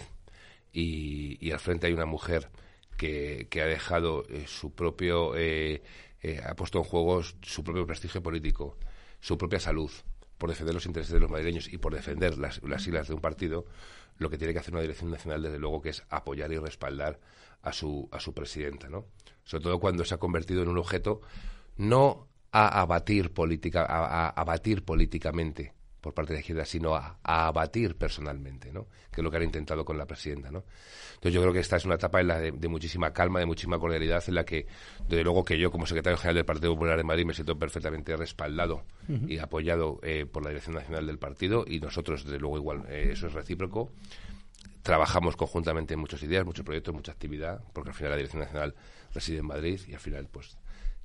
y, 0.74 1.38
y 1.40 1.52
al 1.52 1.60
frente 1.60 1.86
hay 1.86 1.94
una 1.94 2.08
mujer 2.08 2.50
que, 2.98 3.48
que 3.52 3.62
ha 3.62 3.68
dejado 3.68 4.26
eh, 4.28 4.46
su 4.48 4.74
propio, 4.74 5.36
eh, 5.38 5.84
eh, 6.24 6.42
ha 6.44 6.56
puesto 6.56 6.80
en 6.80 6.84
juego 6.84 7.22
su 7.24 7.64
propio 7.64 7.86
prestigio 7.86 8.24
político, 8.24 8.76
su 9.22 9.38
propia 9.38 9.60
salud, 9.60 9.92
por 10.40 10.50
defender 10.50 10.74
los 10.74 10.88
intereses 10.88 11.14
de 11.14 11.20
los 11.20 11.30
madrileños 11.30 11.72
y 11.72 11.78
por 11.78 11.94
defender 11.94 12.40
las, 12.40 12.62
las 12.64 12.82
siglas 12.82 13.08
de 13.08 13.14
un 13.14 13.22
partido, 13.22 13.68
lo 14.18 14.32
que 14.32 14.40
tiene 14.40 14.52
que 14.52 14.60
hacer 14.60 14.74
una 14.74 14.82
dirección 14.82 15.12
nacional, 15.12 15.44
desde 15.44 15.60
luego, 15.60 15.80
que 15.80 15.90
es 15.90 16.04
apoyar 16.10 16.52
y 16.52 16.58
respaldar 16.58 17.20
a 17.62 17.72
su, 17.72 18.10
a 18.12 18.20
su 18.20 18.34
presidenta, 18.34 18.90
¿no? 18.90 19.06
Sobre 19.44 19.64
todo 19.64 19.80
cuando 19.80 20.04
se 20.06 20.16
ha 20.16 20.18
convertido 20.18 20.64
en 20.64 20.70
un 20.70 20.80
objeto 20.80 21.22
no 21.80 22.28
a 22.52 22.82
abatir, 22.82 23.32
política, 23.32 23.86
a, 23.88 24.30
abatir 24.30 24.84
políticamente 24.84 25.74
por 26.02 26.14
parte 26.14 26.34
de 26.34 26.38
la 26.38 26.40
izquierda, 26.42 26.66
sino 26.66 26.96
a, 26.96 27.20
abatir 27.24 27.96
personalmente, 27.96 28.72
¿no? 28.72 28.88
Que 29.12 29.22
es 29.22 29.24
lo 29.24 29.32
que 29.32 29.38
han 29.38 29.44
intentado 29.44 29.84
con 29.84 29.98
la 29.98 30.06
presidenta, 30.06 30.52
¿no? 30.52 30.64
Entonces 31.16 31.34
yo 31.34 31.42
creo 31.42 31.54
que 31.54 31.60
esta 31.60 31.76
es 31.78 31.86
una 31.86 31.96
etapa 31.96 32.22
en 32.22 32.28
la 32.28 32.40
de, 32.40 32.68
muchísima 32.68 33.12
calma, 33.12 33.40
de 33.40 33.46
muchísima 33.46 33.78
cordialidad, 33.78 34.24
en 34.28 34.36
la 34.36 34.46
que, 34.46 34.66
desde 35.08 35.24
luego 35.24 35.44
que 35.44 35.58
yo 35.58 35.72
como 35.72 35.86
secretario 35.86 36.18
general 36.18 36.36
del 36.36 36.46
Partido 36.46 36.74
Popular 36.74 36.98
de 36.98 37.04
Madrid 37.04 37.26
me 37.26 37.34
siento 37.34 37.58
perfectamente 37.58 38.16
respaldado 38.16 38.84
y 39.28 39.38
apoyado 39.40 40.00
eh, 40.04 40.26
por 40.26 40.44
la 40.44 40.50
Dirección 40.50 40.76
Nacional 40.76 41.08
del 41.08 41.18
Partido 41.18 41.66
y 41.68 41.80
nosotros, 41.80 42.24
desde 42.24 42.40
luego, 42.40 42.58
igual, 42.58 42.86
eh, 42.90 43.10
eso 43.12 43.28
es 43.28 43.34
recíproco. 43.34 43.92
Trabajamos 44.84 45.36
conjuntamente 45.36 45.94
en 45.94 46.00
muchas 46.00 46.24
ideas, 46.24 46.46
muchos 46.46 46.66
proyectos, 46.66 46.94
mucha 46.94 47.12
actividad, 47.12 47.62
porque 47.74 47.90
al 47.90 47.96
final 47.96 48.12
la 48.12 48.18
Dirección 48.18 48.42
Nacional 48.42 48.76
reside 49.14 49.40
en 49.40 49.46
Madrid 49.46 49.80
y 49.88 49.94
al 49.94 50.00
final, 50.00 50.28
pues, 50.32 50.58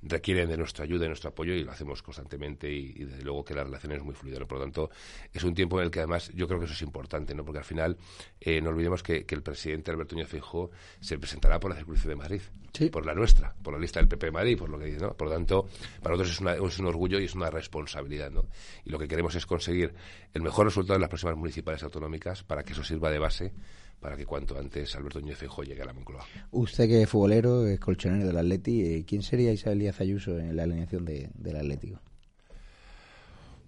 requieren 0.07 0.49
de 0.49 0.57
nuestra 0.57 0.85
ayuda 0.85 1.05
y 1.05 1.09
nuestro 1.09 1.31
apoyo 1.31 1.53
y 1.53 1.65
lo 1.65 1.73
hacemos 1.73 2.03
constantemente 2.03 2.71
y, 2.71 3.05
desde 3.05 3.23
luego 3.23 3.45
que 3.45 3.55
la 3.55 3.65
relación 3.65 3.93
es 3.93 4.03
muy 4.03 4.15
fluida. 4.15 4.39
Por 4.47 4.59
lo 4.59 4.65
tanto, 4.65 4.91
es 5.33 5.43
un 5.45 5.55
tiempo 5.55 5.79
en 5.79 5.87
el 5.87 5.91
que 5.91 6.01
además 6.01 6.31
yo 6.35 6.47
creo 6.47 6.59
que 6.59 6.67
eso 6.67 6.75
es 6.75 6.83
importante, 6.83 7.35
¿no? 7.35 7.45
porque 7.45 7.59
al 7.59 7.65
final 7.65 7.97
eh, 8.41 8.61
no 8.61 8.71
olvidemos 8.71 9.03
que, 9.03 9.25
el 9.29 9.43
presidente 9.43 9.91
Alberto 9.91 10.15
Núñez 10.15 10.29
Feijóo 10.29 10.71
se 11.01 11.19
presentará 11.19 11.59
por 11.59 11.71
la 11.71 11.77
circunstancia 11.77 12.11
de 12.11 12.17
Madrid, 12.17 12.41
por 12.93 13.05
la 13.05 13.15
nuestra, 13.15 13.55
por 13.63 13.75
la 13.75 13.81
lista 13.81 13.99
del 13.99 14.09
PP 14.09 14.27
de 14.27 14.33
Madrid, 14.33 14.59
por 14.59 14.69
lo 14.69 14.79
que 14.79 14.87
dice. 14.87 15.01
¿no? 15.01 15.15
Por 15.15 15.29
lo 15.29 15.35
tanto, 15.35 15.69
para 16.01 16.17
nosotros 16.17 16.73
es, 16.73 16.79
un 16.79 16.87
orgullo 16.87 17.19
y 17.19 17.25
es 17.25 17.35
una 17.35 17.51
responsabilidad. 17.51 18.31
¿no? 18.31 18.47
Y 18.85 18.91
lo 18.91 18.99
que 18.99 19.09
queremos 19.09 19.35
es 19.35 19.47
conseguir 19.47 19.95
el 20.33 20.43
mejor 20.43 20.67
resultado 20.67 20.95
en 20.95 21.01
las 21.01 21.11
próximas 21.11 21.37
municipales 21.37 21.83
autonómicas 21.83 22.45
para 22.45 22.63
que 22.63 22.73
eso 22.73 22.85
sirva 22.85 23.11
de 23.11 23.19
base 23.19 23.53
para 24.05 24.19
que 24.19 24.27
cuanto 24.27 24.59
antes 24.59 24.95
Alberto 24.97 25.19
Núñez 25.19 25.39
Feijóo 25.39 25.65
llegue 25.65 25.81
a 25.81 25.87
la 25.87 25.95
Moncloa. 25.95 26.27
Usted 26.51 26.87
que 26.87 27.01
es 27.01 27.09
futbolero, 27.09 27.67
es 27.67 27.81
colchonero 27.81 28.27
del 28.27 28.37
Atleti, 28.37 28.83
eh, 28.83 29.05
¿quién 29.09 29.23
sería 29.23 29.51
Isabel 29.51 29.79
Díaz 29.79 29.99
Ayuso 29.99 30.39
en 30.39 30.55
la 30.55 30.65
alineación 30.65 31.07
de, 31.07 31.31
del 31.33 31.57
Atlético? 31.57 32.03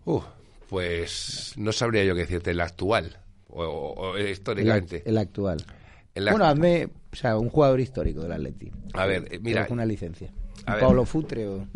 Uh, 0.04 0.20
pues 0.68 1.54
no 1.56 1.72
sabría 1.72 2.04
yo 2.04 2.14
qué 2.14 2.20
decirte, 2.20 2.50
el 2.50 2.60
actual, 2.60 3.18
o, 3.48 4.14
históricamente. 4.18 5.02
El, 5.06 5.16
actual. 5.16 5.64
bueno, 6.14 6.44
hazme, 6.44 6.90
o 7.10 7.16
sea, 7.16 7.38
un 7.38 7.48
jugador 7.48 7.80
histórico 7.80 8.20
del 8.20 8.32
Atleti. 8.32 8.70
A 8.92 9.06
ver, 9.06 9.28
eh, 9.30 9.38
mira. 9.38 9.66
Con 9.66 9.78
una 9.78 9.86
licencia. 9.86 10.30
Pablo 10.66 11.06
Futre 11.06 11.48
o... 11.48 11.66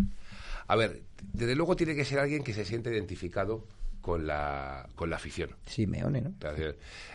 A 0.66 0.76
ver, 0.76 1.00
desde 1.32 1.54
luego 1.54 1.76
tiene 1.76 1.94
que 1.94 2.04
ser 2.04 2.18
alguien 2.18 2.44
que 2.44 2.52
se 2.52 2.66
siente 2.66 2.90
identificado 2.90 3.64
con 4.00 4.26
la, 4.26 4.88
con 4.94 5.10
la 5.10 5.16
afición. 5.16 5.56
Simeone, 5.66 6.20
¿no? 6.20 6.34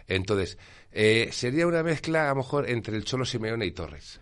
Entonces, 0.07 0.57
eh, 0.91 1.29
sería 1.31 1.67
una 1.67 1.83
mezcla 1.83 2.25
a 2.25 2.29
lo 2.29 2.37
mejor 2.37 2.69
entre 2.69 2.95
el 2.95 3.05
Cholo 3.05 3.25
Simeone 3.25 3.65
y 3.65 3.71
Torres. 3.71 4.21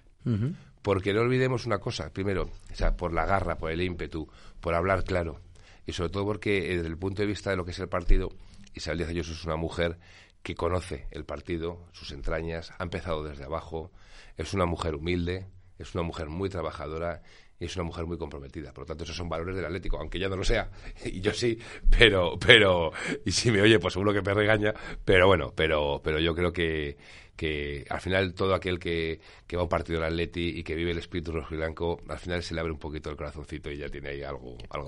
Porque 0.81 1.13
no 1.13 1.21
olvidemos 1.21 1.65
una 1.65 1.79
cosa, 1.79 2.11
primero, 2.11 2.49
o 2.71 2.75
sea, 2.75 2.95
por 2.95 3.13
la 3.13 3.25
garra, 3.25 3.57
por 3.57 3.71
el 3.71 3.81
ímpetu, 3.81 4.27
por 4.59 4.73
hablar 4.73 5.03
claro, 5.03 5.41
y 5.85 5.93
sobre 5.93 6.11
todo 6.11 6.25
porque 6.25 6.71
eh, 6.71 6.77
desde 6.77 6.87
el 6.87 6.97
punto 6.97 7.21
de 7.21 7.27
vista 7.27 7.49
de 7.49 7.57
lo 7.57 7.65
que 7.65 7.71
es 7.71 7.79
el 7.79 7.89
partido, 7.89 8.29
Isabel 8.73 8.99
Díaz 8.99 9.09
Ayuso 9.09 9.33
es 9.33 9.43
una 9.45 9.55
mujer 9.55 9.97
que 10.41 10.55
conoce 10.55 11.07
el 11.11 11.25
partido, 11.25 11.85
sus 11.93 12.11
entrañas, 12.11 12.71
ha 12.77 12.83
empezado 12.83 13.23
desde 13.23 13.45
abajo, 13.45 13.91
es 14.37 14.53
una 14.53 14.65
mujer 14.65 14.95
humilde, 14.95 15.47
es 15.77 15.93
una 15.95 16.03
mujer 16.03 16.29
muy 16.29 16.49
trabajadora 16.49 17.21
es 17.65 17.75
una 17.75 17.85
mujer 17.85 18.05
muy 18.05 18.17
comprometida. 18.17 18.73
Por 18.73 18.83
lo 18.83 18.85
tanto, 18.87 19.03
esos 19.03 19.15
son 19.15 19.29
valores 19.29 19.55
del 19.55 19.65
Atlético, 19.65 19.97
aunque 19.97 20.19
ya 20.19 20.29
no 20.29 20.35
lo 20.35 20.43
sea, 20.43 20.69
y 21.05 21.21
yo 21.21 21.33
sí, 21.33 21.57
pero, 21.89 22.37
pero, 22.39 22.91
y 23.25 23.31
si 23.31 23.51
me 23.51 23.61
oye, 23.61 23.79
pues 23.79 23.93
seguro 23.93 24.13
que 24.13 24.21
me 24.21 24.33
regaña, 24.33 24.73
pero 25.03 25.27
bueno, 25.27 25.53
pero, 25.55 26.01
pero 26.03 26.19
yo 26.19 26.35
creo 26.35 26.51
que, 26.53 26.97
que 27.35 27.85
al 27.89 28.01
final 28.01 28.33
todo 28.33 28.53
aquel 28.53 28.79
que, 28.79 29.19
que 29.47 29.55
va 29.55 29.61
a 29.61 29.63
un 29.63 29.69
partido 29.69 29.99
del 29.99 30.09
Atleti 30.11 30.59
y 30.59 30.63
que 30.63 30.75
vive 30.75 30.91
el 30.91 30.97
espíritu 30.97 31.31
rojo 31.31 31.53
y 31.53 31.57
blanco, 31.57 31.99
al 32.07 32.19
final 32.19 32.43
se 32.43 32.53
le 32.53 32.61
abre 32.61 32.71
un 32.71 32.79
poquito 32.79 33.09
el 33.09 33.15
corazoncito 33.15 33.71
y 33.71 33.77
ya 33.77 33.89
tiene 33.89 34.09
ahí 34.09 34.23
algo, 34.23 34.57
algo 34.69 34.87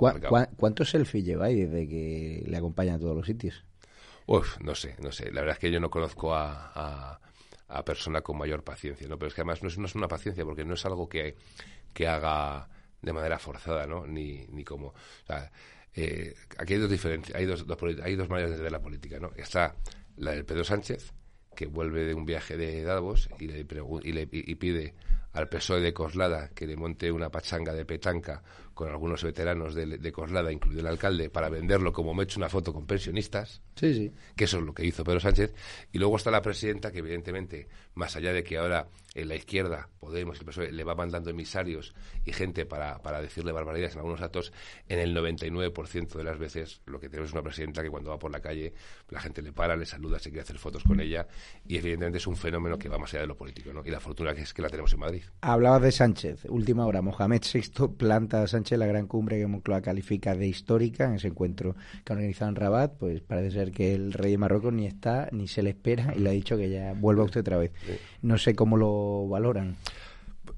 ¿Cuántos 0.57 0.89
selfies 0.91 1.25
lleváis 1.25 1.57
desde 1.57 1.87
que 1.87 2.43
le 2.45 2.57
acompaña 2.57 2.95
a 2.95 2.99
todos 2.99 3.15
los 3.15 3.25
sitios? 3.25 3.63
Uf, 4.27 4.59
no 4.59 4.73
sé, 4.75 4.95
no 5.01 5.11
sé. 5.11 5.31
La 5.31 5.41
verdad 5.41 5.53
es 5.53 5.59
que 5.59 5.71
yo 5.71 5.79
no 5.79 5.89
conozco 5.89 6.33
a, 6.33 7.19
a, 7.67 7.85
persona 7.85 8.21
con 8.21 8.37
mayor 8.37 8.63
paciencia, 8.63 9.07
¿no? 9.07 9.17
Pero 9.17 9.27
es 9.27 9.33
que 9.33 9.41
además 9.41 9.61
no 9.61 9.69
es, 9.69 9.77
no 9.77 9.85
es 9.85 9.95
una 9.95 10.07
paciencia 10.07 10.43
porque 10.45 10.65
no 10.65 10.73
es 10.73 10.85
algo 10.85 11.07
que, 11.07 11.35
que 11.93 12.07
haga 12.07 12.69
de 13.05 13.13
manera 13.13 13.37
forzada, 13.37 13.85
¿no? 13.85 14.05
Ni, 14.07 14.47
ni 14.47 14.63
como... 14.63 14.87
O 14.87 15.25
sea, 15.27 15.51
eh, 15.93 16.33
aquí 16.57 16.73
hay 16.73 16.79
dos 16.79 16.89
diferencias, 16.89 17.37
hay 17.37 17.45
dos, 17.45 17.65
hay 18.03 18.15
dos 18.15 18.29
maneras 18.29 18.57
de 18.57 18.63
ver 18.63 18.71
la 18.71 18.81
política, 18.81 19.19
¿no? 19.19 19.31
Está 19.37 19.75
la 20.17 20.31
del 20.31 20.43
Pedro 20.43 20.63
Sánchez, 20.63 21.13
que 21.55 21.67
vuelve 21.67 22.05
de 22.05 22.13
un 22.13 22.25
viaje 22.25 22.57
de 22.57 22.83
Davos 22.83 23.29
y 23.39 23.47
le, 23.47 23.65
y 24.03 24.11
le 24.11 24.27
y 24.31 24.55
pide 24.55 24.95
al 25.33 25.47
PSOE 25.49 25.81
de 25.81 25.93
Coslada 25.93 26.49
que 26.49 26.65
le 26.65 26.75
monte 26.75 27.11
una 27.11 27.29
pachanga 27.29 27.73
de 27.73 27.85
petanca 27.85 28.41
con 28.73 28.89
algunos 28.89 29.23
veteranos 29.23 29.75
de, 29.75 29.85
de, 29.85 30.11
Coslada, 30.11 30.51
incluido 30.51 30.81
el 30.81 30.87
alcalde, 30.87 31.29
para 31.29 31.49
venderlo 31.49 31.93
como 31.93 32.13
me 32.13 32.23
he 32.23 32.25
hecho 32.25 32.39
una 32.39 32.49
foto 32.49 32.73
con 32.73 32.85
pensionistas. 32.85 33.61
Sí, 33.75 33.93
sí. 33.93 34.11
Que 34.35 34.45
eso 34.45 34.57
es 34.57 34.63
lo 34.63 34.73
que 34.73 34.85
hizo 34.85 35.03
Pedro 35.03 35.19
Sánchez. 35.19 35.53
Y 35.91 35.99
luego 35.99 36.17
está 36.17 36.31
la 36.31 36.41
presidenta, 36.41 36.91
que 36.91 36.99
evidentemente, 36.99 37.67
más 37.93 38.15
allá 38.15 38.33
de 38.33 38.43
que 38.43 38.57
ahora 38.57 38.87
en 39.15 39.29
la 39.29 39.35
izquierda, 39.35 39.89
Podemos, 40.05 40.39
el 40.39 40.45
PSOE, 40.45 40.71
le 40.71 40.83
va 40.83 40.93
mandando 40.93 41.31
emisarios 41.31 41.95
y 42.25 42.31
gente 42.31 42.67
para, 42.67 43.01
para 43.01 43.21
decirle 43.21 43.51
barbaridades 43.51 43.93
en 43.93 43.99
algunos 43.99 44.21
actos, 44.21 44.53
en 44.87 44.99
el 44.99 45.15
99% 45.15 46.13
de 46.13 46.23
las 46.23 46.37
veces 46.37 46.81
lo 46.85 46.99
que 46.99 47.09
tenemos 47.09 47.29
es 47.29 47.33
una 47.33 47.41
presidenta 47.41 47.81
que 47.81 47.89
cuando 47.89 48.11
va 48.11 48.19
por 48.19 48.31
la 48.31 48.39
calle 48.39 48.73
la 49.09 49.19
gente 49.19 49.41
le 49.41 49.51
para, 49.51 49.75
le 49.75 49.87
saluda, 49.87 50.19
se 50.19 50.29
quiere 50.29 50.43
hacer 50.43 50.59
fotos 50.59 50.83
con 50.83 50.99
ella 50.99 51.27
y 51.67 51.77
evidentemente 51.77 52.19
es 52.19 52.27
un 52.27 52.35
fenómeno 52.35 52.77
que 52.77 52.87
va 52.87 52.99
más 52.99 53.11
allá 53.13 53.21
de 53.21 53.27
lo 53.27 53.35
político. 53.35 53.73
¿no? 53.73 53.81
Y 53.83 53.89
la 53.89 53.99
fortuna 53.99 54.35
que 54.35 54.41
es 54.41 54.53
que 54.53 54.61
la 54.61 54.69
tenemos 54.69 54.93
en 54.93 54.99
Madrid. 54.99 55.23
Hablabas 55.41 55.81
de 55.81 55.91
Sánchez. 55.91 56.45
Última 56.49 56.85
hora, 56.85 57.01
Mohamed 57.01 57.41
VI 57.41 57.87
planta 57.97 58.43
a 58.43 58.47
Sánchez 58.47 58.77
la 58.77 58.85
gran 58.85 59.07
cumbre 59.07 59.39
que 59.39 59.47
Moncloa 59.47 59.81
califica 59.81 60.35
de 60.35 60.45
histórica, 60.45 61.05
en 61.05 61.15
ese 61.15 61.29
encuentro 61.29 61.75
que 62.03 62.13
ha 62.13 62.15
organizado 62.15 62.49
en 62.49 62.57
Rabat, 62.57 62.97
pues 62.99 63.21
parece 63.21 63.51
ser 63.51 63.71
que 63.71 63.95
el 63.95 64.13
rey 64.13 64.33
de 64.33 64.37
Marruecos 64.37 64.71
ni 64.71 64.85
está, 64.85 65.29
ni 65.31 65.47
se 65.47 65.63
le 65.63 65.71
espera, 65.71 66.13
y 66.15 66.19
le 66.19 66.29
ha 66.29 66.33
dicho 66.33 66.57
que 66.57 66.69
ya 66.69 66.93
vuelva 66.93 67.23
usted 67.23 67.41
otra 67.41 67.57
vez. 67.57 67.71
No 68.21 68.37
sé 68.37 68.55
cómo 68.55 68.77
lo 68.77 69.04
valoran. 69.29 69.77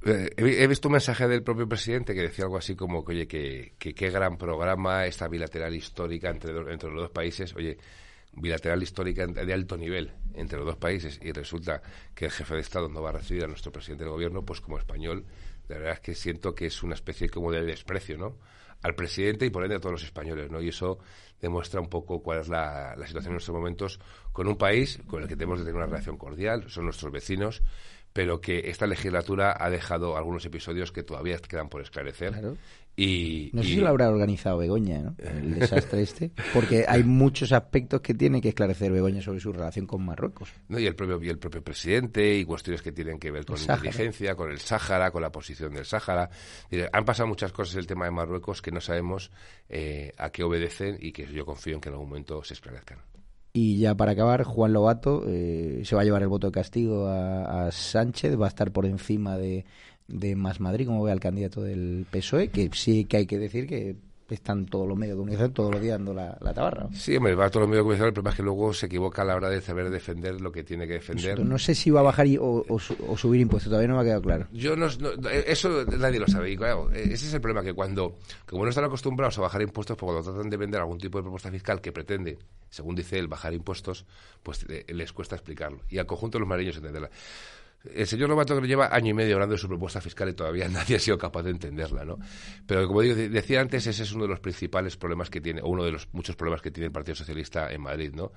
Eh, 0.05 0.29
he 0.37 0.67
visto 0.67 0.87
un 0.87 0.93
mensaje 0.93 1.27
del 1.27 1.43
propio 1.43 1.67
presidente 1.67 2.13
que 2.13 2.21
decía 2.21 2.45
algo 2.45 2.57
así 2.57 2.75
como 2.75 3.03
que, 3.03 3.13
oye, 3.13 3.27
que 3.27 3.73
qué 3.77 4.09
gran 4.09 4.37
programa 4.37 5.05
esta 5.05 5.27
bilateral 5.27 5.73
histórica 5.75 6.29
entre, 6.29 6.51
entre 6.71 6.89
los 6.89 7.03
dos 7.03 7.11
países. 7.11 7.55
Oye, 7.55 7.77
bilateral 8.33 8.81
histórica 8.83 9.25
de 9.25 9.53
alto 9.53 9.77
nivel 9.77 10.11
entre 10.35 10.59
los 10.59 10.67
dos 10.67 10.77
países 10.77 11.19
y 11.21 11.31
resulta 11.31 11.81
que 12.13 12.25
el 12.25 12.31
jefe 12.31 12.53
de 12.55 12.61
Estado 12.61 12.87
no 12.87 13.01
va 13.01 13.09
a 13.09 13.13
recibir 13.13 13.43
a 13.43 13.47
nuestro 13.47 13.71
presidente 13.71 14.03
del 14.03 14.13
gobierno, 14.13 14.43
pues 14.43 14.61
como 14.61 14.77
español 14.77 15.25
la 15.67 15.77
verdad 15.77 15.93
es 15.93 15.99
que 15.99 16.15
siento 16.15 16.55
que 16.55 16.67
es 16.67 16.83
una 16.83 16.93
especie 16.93 17.29
como 17.29 17.51
de 17.51 17.63
desprecio, 17.63 18.17
¿no? 18.17 18.37
Al 18.83 18.95
presidente 18.95 19.45
y 19.45 19.49
por 19.49 19.63
ende 19.63 19.75
a 19.75 19.79
todos 19.79 19.93
los 19.93 20.03
españoles, 20.03 20.51
¿no? 20.51 20.61
Y 20.61 20.69
eso 20.69 20.99
demuestra 21.41 21.81
un 21.81 21.89
poco 21.89 22.21
cuál 22.21 22.39
es 22.39 22.47
la, 22.47 22.95
la 22.95 23.07
situación 23.07 23.33
en 23.33 23.37
estos 23.37 23.53
momentos 23.55 23.99
con 24.31 24.47
un 24.47 24.55
país 24.55 24.99
con 25.07 25.23
el 25.23 25.27
que 25.27 25.35
tenemos 25.35 25.59
que 25.59 25.65
tener 25.65 25.75
una 25.75 25.87
relación 25.87 26.17
cordial, 26.17 26.69
son 26.69 26.85
nuestros 26.85 27.11
vecinos, 27.11 27.63
pero 28.17 28.41
que 28.41 28.71
esta 28.71 28.87
legislatura 28.87 29.55
ha 29.59 29.69
dejado 29.69 30.17
algunos 30.17 30.43
episodios 30.43 30.91
que 30.91 31.03
todavía 31.03 31.37
quedan 31.37 31.69
por 31.69 31.83
esclarecer. 31.83 32.33
Y, 32.95 33.51
no 33.53 33.61
sé 33.61 33.69
si 33.69 33.75
lo 33.75 33.89
habrá 33.89 34.09
organizado 34.09 34.57
Begoña, 34.57 35.03
¿no? 35.03 35.15
El 35.19 35.53
desastre 35.59 36.01
este, 36.01 36.31
porque 36.51 36.83
hay 36.87 37.03
muchos 37.03 37.51
aspectos 37.51 38.01
que 38.01 38.15
tiene 38.15 38.41
que 38.41 38.49
esclarecer 38.49 38.91
Begoña 38.91 39.21
sobre 39.21 39.39
su 39.39 39.53
relación 39.53 39.85
con 39.85 40.03
Marruecos. 40.03 40.51
No, 40.67 40.79
y 40.79 40.87
el 40.87 40.95
propio 40.95 41.21
y 41.21 41.29
el 41.29 41.37
propio 41.37 41.63
presidente 41.63 42.35
y 42.39 42.43
cuestiones 42.43 42.81
que 42.81 42.91
tienen 42.91 43.19
que 43.19 43.29
ver 43.29 43.45
con 43.45 43.57
la 43.57 43.75
inteligencia, 43.75 44.33
con 44.33 44.49
el 44.49 44.57
Sáhara, 44.57 45.11
con 45.11 45.21
la 45.21 45.31
posición 45.31 45.75
del 45.75 45.85
Sáhara. 45.85 46.27
Han 46.91 47.05
pasado 47.05 47.27
muchas 47.27 47.51
cosas 47.51 47.75
en 47.75 47.81
el 47.81 47.85
tema 47.85 48.05
de 48.05 48.11
Marruecos 48.11 48.63
que 48.63 48.71
no 48.71 48.81
sabemos 48.81 49.29
eh, 49.69 50.11
a 50.17 50.31
qué 50.31 50.43
obedecen 50.43 50.97
y 50.99 51.11
que 51.11 51.27
yo 51.27 51.45
confío 51.45 51.75
en 51.75 51.81
que 51.81 51.89
en 51.89 51.93
algún 51.93 52.09
momento 52.09 52.43
se 52.43 52.55
esclarezcan. 52.55 52.97
Y 53.59 53.79
ya 53.79 53.95
para 53.95 54.11
acabar, 54.11 54.43
Juan 54.43 54.71
Lobato 54.71 55.23
eh, 55.25 55.81
se 55.83 55.95
va 55.95 56.03
a 56.03 56.05
llevar 56.05 56.21
el 56.21 56.27
voto 56.27 56.45
de 56.45 56.51
castigo 56.51 57.07
a, 57.07 57.71
Sánchez, 57.71 58.39
va 58.39 58.45
a 58.45 58.49
estar 58.49 58.71
por 58.71 58.85
encima 58.85 59.35
de, 59.35 59.65
de 60.07 60.35
Más 60.35 60.59
Madrid, 60.59 60.85
como 60.85 61.01
ve 61.01 61.11
al 61.11 61.19
candidato 61.19 61.63
del 61.63 62.05
PSOE, 62.11 62.49
que 62.49 62.69
sí 62.73 63.05
que 63.05 63.17
hay 63.17 63.25
que 63.25 63.39
decir 63.39 63.65
que 63.65 63.95
están 64.35 64.65
todos 64.65 64.87
los 64.87 64.97
medios 64.97 65.15
de 65.15 65.19
comunicación 65.19 65.53
todos 65.53 65.71
los 65.71 65.81
días 65.81 65.97
dando 65.97 66.13
la, 66.13 66.53
tabarra. 66.53 66.87
Sí, 66.93 67.15
hombre, 67.15 67.35
va 67.35 67.45
a 67.45 67.49
todos 67.49 67.61
los 67.61 67.69
medios 67.69 67.79
de 67.79 67.83
comunicación, 67.83 68.07
el 68.07 68.13
problema 68.13 68.29
es 68.31 68.35
que 68.35 68.43
luego 68.43 68.73
se 68.73 68.85
equivoca 68.87 69.21
a 69.21 69.25
la 69.25 69.35
hora 69.35 69.49
de 69.49 69.61
saber 69.61 69.89
defender 69.89 70.41
lo 70.41 70.51
que 70.51 70.63
tiene 70.63 70.87
que 70.87 70.93
defender. 70.93 71.39
No 71.45 71.57
sé 71.57 71.75
si 71.75 71.89
va 71.89 72.01
a 72.01 72.03
bajar 72.03 72.27
o, 72.39 72.79
subir 72.79 73.41
impuestos, 73.41 73.69
todavía 73.69 73.87
no 73.87 73.95
me 73.95 74.01
ha 74.01 74.03
quedado 74.03 74.21
claro. 74.21 74.47
Yo 74.51 74.75
no, 74.75 74.87
eso 74.87 75.85
nadie 75.97 76.19
lo 76.19 76.27
sabe. 76.27 76.51
Y 76.51 76.57
claro, 76.57 76.91
ese 76.91 77.13
es 77.13 77.33
el 77.33 77.41
problema, 77.41 77.63
que 77.63 77.73
cuando, 77.73 78.15
como 78.45 78.63
no 78.63 78.69
están 78.69 78.85
acostumbrados 78.85 79.37
a 79.37 79.41
bajar 79.41 79.61
impuestos, 79.61 79.97
pues 79.97 80.11
cuando 80.11 80.31
tratan 80.31 80.49
de 80.49 80.57
vender 80.57 80.81
algún 80.81 80.97
tipo 80.97 81.17
de 81.17 81.23
propuesta 81.23 81.51
fiscal 81.51 81.81
que 81.81 81.91
pretende 81.91 82.37
según 82.69 82.95
dice 82.95 83.17
él, 83.17 83.27
bajar 83.27 83.53
impuestos, 83.53 84.05
pues 84.43 84.65
eh, 84.69 84.85
les 84.89 85.13
cuesta 85.13 85.35
explicarlo. 85.35 85.81
Y 85.89 85.97
al 85.97 86.05
conjunto 86.05 86.37
de 86.37 86.41
los 86.41 86.49
marinos 86.49 86.77
entenderla. 86.77 87.09
El 87.83 88.07
señor 88.07 88.29
Lobato 88.29 88.59
que 88.59 88.67
lleva 88.67 88.93
año 88.93 89.11
y 89.11 89.13
medio 89.13 89.35
hablando 89.35 89.53
de 89.53 89.59
su 89.59 89.67
propuesta 89.67 90.01
fiscal 90.01 90.29
y 90.29 90.33
todavía 90.33 90.67
nadie 90.69 90.97
ha 90.97 90.99
sido 90.99 91.17
capaz 91.17 91.43
de 91.43 91.51
entenderla, 91.51 92.03
¿no? 92.05 92.17
Pero 92.65 92.87
como 92.87 93.01
decía 93.01 93.61
antes, 93.61 93.87
ese 93.87 94.03
es 94.03 94.11
uno 94.11 94.23
de 94.23 94.29
los 94.29 94.39
principales 94.39 94.97
problemas 94.97 95.29
que 95.29 95.41
tiene, 95.41 95.61
o 95.61 95.67
uno 95.67 95.83
de 95.83 95.91
los 95.91 96.07
muchos 96.13 96.35
problemas 96.35 96.61
que 96.61 96.71
tiene 96.71 96.87
el 96.87 96.91
Partido 96.91 97.15
Socialista 97.15 97.71
en 97.71 97.81
Madrid, 97.81 98.11
¿no? 98.13 98.31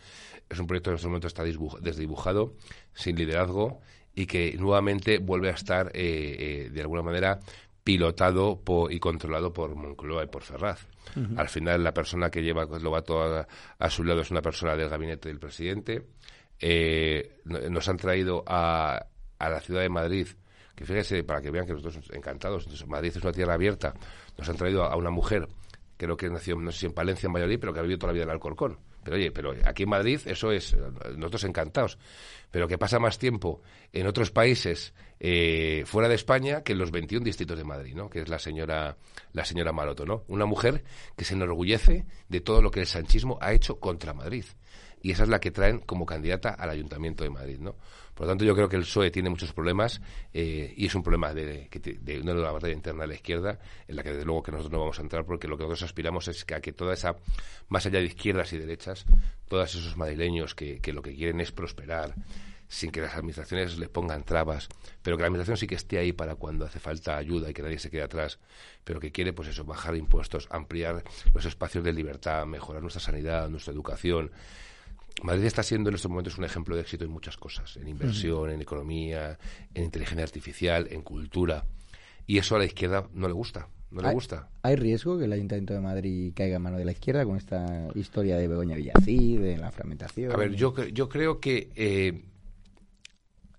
Es 0.48 0.58
un 0.58 0.66
proyecto 0.66 0.90
que 0.90 0.92
en 0.92 0.96
este 0.96 1.08
momento 1.08 1.26
está 1.26 1.42
desdibujado, 1.44 2.54
sin 2.94 3.16
liderazgo 3.16 3.80
y 4.14 4.26
que 4.26 4.56
nuevamente 4.58 5.18
vuelve 5.18 5.48
a 5.48 5.54
estar, 5.54 5.88
eh, 5.94 6.66
eh, 6.66 6.70
de 6.70 6.80
alguna 6.80 7.02
manera, 7.02 7.40
pilotado 7.82 8.62
y 8.90 8.98
controlado 8.98 9.52
por 9.52 9.74
Moncloa 9.74 10.24
y 10.24 10.26
por 10.26 10.42
Ferraz. 10.42 10.86
Al 11.36 11.48
final, 11.48 11.82
la 11.82 11.92
persona 11.92 12.30
que 12.30 12.40
lleva 12.40 12.66
Lobato 12.66 13.20
a, 13.22 13.48
a, 13.78 13.90
su 13.90 14.04
lado 14.04 14.20
es 14.20 14.30
una 14.30 14.42
persona 14.42 14.76
del 14.76 14.88
gabinete 14.88 15.28
del 15.28 15.40
presidente. 15.40 16.06
Eh, 16.60 17.40
nos 17.44 17.88
han 17.88 17.96
traído 17.96 18.44
a, 18.46 19.06
a 19.40 19.50
la 19.50 19.60
ciudad 19.60 19.80
de 19.80 19.88
Madrid, 19.88 20.28
que 20.76 20.84
fíjese, 20.84 21.24
para 21.24 21.40
que 21.40 21.50
vean 21.50 21.66
que 21.66 21.72
nosotros 21.72 22.08
encantados, 22.12 22.86
Madrid 22.86 23.12
es 23.16 23.22
una 23.22 23.32
tierra 23.32 23.54
abierta, 23.54 23.94
nos 24.38 24.48
han 24.48 24.56
traído 24.56 24.84
a 24.84 24.96
una 24.96 25.10
mujer, 25.10 25.48
creo 25.96 26.16
que 26.16 26.30
nació, 26.30 26.56
no 26.56 26.70
sé 26.70 26.80
si 26.80 26.86
en 26.86 26.92
Palencia, 26.92 27.26
en 27.26 27.32
Valladolid, 27.32 27.58
pero 27.58 27.72
que 27.72 27.80
ha 27.80 27.82
vivido 27.82 27.98
toda 27.98 28.12
la 28.12 28.14
vida 28.14 28.24
en 28.24 28.30
Alcorcón. 28.30 28.78
Pero 29.02 29.16
oye, 29.16 29.30
pero 29.30 29.54
aquí 29.64 29.84
en 29.84 29.88
Madrid 29.88 30.20
eso 30.26 30.52
es, 30.52 30.76
nosotros 31.16 31.44
encantados. 31.44 31.98
Pero 32.50 32.68
que 32.68 32.78
pasa 32.78 32.98
más 32.98 33.18
tiempo 33.18 33.62
en 33.92 34.06
otros 34.06 34.30
países 34.30 34.92
eh, 35.18 35.84
fuera 35.86 36.08
de 36.08 36.14
España 36.14 36.62
que 36.62 36.72
en 36.72 36.78
los 36.78 36.90
21 36.90 37.24
distritos 37.24 37.56
de 37.56 37.64
Madrid, 37.64 37.94
¿no? 37.94 38.10
Que 38.10 38.20
es 38.20 38.28
la 38.28 38.38
señora, 38.38 38.96
la 39.32 39.44
señora 39.44 39.72
Maroto, 39.72 40.04
¿no? 40.04 40.24
Una 40.28 40.46
mujer 40.46 40.84
que 41.16 41.24
se 41.24 41.34
enorgullece 41.34 42.06
de 42.28 42.40
todo 42.40 42.60
lo 42.60 42.70
que 42.70 42.80
el 42.80 42.86
sanchismo 42.86 43.38
ha 43.40 43.52
hecho 43.52 43.78
contra 43.78 44.12
Madrid. 44.12 44.44
Y 45.02 45.12
esa 45.12 45.22
es 45.22 45.28
la 45.28 45.40
que 45.40 45.50
traen 45.50 45.80
como 45.80 46.04
candidata 46.04 46.50
al 46.50 46.70
Ayuntamiento 46.70 47.24
de 47.24 47.30
Madrid, 47.30 47.58
¿no? 47.58 47.76
Por 48.14 48.26
lo 48.26 48.32
tanto, 48.32 48.44
yo 48.44 48.54
creo 48.54 48.68
que 48.68 48.76
el 48.76 48.82
PSOE 48.82 49.10
tiene 49.10 49.30
muchos 49.30 49.52
problemas 49.54 50.00
eh, 50.34 50.74
y 50.76 50.86
es 50.86 50.94
un 50.94 51.02
problema 51.02 51.32
de, 51.32 51.70
de, 51.70 52.20
una 52.20 52.34
nueva 52.34 52.52
batalla 52.52 52.74
interna 52.74 53.02
de 53.02 53.08
la 53.08 53.14
izquierda 53.14 53.58
en 53.88 53.96
la 53.96 54.02
que 54.02 54.10
desde 54.10 54.26
luego 54.26 54.42
que 54.42 54.52
nosotros 54.52 54.72
no 54.72 54.80
vamos 54.80 54.98
a 54.98 55.02
entrar 55.02 55.24
porque 55.24 55.48
lo 55.48 55.56
que 55.56 55.62
nosotros 55.62 55.84
aspiramos 55.84 56.28
es 56.28 56.44
que 56.44 56.54
a 56.54 56.60
que 56.60 56.72
toda 56.72 56.92
esa, 56.92 57.16
más 57.68 57.86
allá 57.86 57.98
de 57.98 58.04
izquierdas 58.04 58.52
y 58.52 58.58
derechas, 58.58 59.06
todos 59.48 59.74
esos 59.74 59.96
madrileños 59.96 60.54
que, 60.54 60.80
que 60.80 60.92
lo 60.92 61.00
que 61.00 61.14
quieren 61.14 61.40
es 61.40 61.50
prosperar, 61.50 62.14
sin 62.70 62.92
que 62.92 63.00
las 63.00 63.14
administraciones 63.14 63.78
les 63.78 63.88
pongan 63.88 64.22
trabas, 64.22 64.68
pero 65.02 65.16
que 65.16 65.22
la 65.22 65.26
administración 65.26 65.56
sí 65.56 65.66
que 65.66 65.74
esté 65.74 65.98
ahí 65.98 66.12
para 66.12 66.36
cuando 66.36 66.64
hace 66.64 66.78
falta 66.78 67.16
ayuda 67.16 67.50
y 67.50 67.52
que 67.52 67.62
nadie 67.62 67.80
se 67.80 67.90
quede 67.90 68.02
atrás, 68.02 68.38
pero 68.84 69.00
que 69.00 69.10
quiere, 69.10 69.32
pues 69.32 69.48
eso, 69.48 69.64
bajar 69.64 69.96
impuestos, 69.96 70.46
ampliar 70.50 71.02
los 71.34 71.44
espacios 71.44 71.82
de 71.82 71.92
libertad, 71.92 72.46
mejorar 72.46 72.80
nuestra 72.80 73.00
sanidad, 73.00 73.48
nuestra 73.48 73.72
educación, 73.72 74.30
Madrid 75.22 75.44
está 75.44 75.62
siendo 75.62 75.90
en 75.90 75.96
estos 75.96 76.10
momentos 76.10 76.38
un 76.38 76.44
ejemplo 76.44 76.74
de 76.74 76.82
éxito 76.82 77.04
en 77.04 77.10
muchas 77.10 77.36
cosas, 77.36 77.76
en 77.76 77.88
inversión, 77.88 78.50
en 78.50 78.60
economía, 78.60 79.38
en 79.74 79.84
inteligencia 79.84 80.24
artificial, 80.24 80.88
en 80.90 81.02
cultura. 81.02 81.64
Y 82.26 82.38
eso 82.38 82.56
a 82.56 82.58
la 82.58 82.64
izquierda 82.64 83.08
no 83.12 83.26
le 83.26 83.34
gusta. 83.34 83.68
No 83.90 84.02
le 84.02 84.12
gusta. 84.12 84.48
¿Hay 84.62 84.76
riesgo 84.76 85.18
que 85.18 85.24
el 85.24 85.32
Ayuntamiento 85.32 85.74
de 85.74 85.80
Madrid 85.80 86.32
caiga 86.34 86.56
en 86.56 86.62
mano 86.62 86.78
de 86.78 86.84
la 86.84 86.92
izquierda 86.92 87.24
con 87.24 87.36
esta 87.36 87.88
historia 87.96 88.36
de 88.36 88.46
Begoña 88.46 88.76
Villacid, 88.76 89.40
de 89.40 89.58
la 89.58 89.72
fragmentación? 89.72 90.32
A 90.32 90.36
ver, 90.36 90.54
yo, 90.54 90.72
yo 90.84 91.08
creo 91.08 91.40
que 91.40 91.72
eh, 91.74 92.22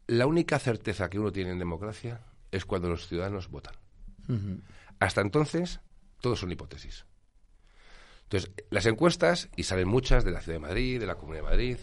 la 0.08 0.28
única 0.28 0.58
certeza 0.58 1.10
que 1.10 1.20
uno 1.20 1.34
tiene 1.34 1.52
en 1.52 1.60
democracia 1.60 2.22
es 2.52 2.66
cuando 2.66 2.90
los 2.90 3.08
ciudadanos 3.08 3.50
votan. 3.50 3.76
Hasta 5.00 5.20
entonces, 5.20 5.82
todo 6.22 6.38
son 6.38 6.52
hipótesis. 6.52 7.06
Entonces, 8.32 8.50
las 8.70 8.86
encuestas, 8.86 9.50
y 9.58 9.64
salen 9.64 9.90
muchas 9.90 10.24
de 10.24 10.32
la 10.32 10.40
Ciudad 10.40 10.56
de 10.56 10.62
Madrid, 10.62 11.02
de 11.02 11.06
la 11.06 11.16
Comunidad 11.16 11.44
de 11.44 11.50
Madrid, 11.50 11.78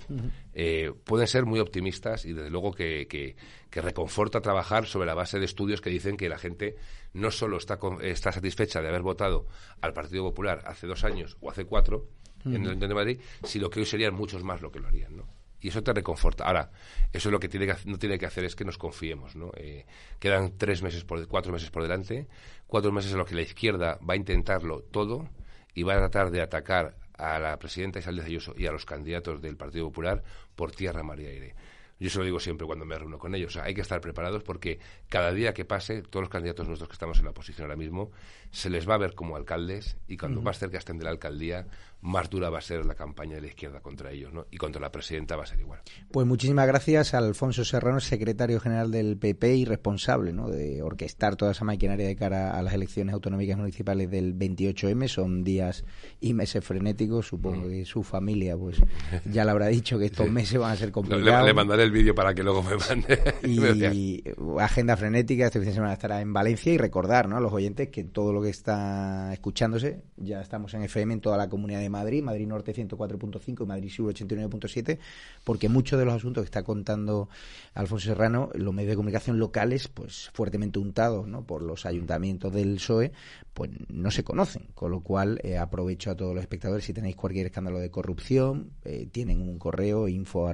eh, 0.55 0.93
pueden 1.05 1.27
ser 1.27 1.45
muy 1.45 1.61
optimistas 1.61 2.25
y 2.25 2.33
desde 2.33 2.49
luego 2.49 2.73
que, 2.73 3.07
que, 3.07 3.37
reconforta 3.83 4.41
trabajar 4.41 4.87
sobre 4.87 5.07
la 5.07 5.13
base 5.13 5.39
de 5.39 5.45
estudios 5.45 5.83
que 5.83 5.91
dicen 5.91 6.17
que 6.17 6.31
la 6.31 6.39
gente 6.39 6.77
no 7.13 7.31
solo 7.31 7.59
está, 7.59 7.79
está 8.01 8.33
satisfecha 8.33 8.81
de 8.81 8.89
haber 8.89 9.03
votado 9.03 9.47
al 9.83 9.93
Partido 9.93 10.25
Popular 10.25 10.63
hace 10.65 10.87
dos 10.87 11.05
años 11.05 11.37
o 11.41 11.51
hace 11.51 11.67
cuatro 11.67 12.09
en 12.47 12.55
el 12.55 12.69
Ayuntamiento 12.69 12.89
de 12.89 12.95
Madrid, 12.95 13.21
sino 13.45 13.69
que 13.69 13.81
hoy 13.81 13.87
serían 13.87 14.15
muchos 14.15 14.43
más 14.43 14.63
lo 14.63 14.73
que 14.73 14.81
lo 14.81 14.89
harían, 14.89 15.19
¿no? 15.19 15.29
y 15.61 15.69
eso 15.69 15.83
te 15.83 15.93
reconforta. 15.93 16.45
Ahora, 16.45 16.71
eso 17.13 17.31
lo 17.31 17.39
que 17.41 17.49
tiene 17.49 17.67
que, 17.67 17.75
no 17.85 17.99
tiene 17.99 18.19
que 18.19 18.25
hacer 18.25 18.45
es 18.45 18.57
que 18.57 18.65
nos 18.65 18.79
confiemos, 18.79 19.37
¿no? 19.37 19.51
Eh, 19.57 19.85
quedan 20.19 20.57
tres 20.57 20.83
meses, 20.83 21.05
por, 21.05 21.27
cuatro 21.27 21.53
meses 21.53 21.71
por 21.71 21.83
delante, 21.83 22.29
cuatro 22.67 22.93
meses 22.93 23.13
en 23.13 23.19
los 23.19 23.29
que 23.29 23.35
la 23.35 23.43
izquierda 23.43 23.99
va 24.09 24.15
a 24.15 24.17
intentarlo 24.17 24.83
todo 24.83 25.29
y 25.75 25.83
va 25.83 25.95
a 25.95 25.99
tratar 25.99 26.31
de 26.31 26.41
atacar 26.41 26.97
a 27.17 27.39
la 27.39 27.59
presidenta 27.59 27.99
Isabel 27.99 28.21
Ayuso 28.21 28.55
y 28.57 28.67
a 28.67 28.73
los 28.73 28.87
candidatos 28.87 29.43
del 29.43 29.57
Partido 29.57 29.87
Popular 29.87 30.23
por 30.55 30.73
tierra, 30.73 31.03
mar 31.03 31.21
y 31.21 31.27
aire. 31.27 31.55
Yo 32.01 32.11
se 32.11 32.19
lo 32.19 32.25
digo 32.25 32.39
siempre 32.39 32.67
cuando 32.67 32.85
me 32.85 32.97
reúno 32.97 33.19
con 33.19 33.35
ellos. 33.35 33.57
hay 33.57 33.75
que 33.75 33.81
estar 33.81 34.01
preparados 34.01 34.45
porque 34.45 34.79
cada 35.09 35.33
día 35.33 35.53
que 35.53 35.65
pase, 35.65 36.03
todos 36.03 36.23
los 36.23 36.31
candidatos 36.31 36.69
nuestros 36.69 36.89
que 36.89 36.93
estamos 36.93 37.19
en 37.19 37.25
la 37.25 37.31
oposición 37.31 37.65
ahora 37.65 37.77
mismo, 37.77 38.13
se 38.53 38.71
les 38.71 38.89
va 38.89 38.95
a 38.95 38.99
ver 38.99 39.15
como 39.15 39.35
alcaldes 39.35 39.97
y 40.07 40.17
cuando 40.17 40.41
más 40.41 40.59
cerca 40.59 40.79
estén 40.79 40.99
de 40.99 41.05
la 41.05 41.11
alcaldía, 41.11 41.67
más 42.01 42.31
dura 42.31 42.49
va 42.49 42.59
a 42.59 42.63
ser 42.63 42.87
la 42.87 42.95
campaña 42.95 43.35
de 43.37 43.43
la 43.43 43.49
izquierda 43.49 43.81
contra 43.81 44.13
ellos, 44.13 44.33
¿no? 44.33 44.47
Y 44.51 44.57
contra 44.57 44.81
la 44.81 44.93
presidenta 44.93 45.37
va 45.37 45.43
a 45.43 45.47
ser 45.47 45.61
igual. 45.61 45.81
Pues 46.13 46.27
muchísimas 46.27 46.67
gracias 46.67 47.15
a 47.15 47.19
Alfonso 47.19 47.65
Serrano, 47.65 47.99
secretario 48.01 48.61
general 48.61 48.91
del 48.91 49.17
PP 49.17 49.57
y 49.57 49.65
responsable, 49.65 50.33
¿no? 50.33 50.49
De 50.49 50.81
orquestar 50.83 51.35
toda 51.37 51.53
esa 51.53 51.65
maquinaria 51.65 52.07
de 52.07 52.15
cara 52.15 52.57
a 52.57 52.63
las 52.63 52.75
elecciones 52.75 53.15
autonómicas 53.15 53.59
municipales 53.59 54.11
del 54.11 54.39
28M. 54.39 55.09
Son 55.09 55.43
días 55.43 55.85
y 56.21 56.35
meses 56.35 56.65
frenéticos. 56.65 57.27
Supongo 57.27 57.67
mm. 57.67 57.71
que 57.71 57.85
su 57.85 58.05
familia, 58.05 58.57
pues, 58.57 58.81
ya 59.25 59.45
le 59.45 59.51
habrá 59.51 59.67
dicho 59.67 59.99
que 59.99 60.07
estos 60.07 60.31
meses 60.31 60.59
van 60.59 60.73
a 60.73 60.77
ser 60.77 60.93
complicados. 60.93 61.47
Le, 61.47 61.55
mandaré 61.55 61.83
el 61.83 61.91
vídeo 61.91 62.15
para 62.15 62.33
que 62.33 62.45
luego 62.45 62.63
me 62.63 62.77
mande. 62.77 63.35
y 63.43 64.23
agenda 64.61 64.97
frenética. 64.97 65.47
Este 65.47 65.59
fin 65.59 65.69
de 65.69 65.75
semana 65.75 65.95
estará 65.95 66.21
en 66.21 66.33
Valencia 66.33 66.73
y 66.73 66.79
recordar, 66.79 67.29
¿no? 67.29 67.37
A 67.37 67.41
los 67.41 67.53
oyentes 67.53 67.89
que 67.89 68.05
todo 68.05 68.33
lo 68.33 68.41
que 68.41 68.51
está 68.51 69.33
escuchándose, 69.33 70.03
ya 70.17 70.41
estamos 70.41 70.73
en 70.75 70.83
FM 70.83 71.15
en 71.15 71.21
toda 71.21 71.37
la 71.37 71.49
comunidad 71.49 71.81
de 71.81 71.88
Madrid, 71.89 72.23
Madrid 72.23 72.47
Norte 72.47 72.75
104.5 72.75 73.63
y 73.63 73.67
Madrid 73.67 73.91
Sur 73.91 74.15
89.7, 74.15 74.99
porque 75.45 75.69
muchos 75.69 75.99
de 75.99 76.05
los 76.05 76.15
asuntos 76.15 76.43
que 76.43 76.47
está 76.47 76.63
contando 76.63 77.29
Alfonso 77.75 78.09
Serrano, 78.09 78.51
los 78.55 78.75
medios 78.75 78.91
de 78.91 78.97
comunicación 78.97 79.39
locales, 79.39 79.89
pues 79.89 80.31
fuertemente 80.33 80.79
untados 80.79 81.27
¿no? 81.27 81.43
por 81.43 81.63
los 81.63 81.87
ayuntamientos 81.87 82.53
del 82.53 82.77
PSOE, 82.77 83.13
pues 83.59 83.73
no 83.89 84.13
se 84.13 84.23
conocen. 84.23 84.69
Con 84.73 84.93
lo 84.93 85.01
cual, 85.01 85.41
eh, 85.43 85.59
aprovecho 85.59 86.13
a 86.13 86.17
todos 86.17 86.33
los 86.33 86.43
espectadores, 86.43 86.85
si 86.85 86.93
tenéis 86.93 87.17
cualquier 87.17 87.47
escándalo 87.47 87.81
de 87.81 87.91
corrupción, 87.91 88.71
eh, 88.85 89.09
tienen 89.11 89.43
un 89.43 89.59
correo 89.59 90.07
info 90.07 90.49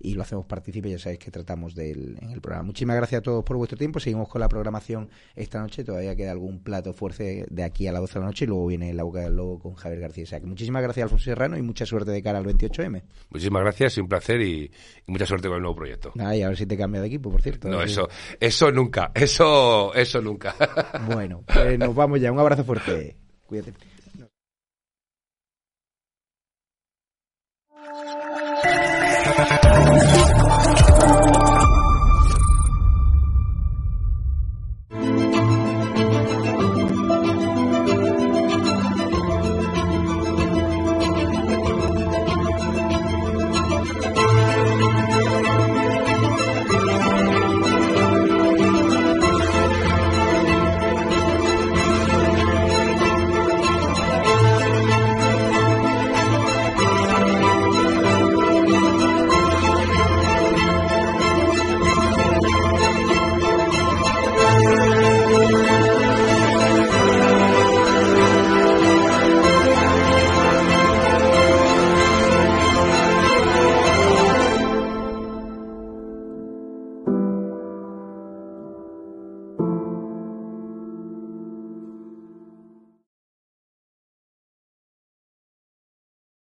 y 0.00 0.14
lo 0.14 0.22
hacemos 0.22 0.46
partícipe, 0.46 0.90
ya 0.90 0.98
sabéis 0.98 1.20
que 1.20 1.30
tratamos 1.30 1.76
del, 1.76 2.18
en 2.20 2.30
el 2.30 2.40
programa. 2.40 2.64
Muchísimas 2.64 2.96
gracias 2.96 3.20
a 3.20 3.22
todos 3.22 3.44
por 3.44 3.56
vuestro 3.56 3.78
tiempo. 3.78 4.00
Seguimos 4.00 4.28
con 4.28 4.40
la 4.40 4.48
programación 4.48 5.10
esta 5.36 5.60
noche. 5.60 5.84
Todavía 5.84 6.16
queda 6.16 6.32
algún 6.32 6.60
plato 6.60 6.92
fuerte 6.92 7.46
de 7.48 7.62
aquí 7.62 7.86
a 7.86 7.92
las 7.92 8.00
12 8.00 8.14
de 8.14 8.20
la 8.20 8.26
noche 8.26 8.44
y 8.46 8.48
luego 8.48 8.66
viene 8.66 8.92
la 8.92 9.04
boca 9.04 9.20
del 9.20 9.36
lobo 9.36 9.60
con 9.60 9.74
Javier 9.74 10.00
García. 10.00 10.24
O 10.24 10.26
sea, 10.26 10.40
que 10.40 10.46
muchísimas 10.46 10.82
gracias, 10.82 11.04
Alfonso 11.04 11.26
Serrano, 11.26 11.56
y 11.56 11.62
mucha 11.62 11.86
suerte 11.86 12.10
de 12.10 12.20
cara 12.20 12.38
al 12.38 12.46
28M. 12.46 13.00
Muchísimas 13.30 13.62
gracias, 13.62 13.96
un 13.98 14.08
placer 14.08 14.40
y, 14.42 14.72
mucha 15.06 15.24
suerte 15.24 15.46
con 15.46 15.58
el 15.58 15.62
nuevo 15.62 15.76
proyecto. 15.76 16.12
Ay, 16.18 16.42
a 16.42 16.48
ver 16.48 16.56
si 16.56 16.66
te 16.66 16.76
cambia 16.76 17.00
de 17.00 17.06
equipo, 17.06 17.30
por 17.30 17.42
cierto. 17.42 17.68
No, 17.68 17.80
eso, 17.80 18.08
eso 18.40 18.72
nunca, 18.72 19.12
eso, 19.14 19.94
eso 19.94 20.20
nunca. 20.20 20.56
Bueno, 21.06 21.44
pues 21.64 21.78
nos 21.78 21.94
vamos 21.94 22.20
ya. 22.20 22.32
Un 22.32 22.38
abrazo 22.38 22.64
fuerte. 22.64 23.16
Cuídate. 23.46 23.72